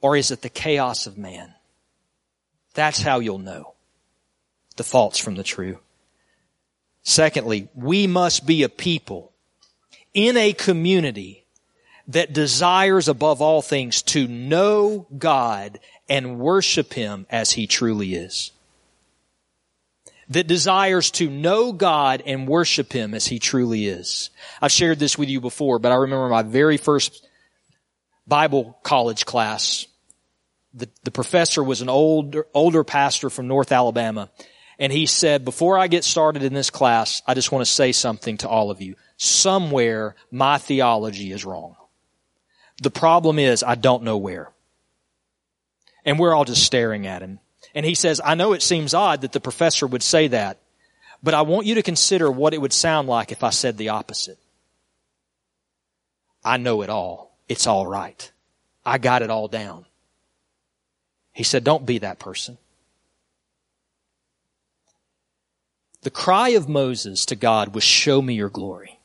Or 0.00 0.16
is 0.16 0.30
it 0.30 0.42
the 0.42 0.48
chaos 0.48 1.06
of 1.06 1.16
man? 1.16 1.54
That's 2.74 3.02
how 3.02 3.20
you'll 3.20 3.38
know 3.38 3.74
the 4.76 4.84
false 4.84 5.18
from 5.18 5.36
the 5.36 5.42
true. 5.42 5.78
Secondly, 7.02 7.68
we 7.74 8.06
must 8.06 8.46
be 8.46 8.62
a 8.62 8.68
people 8.68 9.32
in 10.14 10.36
a 10.36 10.52
community 10.52 11.44
that 12.08 12.32
desires 12.32 13.08
above 13.08 13.40
all 13.40 13.62
things 13.62 14.02
to 14.02 14.26
know 14.26 15.06
God 15.16 15.78
and 16.08 16.38
worship 16.38 16.94
Him 16.94 17.26
as 17.30 17.52
He 17.52 17.66
truly 17.66 18.14
is 18.14 18.52
that 20.32 20.46
desires 20.46 21.10
to 21.12 21.28
know 21.28 21.72
God 21.72 22.22
and 22.26 22.48
worship 22.48 22.92
Him 22.92 23.14
as 23.14 23.26
He 23.26 23.38
truly 23.38 23.86
is. 23.86 24.30
I've 24.60 24.72
shared 24.72 24.98
this 24.98 25.18
with 25.18 25.28
you 25.28 25.40
before, 25.40 25.78
but 25.78 25.92
I 25.92 25.96
remember 25.96 26.28
my 26.28 26.42
very 26.42 26.76
first 26.76 27.26
Bible 28.26 28.78
college 28.82 29.26
class. 29.26 29.86
The, 30.74 30.88
the 31.04 31.10
professor 31.10 31.62
was 31.62 31.82
an 31.82 31.88
older, 31.88 32.46
older 32.54 32.84
pastor 32.84 33.30
from 33.30 33.48
North 33.48 33.72
Alabama. 33.72 34.30
And 34.78 34.92
he 34.92 35.06
said, 35.06 35.44
before 35.44 35.78
I 35.78 35.86
get 35.86 36.02
started 36.02 36.42
in 36.42 36.54
this 36.54 36.70
class, 36.70 37.22
I 37.26 37.34
just 37.34 37.52
want 37.52 37.64
to 37.64 37.70
say 37.70 37.92
something 37.92 38.38
to 38.38 38.48
all 38.48 38.70
of 38.70 38.80
you. 38.80 38.96
Somewhere 39.16 40.16
my 40.30 40.58
theology 40.58 41.30
is 41.30 41.44
wrong. 41.44 41.76
The 42.82 42.90
problem 42.90 43.38
is 43.38 43.62
I 43.62 43.74
don't 43.74 44.02
know 44.02 44.16
where. 44.16 44.50
And 46.04 46.18
we're 46.18 46.34
all 46.34 46.44
just 46.44 46.64
staring 46.64 47.06
at 47.06 47.22
him. 47.22 47.38
And 47.74 47.86
he 47.86 47.94
says, 47.94 48.20
I 48.22 48.34
know 48.34 48.52
it 48.52 48.62
seems 48.62 48.94
odd 48.94 49.22
that 49.22 49.32
the 49.32 49.40
professor 49.40 49.86
would 49.86 50.02
say 50.02 50.28
that, 50.28 50.58
but 51.22 51.34
I 51.34 51.42
want 51.42 51.66
you 51.66 51.76
to 51.76 51.82
consider 51.82 52.30
what 52.30 52.54
it 52.54 52.60
would 52.60 52.72
sound 52.72 53.08
like 53.08 53.32
if 53.32 53.42
I 53.42 53.50
said 53.50 53.78
the 53.78 53.90
opposite. 53.90 54.38
I 56.44 56.56
know 56.56 56.82
it 56.82 56.90
all. 56.90 57.36
It's 57.48 57.66
all 57.66 57.86
right. 57.86 58.30
I 58.84 58.98
got 58.98 59.22
it 59.22 59.30
all 59.30 59.48
down. 59.48 59.86
He 61.32 61.44
said, 61.44 61.64
don't 61.64 61.86
be 61.86 61.98
that 61.98 62.18
person. 62.18 62.58
The 66.02 66.10
cry 66.10 66.50
of 66.50 66.68
Moses 66.68 67.24
to 67.26 67.36
God 67.36 67.74
was, 67.74 67.84
show 67.84 68.20
me 68.20 68.34
your 68.34 68.50
glory. 68.50 68.98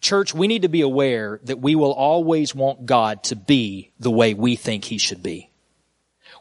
Church, 0.00 0.34
we 0.34 0.48
need 0.48 0.62
to 0.62 0.68
be 0.68 0.80
aware 0.80 1.38
that 1.44 1.60
we 1.60 1.74
will 1.76 1.92
always 1.92 2.54
want 2.54 2.86
God 2.86 3.22
to 3.24 3.36
be 3.36 3.92
the 4.00 4.10
way 4.10 4.34
we 4.34 4.56
think 4.56 4.84
he 4.84 4.98
should 4.98 5.22
be 5.22 5.51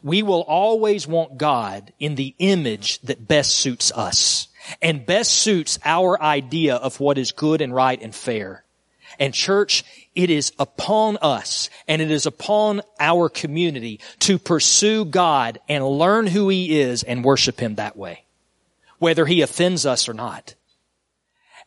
we 0.03 0.23
will 0.23 0.41
always 0.41 1.07
want 1.07 1.37
God 1.37 1.93
in 1.99 2.15
the 2.15 2.35
image 2.39 2.99
that 3.01 3.27
best 3.27 3.53
suits 3.55 3.91
us 3.91 4.47
and 4.81 5.05
best 5.05 5.31
suits 5.31 5.79
our 5.83 6.21
idea 6.21 6.75
of 6.75 6.99
what 6.99 7.17
is 7.17 7.31
good 7.31 7.61
and 7.61 7.73
right 7.73 8.01
and 8.01 8.13
fair. 8.13 8.63
And 9.19 9.33
church, 9.33 9.83
it 10.15 10.29
is 10.29 10.53
upon 10.57 11.17
us 11.21 11.69
and 11.87 12.01
it 12.01 12.11
is 12.11 12.25
upon 12.25 12.81
our 12.99 13.29
community 13.29 13.99
to 14.19 14.39
pursue 14.39 15.05
God 15.05 15.59
and 15.67 15.85
learn 15.85 16.27
who 16.27 16.49
He 16.49 16.79
is 16.79 17.03
and 17.03 17.23
worship 17.23 17.59
Him 17.59 17.75
that 17.75 17.97
way, 17.97 18.25
whether 18.99 19.25
He 19.25 19.41
offends 19.41 19.85
us 19.85 20.07
or 20.07 20.13
not. 20.13 20.55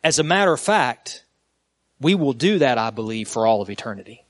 As 0.03 0.19
a 0.19 0.23
matter 0.23 0.53
of 0.53 0.59
fact, 0.59 1.23
we 2.01 2.15
will 2.15 2.33
do 2.33 2.59
that, 2.59 2.77
I 2.77 2.89
believe, 2.89 3.29
for 3.29 3.47
all 3.47 3.61
of 3.61 3.69
eternity 3.69 4.24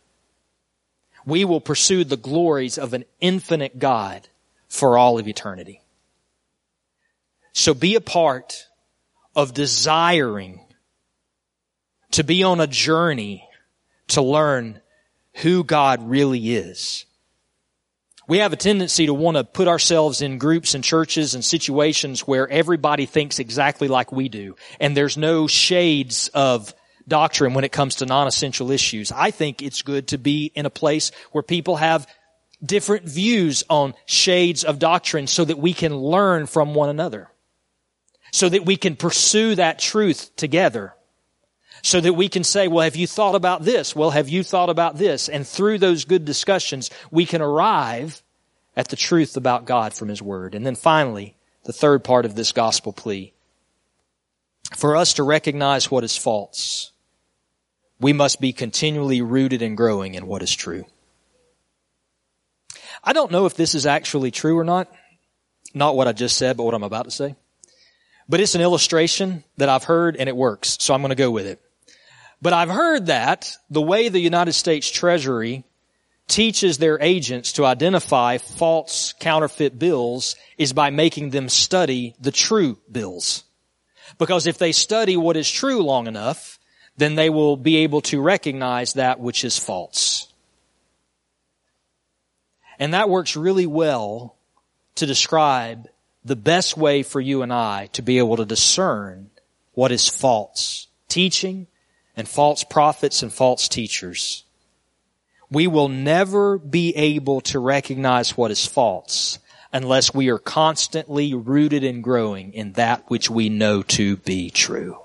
we 1.25 1.45
will 1.45 1.61
pursue 1.61 2.03
the 2.03 2.17
glories 2.17 2.77
of 2.77 2.93
an 2.93 3.05
infinite 3.19 3.79
God 3.79 4.27
for 4.67 4.97
all 4.97 5.17
of 5.17 5.27
eternity. 5.27 5.81
So 7.53 7.73
be 7.73 7.95
a 7.95 8.01
part 8.01 8.67
of 9.35 9.53
desiring 9.53 10.61
to 12.11 12.23
be 12.23 12.43
on 12.43 12.59
a 12.59 12.67
journey 12.67 13.47
to 14.07 14.21
learn 14.21 14.81
who 15.35 15.63
God 15.63 16.07
really 16.07 16.55
is. 16.55 17.05
We 18.27 18.39
have 18.39 18.53
a 18.53 18.57
tendency 18.57 19.05
to 19.05 19.13
want 19.13 19.37
to 19.37 19.43
put 19.43 19.67
ourselves 19.67 20.21
in 20.21 20.39
groups 20.39 20.73
and 20.73 20.83
churches 20.83 21.35
and 21.35 21.45
situations 21.45 22.21
where 22.21 22.49
everybody 22.49 23.05
thinks 23.05 23.37
exactly 23.39 23.87
like 23.87 24.11
we 24.11 24.29
do. 24.29 24.55
And 24.79 24.97
there's 24.97 25.15
no 25.17 25.45
shades 25.47 26.29
of 26.33 26.73
doctrine 27.07 27.53
when 27.53 27.63
it 27.63 27.71
comes 27.71 27.95
to 27.95 28.05
non-essential 28.05 28.71
issues. 28.71 29.11
I 29.11 29.31
think 29.31 29.61
it's 29.61 29.81
good 29.81 30.07
to 30.09 30.17
be 30.17 30.51
in 30.55 30.65
a 30.65 30.71
place 30.71 31.11
where 31.31 31.43
people 31.43 31.77
have 31.77 32.07
different 32.63 33.05
views 33.05 33.63
on 33.69 33.93
shades 34.05 34.63
of 34.63 34.79
doctrine 34.79 35.27
so 35.27 35.45
that 35.45 35.57
we 35.57 35.73
can 35.73 35.95
learn 35.95 36.47
from 36.47 36.73
one 36.73 36.89
another. 36.89 37.29
So 38.31 38.49
that 38.49 38.65
we 38.65 38.75
can 38.75 38.95
pursue 38.95 39.55
that 39.55 39.79
truth 39.79 40.35
together. 40.35 40.93
So 41.83 42.01
that 42.01 42.13
we 42.13 42.29
can 42.29 42.43
say, 42.43 42.67
well, 42.67 42.83
have 42.83 42.95
you 42.95 43.07
thought 43.07 43.35
about 43.35 43.63
this? 43.63 43.95
Well, 43.95 44.09
have 44.09 44.27
you 44.27 44.43
thought 44.43 44.69
about 44.69 44.97
this? 44.97 45.29
And 45.29 45.47
through 45.47 45.77
those 45.77 46.05
good 46.05 46.25
discussions, 46.25 46.89
we 47.11 47.25
can 47.25 47.41
arrive 47.41 48.23
at 48.75 48.89
the 48.89 48.95
truth 48.95 49.37
about 49.37 49.65
God 49.65 49.93
from 49.93 50.09
His 50.09 50.21
Word. 50.21 50.55
And 50.55 50.65
then 50.65 50.75
finally, 50.75 51.35
the 51.63 51.73
third 51.73 52.03
part 52.03 52.25
of 52.25 52.35
this 52.35 52.51
gospel 52.51 52.91
plea. 52.91 53.33
For 54.75 54.95
us 54.95 55.13
to 55.13 55.23
recognize 55.23 55.91
what 55.91 56.03
is 56.03 56.17
false 56.17 56.91
we 57.99 58.13
must 58.13 58.41
be 58.41 58.53
continually 58.53 59.21
rooted 59.21 59.61
and 59.61 59.77
growing 59.77 60.15
in 60.15 60.27
what 60.27 60.43
is 60.43 60.53
true. 60.53 60.85
I 63.03 63.13
don't 63.13 63.31
know 63.31 63.45
if 63.45 63.55
this 63.55 63.75
is 63.75 63.85
actually 63.85 64.31
true 64.31 64.57
or 64.57 64.63
not. 64.63 64.91
Not 65.73 65.95
what 65.95 66.07
I 66.07 66.11
just 66.11 66.37
said, 66.37 66.57
but 66.57 66.63
what 66.63 66.73
I'm 66.73 66.83
about 66.83 67.05
to 67.05 67.11
say. 67.11 67.35
But 68.27 68.39
it's 68.39 68.55
an 68.55 68.61
illustration 68.61 69.43
that 69.57 69.69
I've 69.69 69.83
heard 69.83 70.15
and 70.15 70.27
it 70.27 70.35
works, 70.35 70.77
so 70.79 70.93
I'm 70.93 71.01
going 71.01 71.09
to 71.09 71.15
go 71.15 71.31
with 71.31 71.45
it. 71.45 71.61
But 72.41 72.53
I've 72.53 72.69
heard 72.69 73.07
that 73.07 73.55
the 73.69 73.81
way 73.81 74.09
the 74.09 74.19
United 74.19 74.53
States 74.53 74.89
Treasury 74.89 75.63
teaches 76.27 76.77
their 76.77 76.99
agents 77.01 77.53
to 77.53 77.65
identify 77.65 78.39
false 78.39 79.13
counterfeit 79.19 79.77
bills 79.77 80.35
is 80.57 80.73
by 80.73 80.89
making 80.89 81.29
them 81.29 81.49
study 81.49 82.15
the 82.19 82.31
true 82.31 82.79
bills. 82.91 83.43
Because 84.17 84.47
if 84.47 84.57
they 84.57 84.71
study 84.71 85.17
what 85.17 85.37
is 85.37 85.49
true 85.49 85.83
long 85.83 86.07
enough, 86.07 86.59
then 86.97 87.15
they 87.15 87.29
will 87.29 87.57
be 87.57 87.77
able 87.77 88.01
to 88.01 88.21
recognize 88.21 88.93
that 88.93 89.19
which 89.19 89.43
is 89.43 89.57
false. 89.57 90.27
And 92.79 92.93
that 92.93 93.09
works 93.09 93.35
really 93.35 93.65
well 93.65 94.35
to 94.95 95.05
describe 95.05 95.87
the 96.23 96.35
best 96.35 96.75
way 96.75 97.03
for 97.03 97.21
you 97.21 97.41
and 97.41 97.53
I 97.53 97.87
to 97.93 98.01
be 98.01 98.17
able 98.17 98.37
to 98.37 98.45
discern 98.45 99.29
what 99.73 99.91
is 99.91 100.07
false 100.07 100.87
teaching 101.07 101.67
and 102.15 102.27
false 102.27 102.63
prophets 102.63 103.21
and 103.21 103.31
false 103.31 103.67
teachers. 103.67 104.43
We 105.49 105.67
will 105.67 105.89
never 105.89 106.57
be 106.57 106.95
able 106.95 107.41
to 107.41 107.59
recognize 107.59 108.35
what 108.35 108.51
is 108.51 108.65
false 108.65 109.39
unless 109.71 110.13
we 110.13 110.29
are 110.29 110.39
constantly 110.39 111.33
rooted 111.33 111.83
and 111.83 112.03
growing 112.03 112.53
in 112.53 112.73
that 112.73 113.03
which 113.09 113.29
we 113.29 113.49
know 113.49 113.83
to 113.83 114.17
be 114.17 114.49
true. 114.49 115.04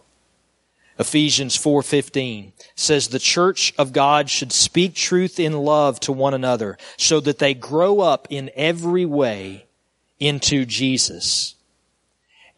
Ephesians 1.01 1.57
4:15 1.57 2.53
says 2.74 3.09
the 3.09 3.18
church 3.18 3.72
of 3.78 3.94
God 3.94 4.28
should 4.28 4.53
speak 4.53 4.94
truth 4.94 5.40
in 5.40 5.55
love 5.64 5.98
to 6.01 6.12
one 6.12 6.34
another 6.34 6.76
so 6.98 7.20
that 7.20 7.38
they 7.38 7.55
grow 7.55 8.01
up 8.01 8.28
in 8.28 8.51
every 8.55 9.07
way 9.07 9.64
into 10.18 10.66
Jesus. 10.66 11.55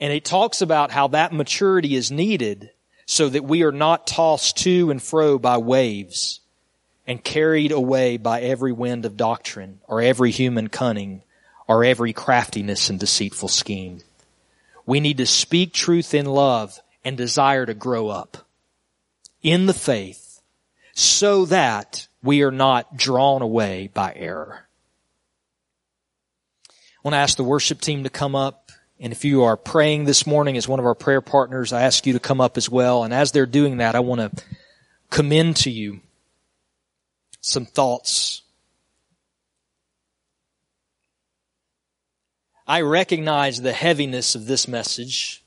And 0.00 0.12
it 0.12 0.24
talks 0.24 0.60
about 0.60 0.90
how 0.90 1.06
that 1.08 1.32
maturity 1.32 1.94
is 1.94 2.10
needed 2.10 2.70
so 3.06 3.28
that 3.28 3.44
we 3.44 3.62
are 3.62 3.70
not 3.70 4.08
tossed 4.08 4.56
to 4.58 4.90
and 4.90 5.00
fro 5.00 5.38
by 5.38 5.58
waves 5.58 6.40
and 7.06 7.22
carried 7.22 7.70
away 7.70 8.16
by 8.16 8.40
every 8.40 8.72
wind 8.72 9.04
of 9.04 9.16
doctrine 9.16 9.78
or 9.86 10.02
every 10.02 10.32
human 10.32 10.68
cunning 10.68 11.22
or 11.68 11.84
every 11.84 12.12
craftiness 12.12 12.90
and 12.90 12.98
deceitful 12.98 13.48
scheme. 13.48 14.00
We 14.84 14.98
need 14.98 15.18
to 15.18 15.26
speak 15.26 15.72
truth 15.72 16.12
in 16.12 16.26
love 16.26 16.81
and 17.04 17.16
desire 17.16 17.66
to 17.66 17.74
grow 17.74 18.08
up 18.08 18.48
in 19.42 19.66
the 19.66 19.74
faith 19.74 20.40
so 20.94 21.44
that 21.46 22.06
we 22.22 22.42
are 22.42 22.50
not 22.50 22.96
drawn 22.96 23.42
away 23.42 23.90
by 23.92 24.12
error. 24.14 24.66
I 26.68 26.72
want 27.02 27.14
to 27.14 27.18
ask 27.18 27.36
the 27.36 27.44
worship 27.44 27.80
team 27.80 28.04
to 28.04 28.10
come 28.10 28.36
up. 28.36 28.70
And 29.00 29.12
if 29.12 29.24
you 29.24 29.42
are 29.42 29.56
praying 29.56 30.04
this 30.04 30.26
morning 30.26 30.56
as 30.56 30.68
one 30.68 30.78
of 30.78 30.86
our 30.86 30.94
prayer 30.94 31.20
partners, 31.20 31.72
I 31.72 31.82
ask 31.82 32.06
you 32.06 32.12
to 32.12 32.20
come 32.20 32.40
up 32.40 32.56
as 32.56 32.70
well. 32.70 33.02
And 33.02 33.12
as 33.12 33.32
they're 33.32 33.46
doing 33.46 33.78
that, 33.78 33.96
I 33.96 34.00
want 34.00 34.20
to 34.20 34.44
commend 35.10 35.56
to 35.56 35.70
you 35.70 36.00
some 37.40 37.66
thoughts. 37.66 38.42
I 42.64 42.82
recognize 42.82 43.60
the 43.60 43.72
heaviness 43.72 44.36
of 44.36 44.46
this 44.46 44.68
message 44.68 45.41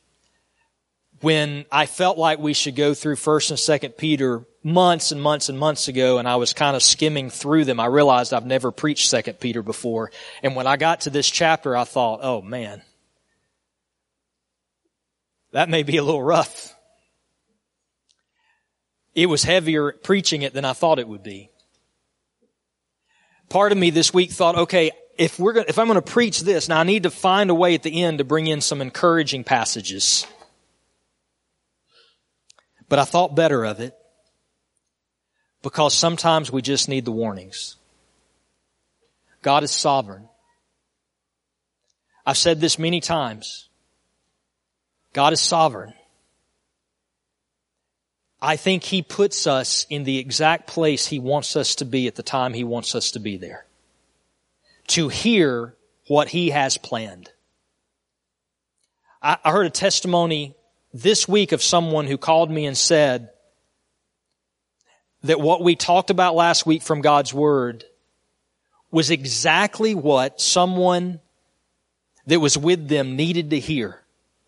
when 1.22 1.66
I 1.72 1.86
felt 1.86 2.18
like 2.18 2.40
we 2.40 2.54
should 2.54 2.76
go 2.76 2.94
through 2.94 3.16
first 3.16 3.50
and 3.50 3.60
second 3.60 3.98
Peter 3.98 4.46
months 4.64 5.12
and 5.12 5.22
months 5.22 5.50
and 5.50 5.58
months 5.58 5.88
ago 5.88 6.18
and 6.18 6.28
I 6.28 6.36
was 6.36 6.54
kind 6.54 6.76
of 6.76 6.84
skimming 6.84 7.30
through 7.30 7.66
them, 7.66 7.80
I 7.80 7.86
realized 7.86 8.34
I've 8.34 8.46
never 8.46 8.72
preached 8.72 9.10
second 9.10 9.40
Peter 9.40 9.62
before. 9.62 10.12
And 10.44 10.56
when 10.56 10.68
I 10.68 10.78
got 10.78 11.02
to 11.02 11.10
this 11.10 11.30
chapter, 11.30 11.76
I 11.76 11.84
thought, 11.84 12.20
oh 12.24 12.42
man, 12.42 12.82
that 15.52 15.70
may 15.70 15.84
be 15.84 15.98
a 15.98 16.04
little 16.04 16.24
rough. 16.24 16.74
It 19.14 19.28
was 19.28 19.44
heavier 19.44 19.94
preaching 19.94 20.42
it 20.42 20.54
than 20.54 20.66
I 20.66 20.74
thought 20.74 21.00
it 21.00 21.08
would 21.08 21.24
be. 21.24 21.50
Part 23.48 23.72
of 23.72 23.78
me 23.78 23.90
this 23.90 24.14
week 24.14 24.32
thought, 24.32 24.56
okay, 24.56 24.92
if 25.18 25.40
we're 25.40 25.54
going 25.54 25.68
if 25.70 25.80
I'm 25.80 25.88
going 25.88 25.96
to 25.96 26.02
preach 26.02 26.42
this, 26.42 26.68
now 26.68 26.80
I 26.80 26.84
need 26.84 27.04
to 27.04 27.12
find 27.12 27.50
a 27.50 27.56
way 27.56 27.74
at 27.76 27.84
the 27.84 28.04
end 28.04 28.18
to 28.18 28.26
bring 28.26 28.48
in 28.48 28.60
some 28.60 28.82
encouraging 28.82 29.46
passages. 29.46 30.28
But 32.88 33.00
I 33.00 33.06
thought 33.06 33.36
better 33.36 33.66
of 33.66 33.80
it 33.80 33.96
because 35.62 35.94
sometimes 35.94 36.52
we 36.52 36.62
just 36.62 36.88
need 36.88 37.06
the 37.06 37.12
warnings. 37.12 37.76
God 39.42 39.64
is 39.64 39.72
sovereign. 39.72 40.28
I've 42.26 42.38
said 42.38 42.60
this 42.60 42.80
many 42.80 43.02
times. 43.02 43.70
God 45.14 45.34
is 45.34 45.42
sovereign. 45.42 45.94
I 48.42 48.58
think 48.58 48.84
He 48.84 49.02
puts 49.02 49.48
us 49.48 49.88
in 49.90 50.04
the 50.04 50.18
exact 50.18 50.68
place 50.68 51.08
He 51.08 51.20
wants 51.20 51.56
us 51.56 51.76
to 51.76 51.86
be 51.86 52.08
at 52.08 52.16
the 52.16 52.24
time 52.24 52.54
He 52.54 52.64
wants 52.64 52.94
us 52.94 53.12
to 53.12 53.20
be 53.20 53.38
there. 53.38 53.66
To 54.88 55.10
hear 55.10 55.74
what 56.08 56.28
He 56.28 56.50
has 56.52 56.78
planned. 56.78 57.32
I, 59.22 59.38
heard 59.46 59.66
a 59.66 59.72
testimony 59.72 60.56
this 60.96 61.28
week 61.28 61.52
of 61.52 61.62
someone 61.62 62.08
who 62.08 62.18
called 62.18 62.50
me 62.50 62.66
and 62.66 62.78
said 62.78 63.30
that 65.24 65.42
what 65.42 65.62
we 65.62 65.76
talked 65.76 66.10
about 66.10 66.36
last 66.36 66.66
week 66.66 66.82
from 66.82 67.02
God's 67.02 67.34
Word 67.34 67.84
was 68.92 69.10
exactly 69.10 69.94
what 69.94 70.40
someone 70.40 71.20
that 72.28 72.40
was 72.40 72.58
with 72.58 72.88
them 72.88 73.18
needed 73.18 73.50
to 73.50 73.60
hear 73.60 74.00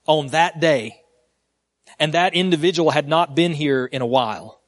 on 0.06 0.30
that 0.30 0.62
day. 0.62 1.02
And 2.00 2.14
that 2.14 2.34
individual 2.34 2.92
had 2.92 3.10
not 3.10 3.36
been 3.36 3.52
here 3.52 3.86
in 3.86 4.02
a 4.02 4.06
while. 4.06 4.62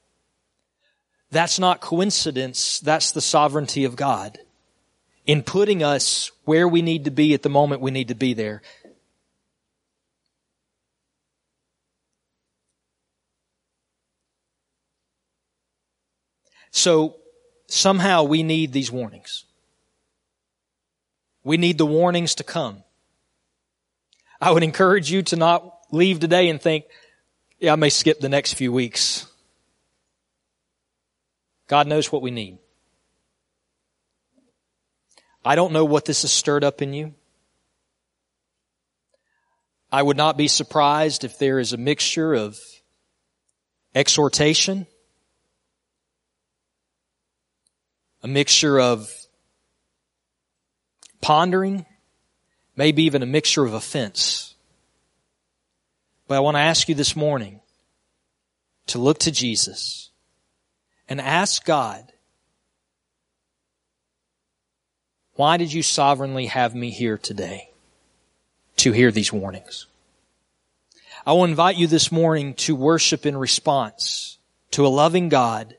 That's 1.32 1.60
not 1.60 1.80
coincidence. 1.80 2.82
That's 2.82 3.12
the 3.12 3.22
sovereignty 3.22 3.86
of 3.86 3.96
God 3.96 4.38
in 5.26 5.44
putting 5.44 5.82
us 5.82 6.32
where 6.44 6.68
we 6.68 6.82
need 6.82 7.06
to 7.06 7.12
be 7.12 7.34
at 7.34 7.44
the 7.44 7.50
moment 7.50 7.82
we 7.82 7.92
need 7.92 8.10
to 8.10 8.16
be 8.16 8.34
there. 8.34 8.62
So 16.72 17.18
somehow 17.68 18.24
we 18.24 18.44
need 18.44 18.72
these 18.72 18.92
warnings. 18.92 19.46
We 21.44 21.58
need 21.58 21.78
the 21.78 21.86
warnings 21.86 22.36
to 22.36 22.44
come. 22.44 22.84
I 24.42 24.52
would 24.52 24.64
encourage 24.64 25.12
you 25.12 25.22
to 25.24 25.36
not 25.36 25.74
leave 25.92 26.20
today 26.20 26.50
and 26.50 26.62
think, 26.62 26.86
yeah, 27.60 27.74
I 27.74 27.76
may 27.76 27.90
skip 27.90 28.20
the 28.20 28.30
next 28.30 28.54
few 28.54 28.72
weeks. 28.72 29.26
God 31.68 31.88
knows 31.88 32.12
what 32.12 32.22
we 32.22 32.32
need. 32.32 32.58
I 35.44 35.56
don't 35.56 35.74
know 35.74 35.86
what 35.86 36.06
this 36.06 36.24
has 36.24 36.32
stirred 36.32 36.64
up 36.64 36.82
in 36.82 36.94
you. 36.94 37.14
I 39.92 40.04
would 40.04 40.18
not 40.18 40.38
be 40.38 40.48
surprised 40.48 41.24
if 41.24 41.38
there 41.40 41.60
is 41.60 41.74
a 41.74 41.78
mixture 41.78 42.34
of 42.34 42.60
exhortation 43.96 44.86
a 48.24 48.28
mixture 48.28 48.80
of 48.80 49.12
pondering, 51.22 51.86
maybe 52.76 53.04
even 53.04 53.24
a 53.24 53.28
mixture 53.28 53.66
of 53.66 53.74
offense. 53.74 54.56
But 56.28 56.36
I 56.36 56.40
want 56.42 56.56
to 56.56 56.62
ask 56.62 56.88
you 56.88 56.96
this 56.96 57.16
morning 57.16 57.60
to 58.88 59.00
look 59.00 59.20
to 59.20 59.32
Jesus 59.32 60.10
and 61.08 61.20
ask 61.20 61.66
God, 61.66 62.12
why 65.34 65.58
did 65.58 65.72
you 65.72 65.82
sovereignly 65.82 66.48
have 66.48 66.76
me 66.76 66.92
here 66.92 67.18
today 67.18 67.70
to 68.78 68.92
hear 68.92 69.12
these 69.12 69.32
warnings? 69.32 69.86
I 71.26 71.34
will 71.34 71.46
invite 71.46 71.78
you 71.78 71.88
this 71.88 72.12
morning 72.12 72.54
to 72.56 72.76
worship 72.76 73.26
in 73.26 73.38
response 73.38 74.38
to 74.72 74.86
a 74.86 74.90
loving 74.90 75.30
God 75.30 75.76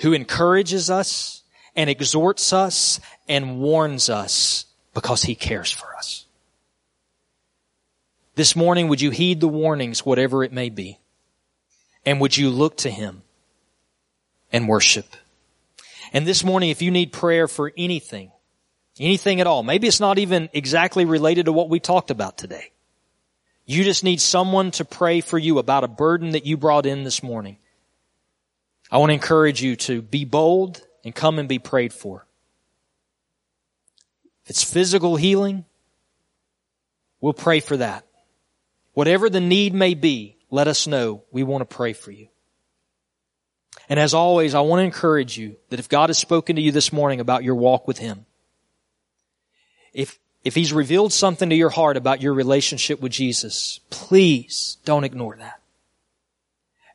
who 0.00 0.12
encourages 0.12 0.90
us, 0.90 1.37
and 1.78 1.88
exhorts 1.88 2.52
us 2.52 2.98
and 3.28 3.60
warns 3.60 4.10
us 4.10 4.66
because 4.94 5.22
he 5.22 5.36
cares 5.36 5.70
for 5.70 5.94
us. 5.94 6.26
This 8.34 8.56
morning, 8.56 8.88
would 8.88 9.00
you 9.00 9.10
heed 9.10 9.40
the 9.40 9.46
warnings, 9.46 10.04
whatever 10.04 10.42
it 10.42 10.52
may 10.52 10.70
be? 10.70 10.98
And 12.04 12.20
would 12.20 12.36
you 12.36 12.50
look 12.50 12.78
to 12.78 12.90
him 12.90 13.22
and 14.52 14.66
worship? 14.66 15.06
And 16.12 16.26
this 16.26 16.42
morning, 16.42 16.70
if 16.70 16.82
you 16.82 16.90
need 16.90 17.12
prayer 17.12 17.46
for 17.46 17.72
anything, 17.78 18.32
anything 18.98 19.40
at 19.40 19.46
all, 19.46 19.62
maybe 19.62 19.86
it's 19.86 20.00
not 20.00 20.18
even 20.18 20.48
exactly 20.52 21.04
related 21.04 21.46
to 21.46 21.52
what 21.52 21.68
we 21.68 21.78
talked 21.78 22.10
about 22.10 22.36
today. 22.38 22.72
You 23.66 23.84
just 23.84 24.02
need 24.02 24.20
someone 24.20 24.72
to 24.72 24.84
pray 24.84 25.20
for 25.20 25.38
you 25.38 25.60
about 25.60 25.84
a 25.84 25.88
burden 25.88 26.30
that 26.30 26.44
you 26.44 26.56
brought 26.56 26.86
in 26.86 27.04
this 27.04 27.22
morning. 27.22 27.56
I 28.90 28.98
want 28.98 29.10
to 29.10 29.14
encourage 29.14 29.62
you 29.62 29.76
to 29.76 30.02
be 30.02 30.24
bold 30.24 30.82
and 31.04 31.14
come 31.14 31.38
and 31.38 31.48
be 31.48 31.58
prayed 31.58 31.92
for. 31.92 32.26
If 34.44 34.50
it's 34.50 34.64
physical 34.64 35.16
healing, 35.16 35.64
we'll 37.20 37.32
pray 37.32 37.60
for 37.60 37.76
that. 37.76 38.06
Whatever 38.94 39.30
the 39.30 39.40
need 39.40 39.74
may 39.74 39.94
be, 39.94 40.36
let 40.50 40.68
us 40.68 40.86
know. 40.86 41.22
We 41.30 41.42
want 41.42 41.68
to 41.68 41.76
pray 41.76 41.92
for 41.92 42.10
you. 42.10 42.28
And 43.88 43.98
as 43.98 44.12
always, 44.14 44.54
I 44.54 44.60
want 44.60 44.80
to 44.80 44.84
encourage 44.84 45.38
you 45.38 45.56
that 45.70 45.78
if 45.78 45.88
God 45.88 46.10
has 46.10 46.18
spoken 46.18 46.56
to 46.56 46.62
you 46.62 46.72
this 46.72 46.92
morning 46.92 47.20
about 47.20 47.44
your 47.44 47.54
walk 47.54 47.86
with 47.86 47.98
Him, 47.98 48.26
if, 49.92 50.18
if 50.44 50.54
He's 50.54 50.72
revealed 50.72 51.12
something 51.12 51.48
to 51.48 51.56
your 51.56 51.70
heart 51.70 51.96
about 51.96 52.20
your 52.20 52.34
relationship 52.34 53.00
with 53.00 53.12
Jesus, 53.12 53.80
please 53.90 54.78
don't 54.84 55.04
ignore 55.04 55.36
that. 55.36 55.60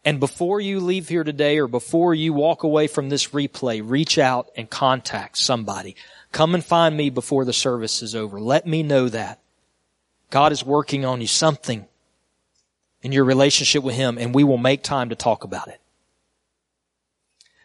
And 0.06 0.20
before 0.20 0.60
you 0.60 0.80
leave 0.80 1.08
here 1.08 1.24
today 1.24 1.60
or 1.60 1.68
before 1.68 2.14
you 2.14 2.34
walk 2.34 2.64
away 2.64 2.88
from 2.88 3.10
this 3.10 3.30
replay, 3.30 3.82
reach 3.84 4.18
out 4.18 4.50
and 4.58 4.70
contact 4.70 5.38
somebody. 5.38 5.96
Come 6.32 6.56
and 6.56 6.64
find 6.64 6.98
me 6.98 7.10
before 7.10 7.46
the 7.46 7.54
service 7.54 8.02
is 8.02 8.14
over. 8.14 8.40
Let 8.40 8.68
me 8.68 8.84
know 8.84 9.08
that. 9.10 9.40
God 10.30 10.52
is 10.52 10.66
working 10.66 11.06
on 11.06 11.22
you 11.22 11.28
something 11.28 11.86
in 13.02 13.12
your 13.12 13.24
relationship 13.24 13.84
with 13.84 13.96
Him 13.96 14.18
and 14.18 14.36
we 14.36 14.44
will 14.44 14.58
make 14.58 14.84
time 14.84 15.10
to 15.10 15.16
talk 15.16 15.44
about 15.44 15.68
it. 15.68 15.80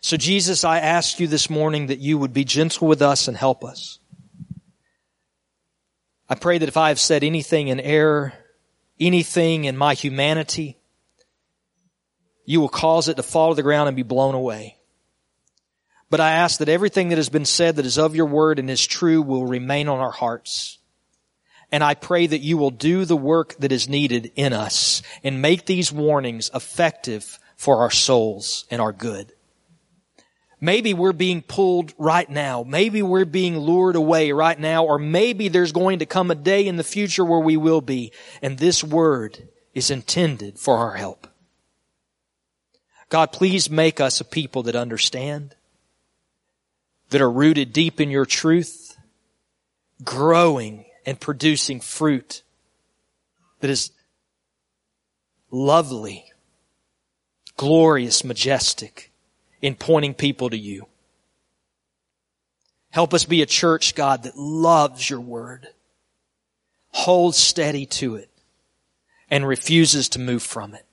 So 0.00 0.16
Jesus, 0.16 0.64
I 0.64 0.78
ask 0.78 1.18
you 1.18 1.26
this 1.26 1.50
morning 1.50 1.88
that 1.88 1.98
you 1.98 2.18
would 2.18 2.32
be 2.32 2.44
gentle 2.44 2.86
with 2.86 3.02
us 3.02 3.26
and 3.26 3.36
help 3.36 3.64
us. 3.64 3.98
I 6.28 6.34
pray 6.34 6.58
that 6.58 6.68
if 6.68 6.76
I 6.76 6.88
have 6.88 7.00
said 7.00 7.24
anything 7.24 7.68
in 7.68 7.80
error, 7.80 8.32
anything 9.00 9.64
in 9.64 9.76
my 9.76 9.94
humanity, 9.94 10.77
you 12.48 12.62
will 12.62 12.70
cause 12.70 13.08
it 13.08 13.18
to 13.18 13.22
fall 13.22 13.50
to 13.50 13.56
the 13.56 13.62
ground 13.62 13.88
and 13.88 13.96
be 13.96 14.02
blown 14.02 14.34
away. 14.34 14.78
But 16.08 16.20
I 16.20 16.30
ask 16.30 16.60
that 16.60 16.70
everything 16.70 17.10
that 17.10 17.18
has 17.18 17.28
been 17.28 17.44
said 17.44 17.76
that 17.76 17.84
is 17.84 17.98
of 17.98 18.16
your 18.16 18.24
word 18.24 18.58
and 18.58 18.70
is 18.70 18.86
true 18.86 19.20
will 19.20 19.44
remain 19.44 19.86
on 19.86 20.00
our 20.00 20.10
hearts. 20.10 20.78
And 21.70 21.84
I 21.84 21.92
pray 21.92 22.26
that 22.26 22.38
you 22.40 22.56
will 22.56 22.70
do 22.70 23.04
the 23.04 23.18
work 23.18 23.54
that 23.58 23.70
is 23.70 23.86
needed 23.86 24.32
in 24.34 24.54
us 24.54 25.02
and 25.22 25.42
make 25.42 25.66
these 25.66 25.92
warnings 25.92 26.50
effective 26.54 27.38
for 27.54 27.82
our 27.82 27.90
souls 27.90 28.64
and 28.70 28.80
our 28.80 28.94
good. 28.94 29.34
Maybe 30.58 30.94
we're 30.94 31.12
being 31.12 31.42
pulled 31.42 31.92
right 31.98 32.30
now. 32.30 32.64
Maybe 32.66 33.02
we're 33.02 33.26
being 33.26 33.58
lured 33.58 33.94
away 33.94 34.32
right 34.32 34.58
now, 34.58 34.86
or 34.86 34.98
maybe 34.98 35.48
there's 35.48 35.72
going 35.72 35.98
to 35.98 36.06
come 36.06 36.30
a 36.30 36.34
day 36.34 36.66
in 36.66 36.76
the 36.76 36.82
future 36.82 37.26
where 37.26 37.40
we 37.40 37.58
will 37.58 37.82
be, 37.82 38.10
and 38.40 38.56
this 38.56 38.82
word 38.82 39.50
is 39.74 39.90
intended 39.90 40.58
for 40.58 40.78
our 40.78 40.94
help. 40.94 41.27
God, 43.08 43.32
please 43.32 43.70
make 43.70 44.00
us 44.00 44.20
a 44.20 44.24
people 44.24 44.64
that 44.64 44.76
understand, 44.76 45.54
that 47.10 47.22
are 47.22 47.30
rooted 47.30 47.72
deep 47.72 48.00
in 48.00 48.10
your 48.10 48.26
truth, 48.26 48.96
growing 50.04 50.84
and 51.06 51.18
producing 51.18 51.80
fruit 51.80 52.42
that 53.60 53.70
is 53.70 53.90
lovely, 55.50 56.26
glorious, 57.56 58.24
majestic 58.24 59.10
in 59.62 59.74
pointing 59.74 60.14
people 60.14 60.50
to 60.50 60.58
you. 60.58 60.86
Help 62.90 63.14
us 63.14 63.24
be 63.24 63.42
a 63.42 63.46
church, 63.46 63.94
God, 63.94 64.22
that 64.24 64.36
loves 64.36 65.08
your 65.08 65.20
word, 65.20 65.68
holds 66.90 67.36
steady 67.36 67.86
to 67.86 68.16
it, 68.16 68.30
and 69.30 69.46
refuses 69.46 70.08
to 70.10 70.18
move 70.18 70.42
from 70.42 70.74
it. 70.74 70.84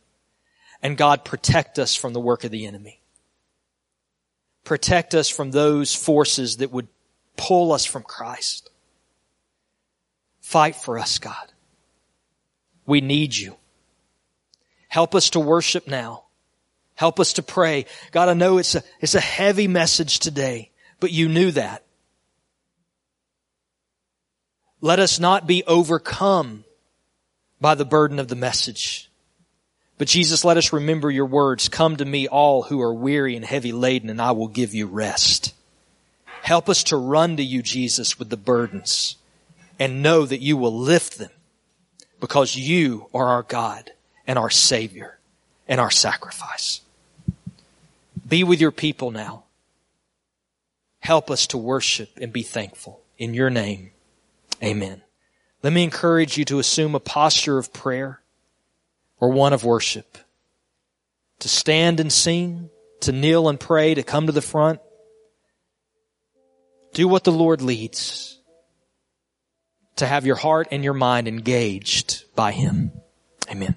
And 0.86 0.98
God, 0.98 1.26
protect 1.26 1.80
us 1.80 1.96
from 1.96 2.14
the 2.14 2.20
work 2.20 2.44
of 2.44 2.52
the 2.52 2.68
enemy. 2.68 3.02
Protect 4.64 5.16
us 5.16 5.28
from 5.28 5.50
those 5.50 5.96
forces 5.96 6.58
that 6.58 6.72
would 6.72 6.88
pull 7.38 7.72
us 7.72 7.86
from 7.86 8.04
Christ. 8.04 8.70
Fight 10.42 10.76
for 10.76 11.00
us, 11.00 11.18
God. 11.18 11.52
We 12.86 13.02
need 13.02 13.36
you. 13.36 13.56
Help 14.88 15.16
us 15.16 15.32
to 15.32 15.40
worship 15.40 15.88
now. 15.88 16.26
Help 16.94 17.20
us 17.20 17.34
to 17.34 17.42
pray. 17.42 17.88
God, 18.12 18.30
I 18.30 18.36
know 18.36 18.60
it's 18.60 18.76
a, 18.76 18.84
it's 19.02 19.16
a 19.16 19.20
heavy 19.20 19.68
message 19.68 20.20
today, 20.20 20.70
but 21.00 21.12
you 21.12 21.28
knew 21.28 21.50
that. 21.50 21.84
Let 24.82 25.00
us 25.00 25.20
not 25.20 25.48
be 25.48 25.64
overcome 25.64 26.64
by 27.60 27.74
the 27.74 27.86
burden 27.86 28.20
of 28.20 28.28
the 28.28 28.36
message. 28.36 29.10
But 29.98 30.08
Jesus, 30.08 30.44
let 30.44 30.58
us 30.58 30.74
remember 30.74 31.10
your 31.10 31.26
words. 31.26 31.70
Come 31.70 31.96
to 31.98 32.06
me 32.06 32.28
all 32.28 32.64
who 32.64 32.82
are 32.82 32.94
weary 32.94 33.36
and 33.36 33.46
heavy 33.46 33.72
laden 33.72 34.10
and 34.10 34.22
I 34.22 34.32
will 34.32 34.48
give 34.48 34.74
you 34.74 34.88
rest. 34.88 35.54
Help 36.42 36.70
us 36.70 36.84
to 36.86 36.98
run 36.98 37.38
to 37.38 37.44
you, 37.44 37.62
Jesus, 37.62 38.20
with 38.20 38.30
the 38.30 38.38
burdens 38.38 39.16
and 39.80 40.04
know 40.04 40.26
that 40.26 40.42
you 40.42 40.58
will 40.58 40.78
lift 40.78 41.18
them 41.18 41.32
because 42.20 42.56
you 42.56 43.08
are 43.14 43.28
our 43.28 43.44
God 43.44 43.92
and 44.28 44.38
our 44.38 44.50
Savior 44.50 45.18
and 45.68 45.80
our 45.80 45.92
sacrifice. 45.92 46.82
Be 48.28 48.44
with 48.44 48.60
your 48.60 48.72
people 48.72 49.12
now. 49.12 49.44
Help 51.00 51.30
us 51.30 51.48
to 51.48 51.58
worship 51.58 52.10
and 52.20 52.34
be 52.34 52.44
thankful. 52.44 53.02
In 53.18 53.34
your 53.34 53.50
name, 53.50 53.92
amen. 54.62 55.02
Let 55.64 55.72
me 55.74 55.84
encourage 55.84 56.38
you 56.38 56.46
to 56.46 56.60
assume 56.60 56.96
a 56.96 57.00
posture 57.00 57.58
of 57.58 57.72
prayer 57.72 58.22
or 59.20 59.32
one 59.32 59.54
of 59.54 59.64
worship. 59.64 60.18
To 61.40 61.50
stand 61.50 62.00
and 62.00 62.12
sing, 62.12 62.70
to 63.02 63.12
kneel 63.12 63.50
and 63.50 63.60
pray, 63.60 63.94
to 63.94 64.04
come 64.04 64.26
to 64.28 64.32
the 64.32 64.42
front. 64.42 64.80
Do 66.94 67.08
what 67.08 67.24
the 67.24 67.32
Lord 67.32 67.62
leads. 67.62 68.40
To 69.98 70.06
have 70.06 70.26
your 70.26 70.36
heart 70.36 70.70
and 70.72 70.84
your 70.84 70.94
mind 70.94 71.28
engaged 71.28 72.24
by 72.36 72.52
Him. 72.52 72.92
Amen. 73.50 73.76